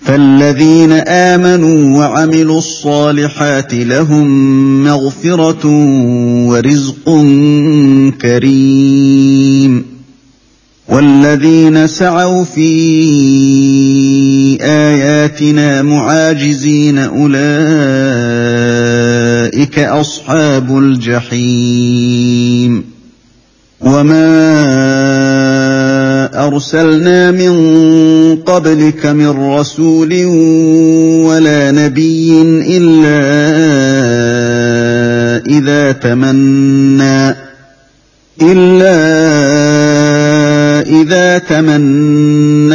[0.00, 4.28] فالذين آمنوا وعملوا الصالحات لهم
[4.84, 5.66] مغفرة
[6.46, 7.04] ورزق
[8.22, 9.84] كريم
[10.88, 12.70] والذين سعوا في
[14.60, 17.40] آياتنا معاجزين أولئك
[19.78, 22.10] أصحاب الجحيم
[23.80, 25.29] وما
[26.50, 27.54] أرسلنا من
[28.36, 30.24] قبلك من رسول
[31.26, 33.20] ولا نبي إلا
[35.46, 37.36] إذا تمنى
[38.42, 38.96] إلا
[41.00, 42.74] إذا تمنى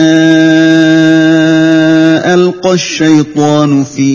[2.33, 4.11] ألقى الشيطان في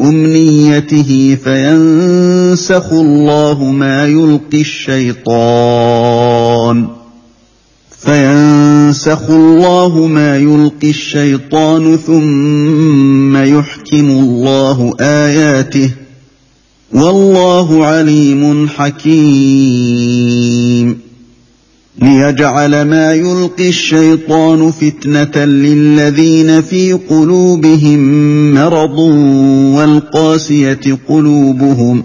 [0.00, 6.26] أمنيته فينسخ الله ما يلقي الشيطان
[8.06, 15.90] فينسخ الله ما يلقي الشيطان ثم يحكم الله آياته
[16.92, 20.16] والله عليم حكيم.
[22.02, 28.00] ليجعل ما يلقي الشيطان فتنة للذين في قلوبهم
[28.54, 28.98] مرض
[29.76, 32.04] والقاسية قلوبهم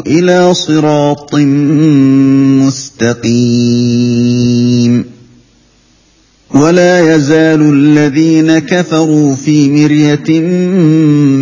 [0.00, 1.34] إلى صراط
[2.64, 5.04] مستقيم.
[6.54, 10.40] ولا يزال الذين كفروا في مرية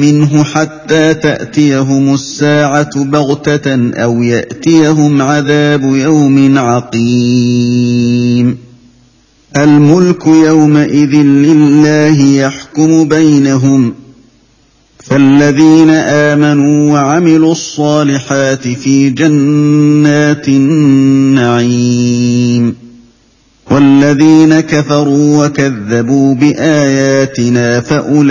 [0.00, 8.56] منه حتى تأتيهم الساعة بغتة أو يأتيهم عذاب يوم عقيم.
[9.56, 13.94] الملك يومئذ لله يحكم بينهم.
[15.02, 22.00] فالذين آمنوا وعملوا الصالحات في جنات النعيم.
[23.70, 28.22] والذين كفروا وكذبوا بآياتنا فأولئك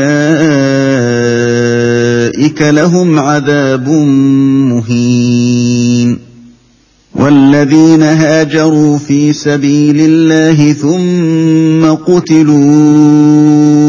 [2.62, 3.90] لهم عذاب
[4.70, 6.30] مهين.
[7.16, 13.89] والذين هاجروا في سبيل الله ثم قتلوا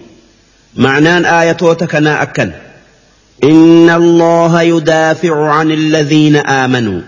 [0.75, 2.51] معنان آياتك أكن
[3.43, 7.01] إن الله يدافع عن الذين آمنوا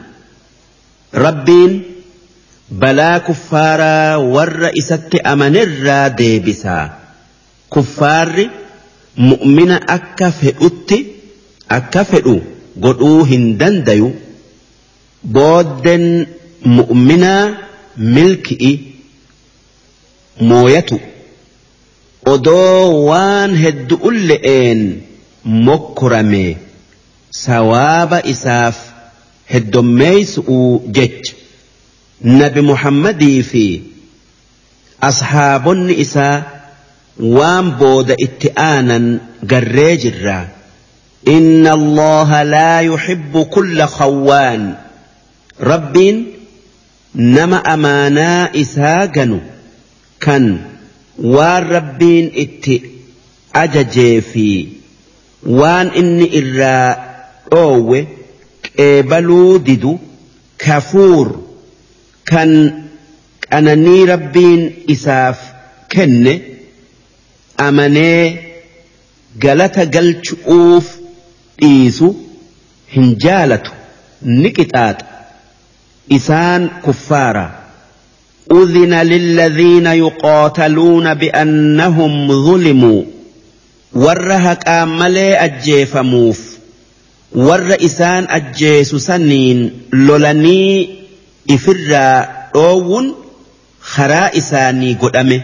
[1.16, 1.94] ربين
[4.34, 6.90] warra isatti amanirraa deebisaa
[7.70, 8.46] kuffaarri
[9.30, 10.98] mu'mina akka fedhutti
[11.78, 12.36] akka fedhu
[12.86, 14.10] godhuu hin dandayu
[15.38, 16.08] booddeen
[16.78, 17.44] mu'minaa
[18.18, 18.72] milki'i
[20.52, 21.00] mooyatu
[22.26, 24.82] odoo waan heddu'un le'een
[25.68, 26.58] mokkorame
[27.44, 28.78] sawaaba isaaf
[29.54, 31.34] heddommeeysu'uu jecha
[32.42, 33.66] nabi muhammadii fi
[35.10, 36.44] ashaabonni isaa
[37.38, 39.08] waan booda itti aanan
[39.54, 40.46] garree jirraa
[41.28, 44.76] إن الله لا يحب كل خوان
[45.62, 46.26] ربين
[47.16, 49.40] نما أمانا إساقن
[50.20, 50.60] كان
[51.18, 52.76] waan rabbiin itti
[53.64, 54.48] ajajee fi
[55.60, 56.88] waan inni irraa
[57.52, 58.00] dhoowwe
[58.68, 59.94] qeebaluu didu
[60.66, 61.28] kafuur
[62.32, 62.52] kan
[63.50, 64.62] qananii rabbiin
[64.96, 65.40] isaaf
[65.96, 66.34] kenne
[67.68, 68.22] amanee
[69.46, 70.86] galata galchuuf
[71.62, 72.08] dhiisu
[72.96, 73.72] hin jaalatu
[74.42, 75.06] ni qixaaxa
[76.18, 77.63] isaan kuffaaraa.
[78.52, 83.04] أذن للذين يقاتلون بأنهم ظلموا.
[83.94, 86.58] ورهك أملي أجيف موف
[87.32, 90.90] والرئيسان أجيس سنين لولني
[91.52, 93.16] إفرا أوون
[93.82, 95.42] خرا إساني قدامي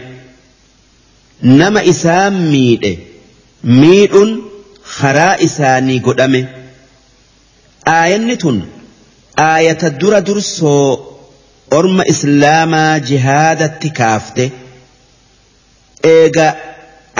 [1.42, 2.98] نما إسام ميد
[3.64, 4.40] ميد
[4.84, 6.46] خرا إساني قدامي
[7.88, 8.38] آية
[9.38, 10.98] آية الدرة درسو
[11.78, 14.44] orma islaamaa jihaadatti kaafte
[16.14, 16.46] eega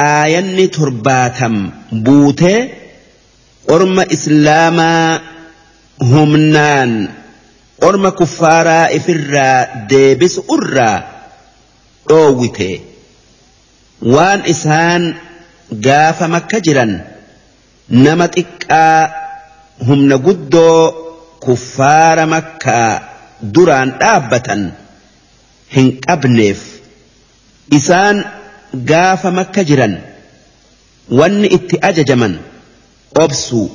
[0.08, 1.56] aayanni torbaatam
[2.06, 2.58] buutee
[3.76, 5.20] orma islaamaa
[6.12, 6.92] humnaan
[7.88, 9.58] orma kuffaaraa ifirraa
[9.92, 10.96] deebisu irraa
[12.08, 12.70] dhoowwite
[14.14, 15.02] waan isaan
[15.86, 16.92] gaafa makka jiran
[18.06, 18.98] nama xiqqaa
[19.88, 20.80] humna guddoo
[21.46, 22.92] kuffaara makkaa
[23.56, 24.62] duraan dhaabbatan
[25.74, 26.60] hin qabneef
[27.78, 28.16] isaan
[28.90, 29.94] gaafa makka jiran
[31.18, 32.34] wanni itti ajajaman
[33.24, 33.66] obsuu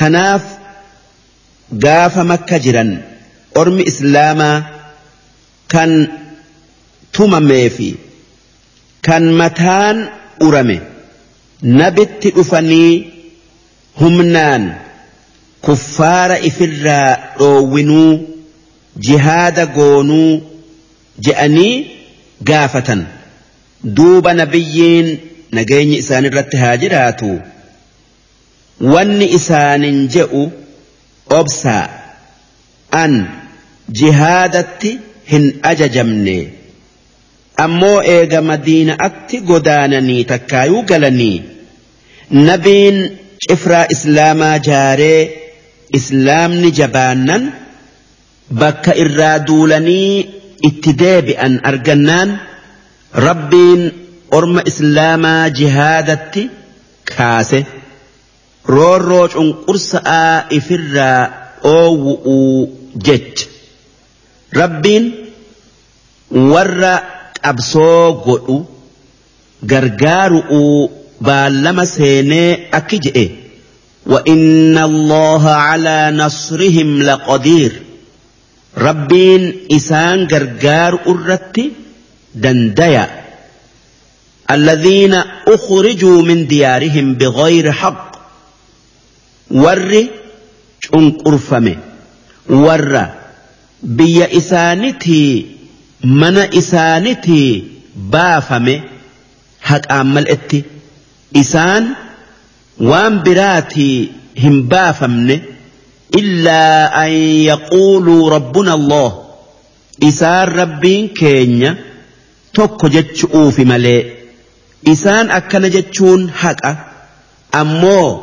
[0.00, 0.44] tanaaf
[1.84, 2.90] gaafa makka jiran
[3.60, 4.56] ormi islaamaa
[5.74, 5.92] kan
[7.16, 7.88] tumamee fi
[9.06, 9.96] kan mataan
[10.46, 10.76] urame
[11.80, 12.92] nabitti dhufanii
[14.00, 14.62] humnaan
[15.66, 18.12] kuffaara ifirraa dhoowwinuu
[19.06, 20.40] jihaada goonuu
[21.26, 21.74] je'anii
[22.50, 23.06] gaafatan.
[23.96, 25.08] Duuba nabiyyiin
[25.58, 27.30] nageenyi isaan irratti haa jiraatu.
[28.92, 30.42] Wanni isaanin je'u
[31.38, 31.88] obsaa.
[33.02, 33.12] An
[34.00, 34.98] jihaadatti
[35.32, 36.36] hin ajajamne.
[37.64, 41.42] Ammoo eega madiinaatti godaananii takkaayuu galanii.
[42.48, 42.98] Nabiin
[43.48, 45.20] cifraa islaamaa jaaree
[45.98, 47.52] islaamni jabaannan
[48.60, 50.26] bakka irraa duulanii
[50.68, 52.30] itti deebi'an argannaan
[53.26, 53.82] rabbiin
[54.38, 56.50] orma islaamaa jihaadatti
[57.16, 57.66] kaase.
[58.74, 61.20] roorroo cunqursa'aa ifirraa
[61.64, 62.68] dhoowwu'uu
[63.06, 63.46] jecha
[64.60, 65.04] rabbiin
[66.52, 66.92] warra
[67.42, 68.56] qabsoo godhu
[69.72, 70.90] gargaaru'uu
[71.28, 72.48] baallama seenee
[72.78, 73.24] akki je'e
[74.06, 77.82] وإن الله على نصرهم لقدير.
[78.78, 81.72] ربين إسان غرغار أرتي
[82.34, 83.24] دنديا.
[84.50, 85.14] الذين
[85.48, 88.14] أخرجوا من ديارهم بغير حق.
[89.50, 90.06] ور
[90.80, 91.76] شنقرفمه
[92.50, 93.06] ور
[93.82, 95.46] بي إسانتي
[96.04, 97.64] من إسانتي
[97.96, 98.80] بافمه
[99.60, 100.62] حق أمل إتي
[101.36, 101.94] إسان
[102.80, 105.40] وان براتي هم بافمن
[106.14, 107.10] إلا أن
[107.50, 109.24] يقولوا ربنا الله
[110.02, 111.76] إسان ربين كينيا
[112.54, 114.12] توك جتشؤو في ملي
[114.88, 116.76] إسان أكنا جتشون حقا
[117.54, 118.20] أمو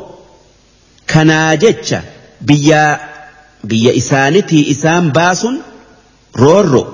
[1.09, 2.01] كنا جتشا
[2.41, 2.99] بيا
[3.63, 5.47] بيا إسانتي إسان باس
[6.35, 6.87] رورو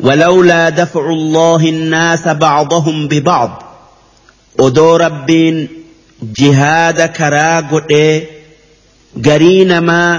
[0.00, 3.62] ولولا دفع الله الناس بعضهم ببعض
[4.58, 5.83] ودو ربين
[6.38, 8.14] jihaada karaa godhee
[9.26, 10.10] garii namaa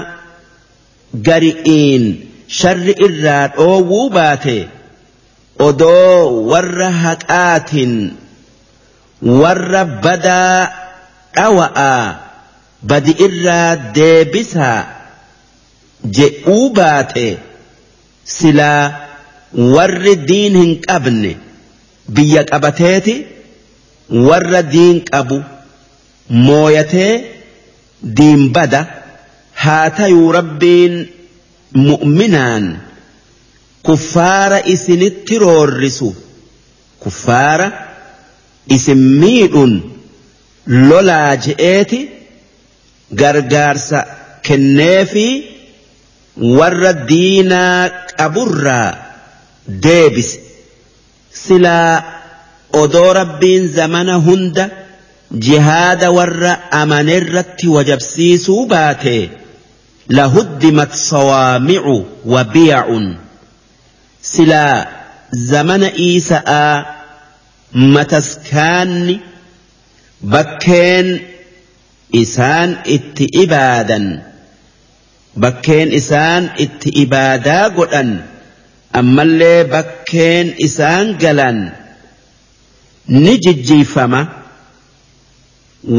[1.28, 2.04] gari'iin
[2.58, 4.56] sharri irraa dhoowwuu baate
[5.68, 7.94] odoo warra haqaatiin
[9.42, 10.60] warra badaa
[11.38, 12.04] dhawa'aa
[12.92, 14.78] badi irraa deebisaa
[16.18, 17.26] je'uu baate
[18.36, 18.84] silaa
[19.74, 21.32] warri diin hin qabne
[22.18, 23.14] biyya qabateeti
[24.28, 25.38] warra diin qabu
[26.28, 27.14] mooyatee
[28.16, 28.80] diin bada
[29.64, 30.94] haa tayuu rabbiin
[31.88, 32.64] mu'minaan
[33.82, 36.16] kuffaara isinitti roorrisu.
[37.00, 37.68] Kuffaara
[38.76, 39.72] isin miidhun
[40.88, 42.00] lolaa je'eeti
[43.20, 43.98] gargaarsa
[44.46, 45.26] kenneefi
[46.58, 47.88] warra diinaa
[48.18, 48.88] qaburraa
[49.84, 50.40] deebise
[51.44, 51.92] silaa
[52.82, 54.64] odoo rabbiin zamana hunda
[55.34, 59.30] jihaada warra amanerratti wajabsiisuu baate
[60.08, 63.16] lahuddimat sawaamicu wa biya'un
[64.20, 64.86] silaa
[65.50, 66.84] zamana iisa'aa
[67.96, 69.20] mataskaanni
[70.34, 71.08] bakkeen
[72.22, 74.06] isaan itti ibaadan
[75.40, 78.10] bakkeen isaan itti ibaadaa godhan
[79.00, 81.58] ammallee bakkeen isaan galan
[83.06, 84.20] ni jijjiifama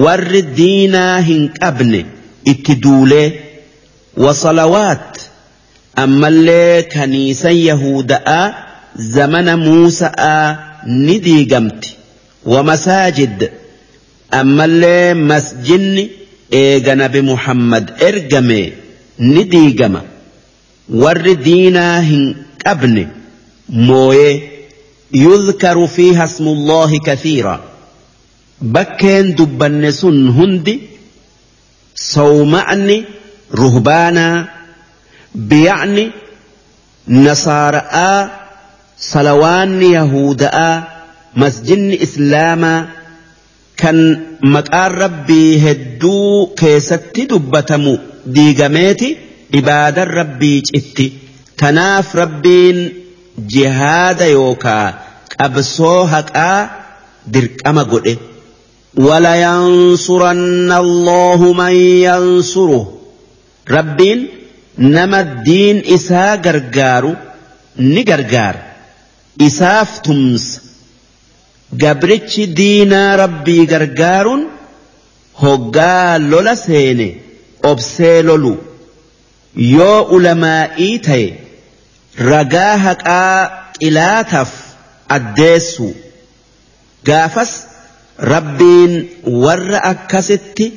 [0.05, 2.05] warri diinaa hin qabne
[2.53, 3.27] itti duulee
[4.25, 5.19] wasalawaat
[6.03, 8.45] ammallee kaniisan yahuda'aa
[9.15, 10.57] zamana muusa'aa
[11.05, 11.95] ni diigamti
[12.53, 13.49] wamasaajid
[14.41, 16.03] ammallee masjinni
[16.61, 18.59] eega nabi muhammad ergame
[19.31, 20.01] ni diigama
[21.03, 22.25] warri diinaa hin
[22.65, 23.07] qabne
[23.87, 24.35] mooyee
[25.23, 27.55] yudhkaru fiiha ismullaahi kathiira
[28.61, 30.75] bakkeen dubbanne sun hundi
[31.93, 32.97] sawma'ni
[33.61, 34.47] ruhbaanaa
[35.49, 36.05] biya'ni
[37.25, 38.29] nasaara'aa
[39.11, 40.75] salawaanni yahuda'aa
[41.41, 42.79] masjinni islaamaa
[43.81, 43.97] kan
[44.55, 47.93] maqaan rabbii hedduu keessatti dubbatamu
[48.35, 49.09] diigameeti
[49.59, 51.05] ibaadan rabbii citti.
[51.61, 52.79] Tanaaf rabbiin
[53.53, 54.87] jihaada yookaa
[55.37, 56.57] qabsoo haqaa
[57.33, 58.13] dirqama godhe
[58.96, 61.72] ولينصرن الله من
[62.06, 62.98] ينصره
[63.70, 64.28] ربين
[64.78, 67.14] نما الدين إسا غرغارو
[67.78, 68.56] نغرغار
[69.40, 70.60] إساف تمس
[71.82, 74.42] gabrichi diinaa rabbii gargaaruun
[75.42, 77.06] hoggaa lola seene
[77.70, 78.52] obsee lolu
[79.76, 81.26] yoo ulamaa'ii ta'e
[82.30, 83.38] ragaa haqaa
[83.80, 84.52] xilaataaf
[85.16, 85.88] addeessu
[87.08, 87.52] gaafas
[88.19, 88.93] rabbiin
[89.25, 90.73] warra akkasitti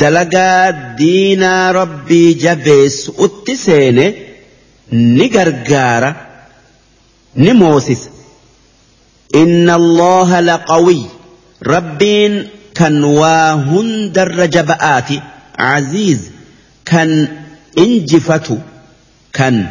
[0.00, 4.06] dalagaa diinaa rabbii jabeessu utti seene
[4.92, 6.10] ni gargaara
[7.34, 8.10] ni moosisa
[9.34, 11.02] إن الله لقوي
[11.66, 15.08] ربين كان واهندر جبآت
[15.58, 16.20] عزيز
[16.84, 17.28] كان
[17.78, 18.56] انجفتو
[19.32, 19.66] كان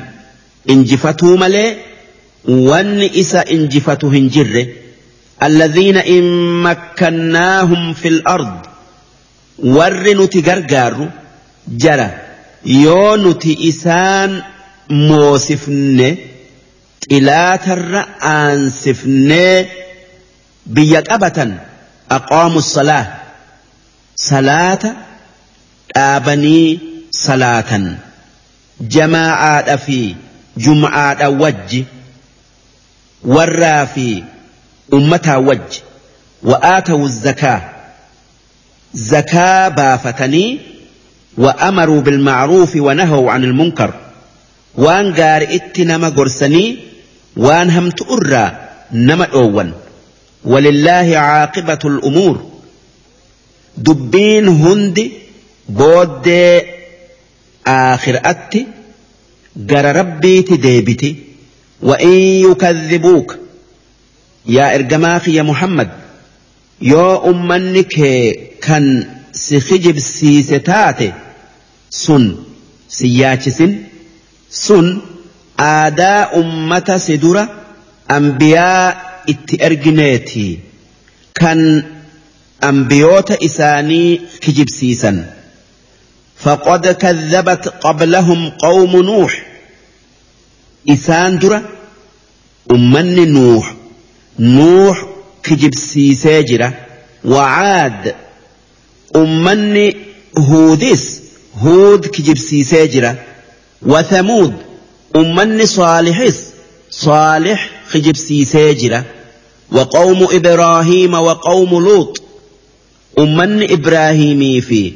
[0.69, 1.75] انجفتو ملي
[2.47, 4.67] وان إسا انجفتو هنجر
[5.43, 6.23] الذين إن
[6.63, 8.65] مكناهم في الأرض
[9.59, 11.07] ورنوتي غرغارو
[11.67, 12.11] جرى
[12.65, 14.41] يونوتي إسان
[14.89, 16.17] موسفن
[17.11, 19.65] إلا ترى أنسفن
[20.65, 21.57] بيك أبتا
[22.11, 23.07] أقام الصلاة
[24.15, 24.79] صلاة
[25.95, 26.79] آبني
[27.11, 27.95] صلاة
[28.81, 30.15] جماعة في
[30.57, 31.83] جمعة وج
[33.23, 34.23] ورافي
[34.91, 35.81] ummataa wajji
[36.43, 37.61] wa'aatawu zakaa
[38.93, 40.59] زكاة بافتني
[41.37, 43.93] وأمروا بالمعروف ونهوا عن المنكر.
[44.75, 46.77] وان قار اتنما قرسني
[47.37, 49.71] وان هم تؤرى نما أول
[50.45, 52.51] ولله عاقبة الأمور.
[53.77, 55.11] دبين هند
[55.69, 56.27] بود
[57.67, 58.67] آخر أتي
[59.69, 61.15] قر ربي تديبتي
[61.81, 62.09] وإن
[62.49, 63.37] يكذبوك.
[64.49, 65.89] يا إرجماخي يا محمد
[66.81, 67.95] يا أمنك
[68.61, 71.13] كان سخجب سيستاتي
[71.89, 72.35] سن
[72.89, 73.71] سياتشسن
[74.49, 75.01] سن
[75.59, 77.43] آداء أمة سدرة
[78.11, 80.59] أنبياء itti ergineeti
[81.39, 81.59] kan
[82.69, 85.17] ambiyoota isaanii kijibsiisan.
[86.39, 89.45] فقد كذبت قبلهم قوم نوح
[90.89, 91.63] إسان درة
[92.71, 93.75] أمن نوح
[94.39, 95.05] نوح
[95.43, 96.73] كجب سيساجرة
[97.25, 98.15] وعاد
[99.15, 99.91] أمن
[100.37, 101.21] هودس
[101.57, 103.15] هود كجب سيساجرة
[103.81, 104.53] وثمود
[105.15, 106.45] أمن صالحس
[106.89, 109.05] صالح كجب سيساجرة
[109.71, 112.21] وقوم إبراهيم وقوم لوط
[113.19, 114.93] أمن إبراهيمي في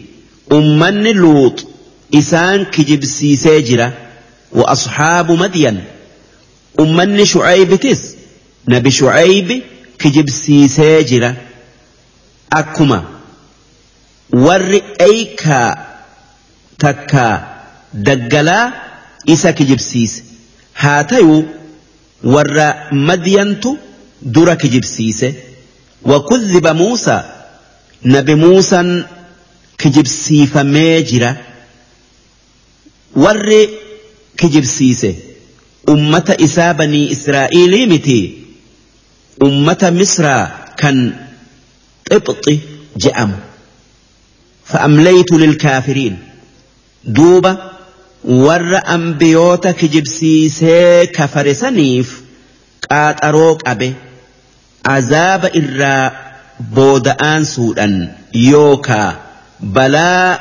[0.51, 1.65] أمن لوط
[2.15, 3.93] إسان كجب سيساجرة
[4.51, 5.83] وأصحاب مدين
[6.79, 8.12] أمن شعيب تس
[8.67, 9.61] نبي شعيب
[9.99, 11.35] كجب سيساجرة
[12.53, 13.03] أكما
[14.33, 15.87] ور أيكا
[16.79, 17.57] تكا
[17.93, 18.71] دقلا
[19.29, 20.23] إسا كجب سيس
[20.77, 21.45] هاتيو
[22.23, 23.77] ور مدينتو
[24.25, 25.35] dura kijibsiise
[26.03, 27.23] wakudhiba muusaa
[28.03, 29.03] nabi muusaan
[29.77, 31.37] kijibsiifamee jira
[33.15, 33.69] warri
[34.35, 35.15] kijibsiise
[35.87, 38.42] ummata isaa banii israa'iilii miti
[39.41, 40.97] ummata misraa kan
[42.09, 42.55] qibxi
[42.97, 43.37] je'amu
[44.65, 46.17] فأمليت للكافرين
[47.03, 47.71] دوبا
[48.25, 52.21] ور أنبيوتا كجبسيسي كفرسنيف
[52.91, 53.93] قاطرو قبه
[54.83, 56.11] azaaba irraa
[56.75, 57.93] booda'aansuudhan
[58.51, 59.09] yookaa
[59.75, 60.39] balaa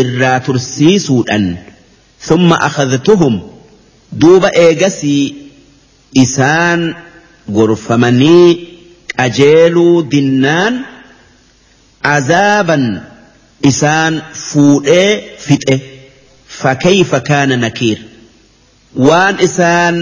[0.00, 1.46] irraa tursiisuudhan
[2.28, 3.40] thumma akhadtuhum
[4.24, 5.24] duuba eegasii
[6.24, 6.80] isaan
[7.56, 8.48] gorfamanii
[9.16, 10.74] qajeeluu dinnaan
[12.16, 12.84] azaaban
[13.70, 14.14] isaan
[14.46, 15.12] fuudhee
[15.46, 15.76] fixe.
[16.60, 17.98] Fakkeeyfa kaana nakiir.
[19.08, 19.96] Waan isaan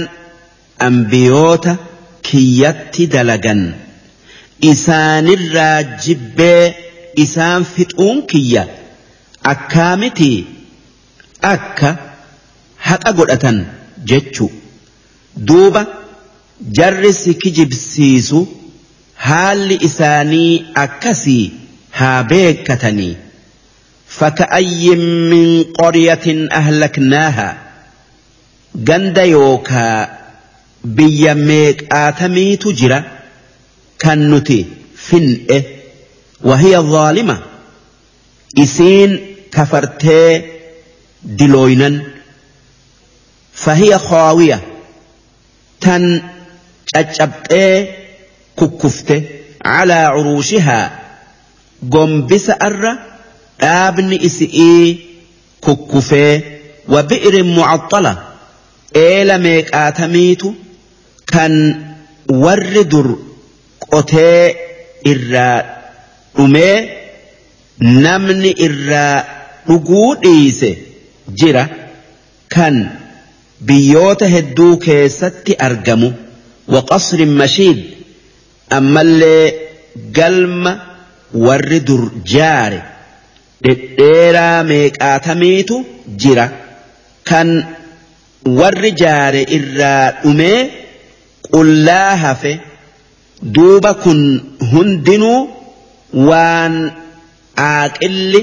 [0.89, 1.73] ambiyoota
[2.29, 3.63] kiyyatti dalagan.
[4.73, 6.63] Isaanirraa jibbee
[7.25, 8.65] isaan fixuun kiyya.
[9.53, 10.31] Akkaamiti
[11.55, 11.91] akka
[12.89, 13.59] haqa godhatan
[14.13, 14.47] jechu.
[15.49, 15.83] Duuba
[16.61, 18.49] jarri si kijibsiisu
[19.15, 21.53] haalli isaanii akkasii
[21.91, 23.17] haa beekkatanii.
[24.19, 27.49] Faka'ayyin min qoryatin ahlaknaaha.
[28.89, 30.09] Ganda yookaa
[30.97, 32.99] biyya meeqaatamiitu jira?
[33.99, 34.59] Kan nuti
[35.09, 35.59] fin'e
[36.45, 37.37] wahiya zaalima?
[38.65, 39.13] Isiin
[39.51, 40.31] kafartee
[41.39, 42.01] dilooynan
[43.65, 44.59] fahiya khaawiya.
[45.81, 46.05] Tan
[46.97, 47.73] caccabxee
[48.59, 49.17] kukkufte
[49.65, 50.85] calaa curuushihaa
[51.95, 52.93] gombisa arra
[53.63, 54.87] dhaabni isi'ii
[55.67, 56.33] kukkufee
[56.93, 58.13] wa bi'rin mucaxxala
[59.07, 60.49] eela meeqaatamiitu
[61.33, 61.55] kan
[62.45, 63.09] warri dur
[63.93, 64.43] qotee
[65.13, 65.57] irraa
[66.37, 66.77] dhumee
[68.05, 69.17] namni irraa
[69.69, 70.71] dhuguu dhiise
[71.41, 71.65] jira
[72.55, 72.77] kan
[73.69, 76.09] biyyoota hedduu keessatti argamu
[76.75, 77.79] waqasrin mashiid
[78.79, 79.47] ammallee
[80.19, 80.73] galma
[81.47, 82.03] warri dur
[82.35, 82.81] jaare
[83.65, 85.77] dhedheeraa meeqaatamiitu
[86.23, 86.47] jira
[87.29, 87.49] kan
[88.59, 90.61] warri jaare irraa dhumee
[91.55, 92.53] qullaa hafe
[93.57, 94.21] duuba kun
[94.73, 95.41] hundinuu
[96.29, 96.75] waan
[97.71, 98.41] aaqilli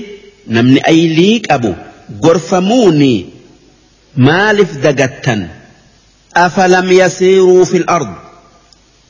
[0.56, 1.72] namni aylii qabu
[2.26, 3.14] gorfamuuni
[4.28, 5.42] maaliif dagattan
[6.36, 8.14] أفلم يسيروا في الأرض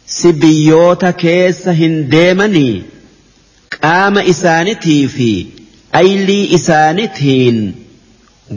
[0.08, 2.82] سبيوت كيس هنديمني
[3.84, 5.46] قام إسانتي في
[5.96, 7.76] أيلي إسانتين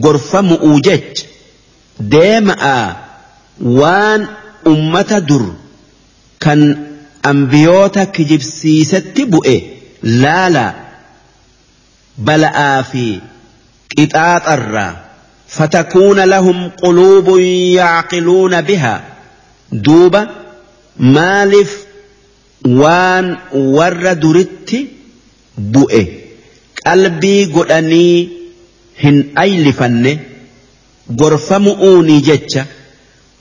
[0.04, 1.00] غرفة مؤجج
[2.00, 2.96] ديمأ
[3.62, 4.26] وان
[4.66, 5.46] أمة در
[6.40, 6.86] كان
[7.26, 9.62] أنبيوتا كجبسيستي بؤي
[10.02, 10.74] لا لا
[12.18, 13.20] بلآ في
[13.98, 15.05] قطاط الرّا
[15.56, 17.38] فتكون لهم قلوب
[17.78, 19.04] يعقلون بها
[19.72, 20.28] دوبا
[20.98, 21.86] مالف
[22.66, 24.70] وان ور درت
[25.58, 26.02] bu'e
[26.84, 28.16] qalbii godhanii
[29.02, 30.12] hin aylifanne
[31.20, 32.64] gorfamu'uunii jecha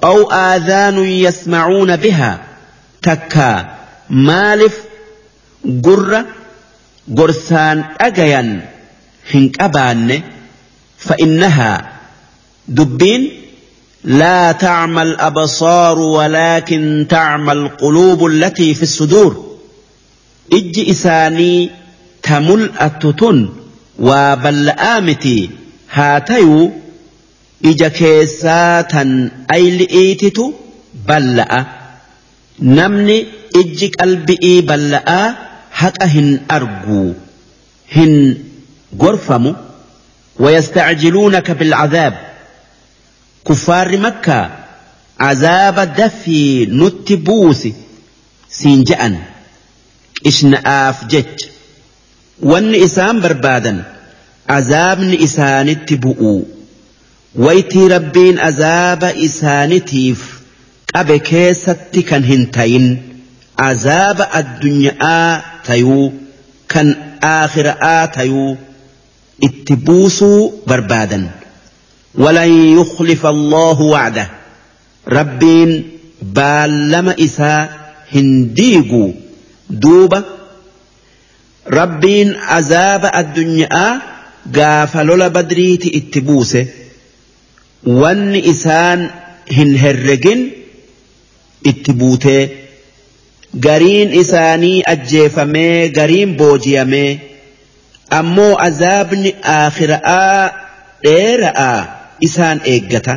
[0.09, 2.37] aw aadaanun yasmacuuna bihaa
[3.07, 3.57] takkaa
[4.29, 4.77] maaliif
[5.87, 6.21] gurra
[7.19, 8.49] gorsaan dhagayan
[9.33, 10.17] hin qabaanne
[11.07, 11.77] fa'innahaa
[12.67, 13.45] dubbiin
[14.05, 19.57] لا تعمى الأبصار ولكن تعمى القلوب التي في الصدور.
[20.53, 21.69] إج إساني
[22.23, 23.49] تمل أتتن
[23.99, 25.49] وبلآمتي
[25.91, 26.71] هاتيو
[27.65, 30.53] إج كيساتا أي لئيتت
[31.07, 31.65] بلأ
[32.59, 35.35] نمني إج قلبئي بلأ
[35.71, 37.13] حق هن أرجو.
[37.91, 38.37] هن
[39.01, 39.53] غرفم
[40.39, 42.34] ويستعجلونك بالعذاب.
[43.48, 44.45] Kuffaarri makkaa
[45.30, 47.72] azaaba dafii nutti buusi
[48.57, 49.15] siin je'an
[50.24, 51.48] qishna'aaf jecha.
[52.51, 53.77] Wanni isaan barbaadan
[54.57, 56.40] azaabni isaanitti bu'uu
[57.45, 60.22] waytii rabbiin azaaba isaanitiif
[60.93, 62.88] qabe keessatti kan hin tayin
[63.69, 65.32] azaaba addunyaa
[65.69, 66.06] tayuu
[66.74, 66.88] kan
[67.32, 68.51] aakhira'aa tayuu
[69.48, 71.25] itti buusuu barbaadan.
[72.17, 74.29] ولن يخلف الله وعده.
[75.07, 75.89] ربين
[76.21, 79.11] بالما إساء هنديقو
[79.69, 80.23] دوبة
[81.67, 84.01] ربين عذاب الدنيا
[84.55, 86.67] قاف لولا بدريت اتبوسه.
[87.83, 89.09] وان إسان
[89.51, 90.49] هنهرقن
[91.67, 92.49] اتبوته.
[93.55, 97.19] gariin isaanii ajjeefamee gariin booji'amee
[98.17, 100.51] ammoo azaabni aakhiraa
[101.05, 101.94] dheera'aa
[102.27, 103.13] isaan eeggata.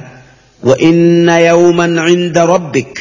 [0.68, 2.92] Wa'inna yawman cinda rabbik.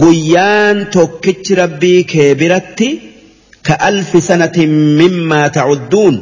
[0.00, 2.88] Guyyaan tokkichi rabbii kee biratti
[3.66, 6.16] ka alfi sanatin mimmaa tacudduun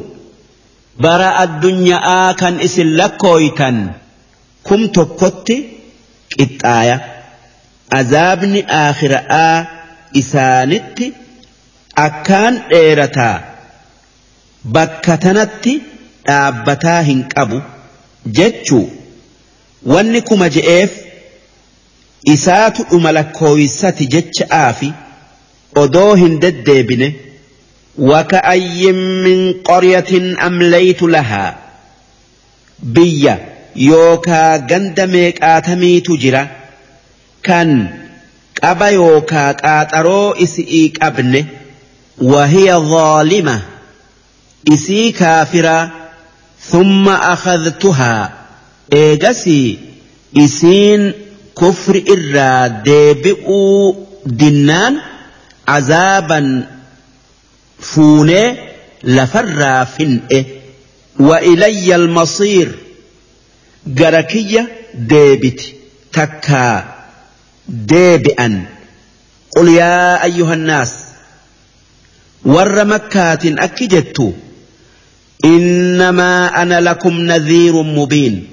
[1.03, 3.77] bara addunyaa kan isin lakkooytan
[4.67, 5.55] kum tokkotti
[6.37, 6.97] qixxaaya.
[7.99, 9.55] Azaabni aakhiraa
[10.21, 11.05] isaanitti
[12.05, 13.37] akkaan dheerataa.
[14.75, 15.73] Bakka tanatti
[16.27, 17.57] dhaabbataa hin qabu.
[18.39, 18.89] jechuu.
[19.85, 20.91] Wanni kuma je'eef
[22.33, 24.89] isaatu dhuma lakkooysati jecha'aafi
[25.81, 27.07] odoo hin deddeebine
[28.11, 29.39] waka'ayyin min
[29.69, 31.51] qoryatin amlaytu lahaa
[32.97, 33.37] biyya
[33.89, 36.43] yookaa ganda meeqaatamiitu jira?
[37.47, 37.69] Kan
[38.61, 41.41] qaba yookaa qaaxaroo isi'ii qabne
[42.31, 43.55] wahiya zaalima
[44.75, 45.83] isii kaafiraa
[46.61, 48.33] ثم أخذتها.
[48.93, 49.79] إيجسي
[50.37, 51.13] إسين
[51.57, 52.67] كفر إرا.
[52.67, 53.95] ديبئو
[54.25, 54.97] دنان
[55.67, 56.67] عذابا.
[57.79, 58.55] فوني.
[59.03, 60.43] لفرا فنئ
[61.19, 62.79] وإلي المصير.
[63.87, 65.61] جركية ديبت.
[66.13, 66.95] تكا.
[67.69, 68.65] ديبئا.
[69.57, 70.93] قل يا أيها الناس.
[72.45, 74.33] ور مكات أكجت
[75.45, 78.47] إنما أنا لكم نذير مبين.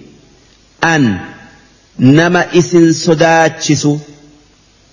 [0.84, 1.18] أن
[1.98, 3.88] نما إسن صداتشس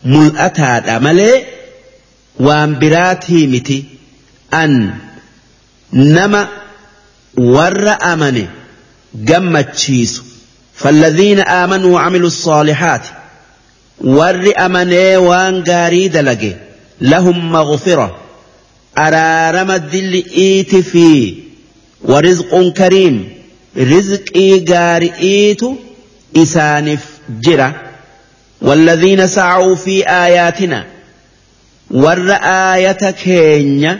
[0.05, 1.43] ملأتا ملئ
[2.39, 3.85] waan biraatii miti
[4.51, 4.95] an
[5.91, 6.49] nama
[7.37, 8.49] warra amane
[9.15, 10.23] gammachiisu
[10.75, 13.07] فالذين آمنوا وعملوا الصالحات
[14.01, 16.55] ور أمني وان دلقي
[17.01, 18.17] لهم مغفرة.
[18.97, 21.35] أرارم الدل إيت في
[22.04, 23.28] ورزق كريم
[23.78, 25.60] رزق إيغار إيت
[26.36, 27.04] إسانف
[27.44, 27.82] جرة
[28.62, 30.86] والذين سعوا في آياتنا
[31.90, 33.98] warra aayata keenya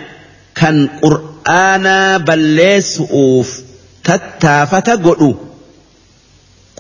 [0.61, 3.49] kan qur'aanaa balleessu'uuf
[4.09, 5.31] tattaafata godhu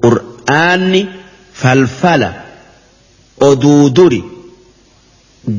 [0.02, 1.02] qur'aanni
[1.60, 2.30] falfala
[3.50, 4.20] oduu duri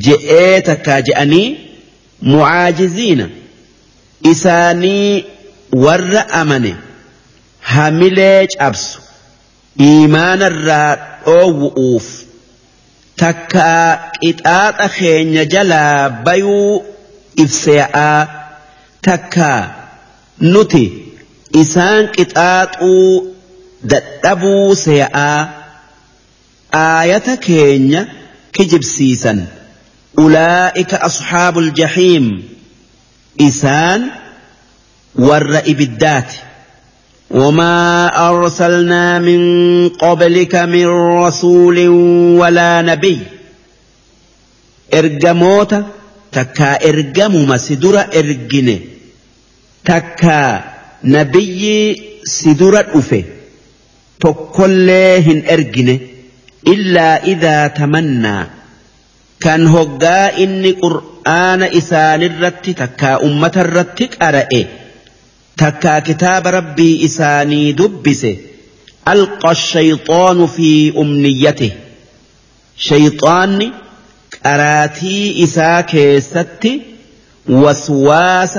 [0.08, 1.48] je'ee takkaa je'anii
[2.32, 3.26] mucaajiziina
[4.32, 5.26] isaanii
[5.73, 6.77] warra amane
[7.73, 9.01] hamilee cabsu
[9.89, 10.91] iimaanarraa
[11.27, 12.07] dhoowwu'uuf
[13.23, 13.87] takkaa
[14.21, 16.85] qixaaxa keenya jalaa bayuu
[17.45, 18.21] ibsee'aa
[19.09, 19.61] takkaa
[20.53, 20.85] nuti
[21.63, 23.09] isaan qixaaxuu
[23.93, 25.41] dadhabuu see'aa
[26.85, 28.01] aayata keenya
[28.59, 29.41] kijibsiisan
[30.25, 32.27] ulaa'ika asxaabul jahiim
[33.49, 34.01] isaan
[35.30, 36.38] warra ibiddaati
[37.32, 39.42] وما أرسلنا من
[39.90, 40.88] قبلك من
[41.24, 41.78] رسول
[42.40, 43.20] ولا نبي
[44.94, 45.74] إرجموت
[46.32, 48.76] takkaa ergamuma si dura ergine
[49.84, 50.64] takkaa
[51.04, 51.80] nabiyyi
[52.34, 53.20] si dura dhufe
[54.24, 55.96] tokkollee hin ergine
[56.74, 58.44] illaa idaa tamannaa
[59.44, 64.62] kan hoggaa inni qur'aana isaanirratti takkaa ummatarratti qara'e
[65.63, 68.37] تكا كتاب ربي إساني دبسه
[69.09, 71.71] ألقى الشيطان في أمنيته
[72.77, 73.73] شيطان
[74.47, 76.83] أراتي إسا كيستي
[77.49, 78.59] وسواس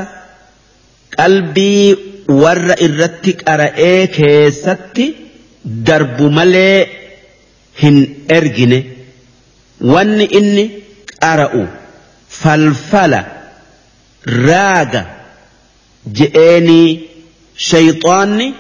[1.20, 1.96] قلبي
[2.30, 5.14] ور إرتك أرأي كيستي
[5.66, 6.88] درب ملي
[7.84, 8.84] هن إرجني
[9.82, 10.70] ون إني
[11.24, 11.66] أرأو
[12.30, 13.26] فالفلا
[14.28, 15.23] راجا
[16.12, 17.00] je'eenii
[17.70, 18.54] shayxaanni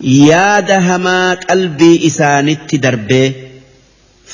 [0.00, 3.48] yaada hamaa qalbii isaanitti darbee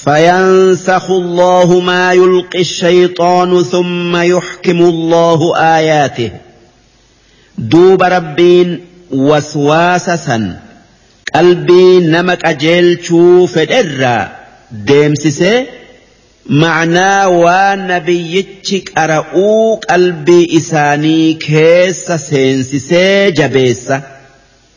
[0.05, 6.31] فينسخ الله ما يلقي الشيطان ثم يحكم الله آياته.
[7.59, 10.61] دوب ربين وسواسا
[11.35, 14.45] قلبي نمك أجيل شوف الإرّا
[14.87, 15.84] deemsisee
[16.47, 24.03] معناه والنبي يتشك أرأوك قلبي إساني كيس سينسي جبيسة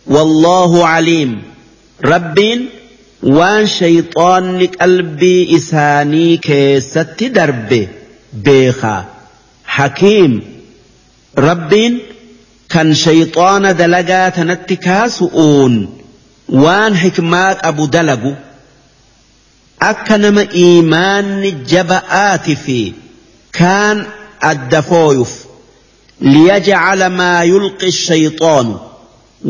[0.07, 1.41] والله عليم
[2.05, 2.69] ربين
[3.23, 7.87] وان شيطانك قلبي إساني كيس تدرب
[8.33, 9.05] بيخا
[9.65, 10.41] حكيم
[11.37, 11.99] ربين
[12.69, 15.97] كان شيطان دلقات نتكاسؤون
[16.49, 18.33] وان حكمات أبو دلقو
[19.79, 22.79] akka nama iimaanni jaba'aati fi
[23.59, 23.97] kaan
[24.51, 25.33] adda fooyuuf
[26.33, 28.73] liyajcala maa yulqi shayxaanu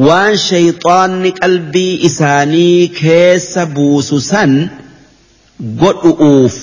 [0.08, 4.54] waan shayxaanni qalbii isaanii keessa buusu san
[5.84, 6.56] godhu'uuf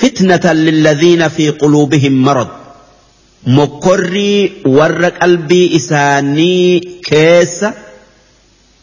[0.00, 2.50] fitnatan lilladhiina fi quluubihim marad
[3.58, 4.40] mokkorrii
[4.78, 7.68] warra qalbii isaanii keessa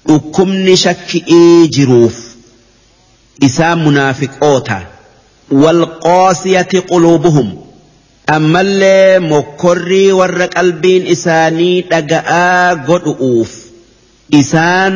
[0.10, 2.18] dhukkubni shakki'ii jiruuf
[3.48, 4.78] isaan munaafiqoota
[5.64, 7.48] walqaasiyati quluubuhum
[8.38, 13.52] ammallee mokkorrii warra qalbiin isaanii dhaga'aa godhu'uuf
[14.42, 14.94] isaan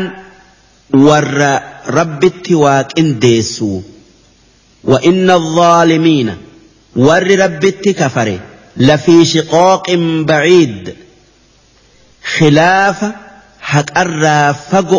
[1.07, 1.51] warra
[1.99, 3.71] rabbitti waaqindeessu
[4.91, 6.29] وإن الظالمين
[6.95, 8.39] ور ربت كفر
[8.77, 9.85] لفي شقاق
[10.29, 10.95] بعيد
[12.37, 12.99] خلاف
[13.61, 14.89] حق الرافق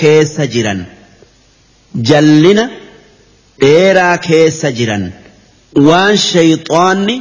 [0.00, 0.84] كيس جرا
[1.94, 2.70] جلنا
[3.60, 5.04] dheeraa keessa jiran.
[5.88, 7.16] Waan shayxaanni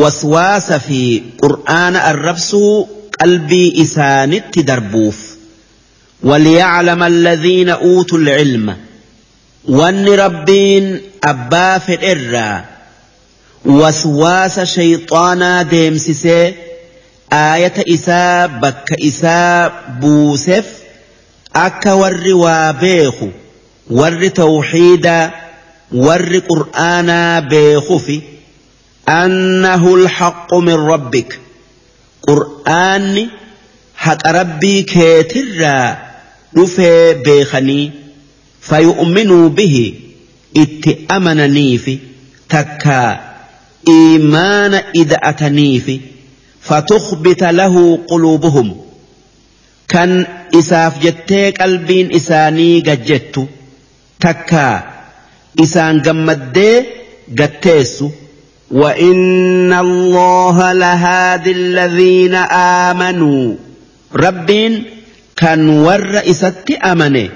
[0.00, 1.00] waswaasa fi
[1.42, 2.88] qur'aana arrabsuu
[3.20, 5.18] qalbii isaanitti darbuuf.
[6.22, 8.76] وليعلم الذين أوتوا العلم
[9.68, 12.64] وان ربين أبا فدرا
[13.64, 16.54] وسواس شيطانا ديمسسي
[17.32, 20.66] آية إساء بك إساء بوسف
[21.56, 23.14] أكا ور وابيخ
[23.90, 25.30] ور توحيدا
[25.92, 28.20] ور قرآنا بيخف
[29.08, 31.40] أنه الحق من ربك.
[32.22, 33.28] قرآن
[33.96, 35.98] حق ربي كيترا
[36.52, 37.90] دفي بيخني
[38.60, 39.94] فيؤمنوا به.
[40.56, 41.98] اتأمننيف
[42.48, 43.20] تكا
[43.88, 46.00] إيمان إذا أتنيف
[46.60, 48.76] فتخبت له قلوبهم.
[49.88, 53.48] كان إساف جتي قلبين إساني قجت
[54.20, 54.95] تكا
[55.64, 56.86] isaan gammaddee
[57.34, 58.12] gatteessu.
[58.70, 62.34] وإن الله لهادي الذين
[62.88, 63.54] آمنوا
[64.14, 64.84] ربين
[65.36, 67.28] كان ور إست أمنه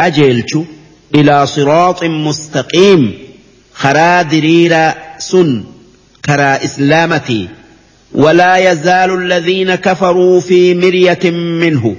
[0.00, 0.58] أجيلش
[1.14, 3.18] إلى صراط مستقيم
[3.74, 5.64] خرا دريرا سن
[6.24, 7.48] كرا إسلامتي
[8.14, 11.96] ولا يزال الذين كفروا في مرية منه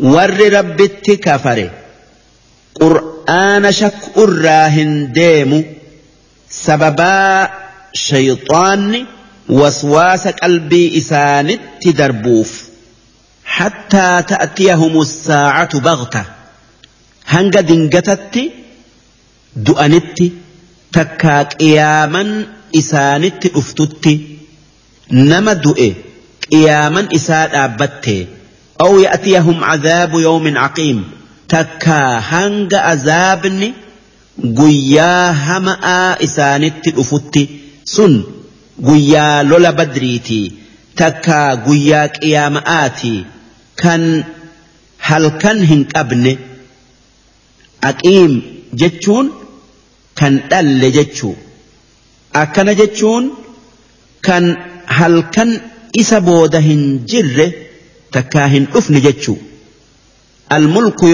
[0.00, 1.70] ور ربت كفره
[2.80, 5.64] قرآن شك الراهن ديم
[6.50, 7.50] سببا
[7.92, 9.06] شيطان
[9.48, 12.62] وسواس قلبي إسان تدربوف
[13.44, 16.24] حتى تأتيهم الساعة بغتة.
[17.28, 18.52] هنگا دنگتت
[19.56, 20.18] دؤنت
[20.92, 24.20] تكاك إياما إسانت أفتت
[25.10, 25.94] نما دؤي
[26.52, 28.26] إياما إسان أبت
[28.80, 31.21] أو يأتيهم عذاب يوم عقيم.
[31.54, 33.68] Takkaa hanga azaabni
[34.60, 37.42] guyyaa hama'aa isaanitti dhufutti
[37.94, 38.14] sun
[38.88, 40.46] guyyaa lola badriitii
[41.02, 43.18] takkaa guyyaa qiyaama'aatii
[43.82, 44.02] kan
[45.10, 46.32] halkan hin qabne
[47.90, 48.32] aqiim
[48.82, 49.26] jechuun
[50.20, 51.34] kan dhalle jechuu.
[52.42, 53.24] Akkana jechuun
[54.26, 54.44] kan
[54.98, 55.50] halkan
[56.02, 56.82] isa booda hin
[57.12, 57.46] jirre
[58.16, 59.38] takkaa hin dhufne jechuu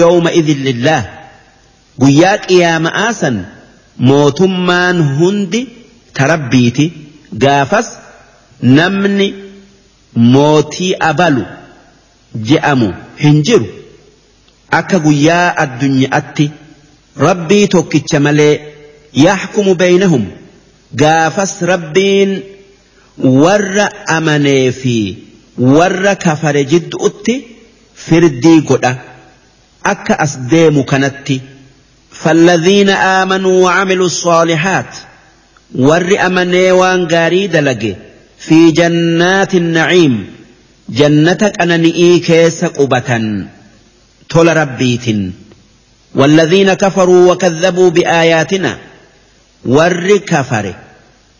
[0.03, 1.03] yawma idin lillaah
[2.01, 3.37] guyyaa qiyaama'aa san
[4.09, 5.61] mootummaan hundi
[6.19, 6.85] tarabbiiti
[7.43, 7.87] gaafas
[8.61, 9.27] namni
[10.35, 11.43] mootii abalu
[12.49, 12.89] je'amu
[13.23, 13.67] hin jiru
[14.79, 16.51] akka guyyaa addunyaatti
[17.27, 18.53] rabbii tokkicha malee
[19.25, 20.25] yaxkumu beeynahum
[21.03, 22.31] gaafas rabbiin
[23.43, 23.85] warra
[24.17, 24.95] amanee fi
[25.75, 27.35] warra kafare jidduutti
[28.05, 28.91] firdii godha
[29.93, 31.41] akka as deemu kanatti
[32.11, 34.95] فالذين آمنوا وعملوا الصالحات
[35.75, 37.95] ور أمني وان غاري دلقي
[38.39, 40.27] في جنات النعيم.
[40.89, 43.09] جنتك أنا نئي كيس قبة
[44.29, 45.05] تول ربيت
[46.15, 48.77] والذين كفروا وكذبوا بآياتنا
[49.65, 50.73] ور كفر.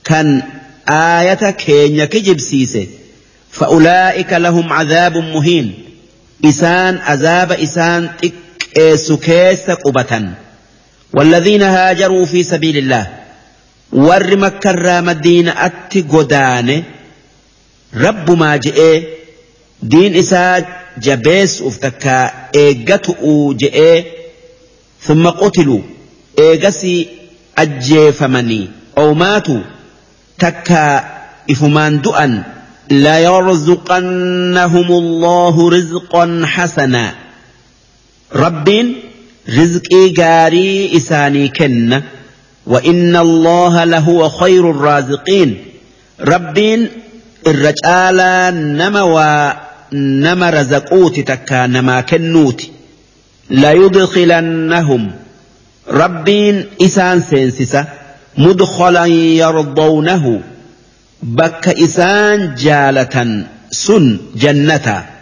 [0.03, 0.43] كان
[0.89, 2.87] آية كين كجب سيسه
[3.51, 5.88] فأولئك لهم عذاب مهين.
[6.51, 10.25] isaan azaaba isaan xiqqeessu keessa qubatan
[11.17, 13.05] walladhiina haajaruu fi sabiilillah
[14.07, 16.75] warri makkarraa madiinaatti godaane
[18.03, 18.95] rabbumaa je'ee
[19.91, 20.55] diin isaa
[21.07, 22.15] jabeessuuf takka
[22.63, 23.97] eeggatu'uu je'ee
[25.07, 25.81] thumma qutiluu
[26.45, 26.99] eegasii
[27.63, 28.63] ajjeefamanii
[29.03, 29.55] oomaatu
[30.43, 30.81] takka
[31.53, 32.33] ifumaan du'an.
[32.91, 37.13] ليرزقنهم الله رزقا حسنا.
[38.35, 38.85] رب
[39.49, 42.01] رزقي غاري إساني كن.
[42.67, 45.57] وإن الله لهو خير الرازقين.
[46.21, 46.87] رب
[47.47, 48.17] الرجال
[48.77, 52.61] نما ونما رزقوت تكا نما كنوت.
[53.49, 55.11] ليدخلنهم.
[55.89, 56.29] رب
[56.81, 57.85] إسان سينسسة
[58.37, 60.41] مدخلا يرضونه.
[61.23, 65.18] بك إسان جالة سن جنة.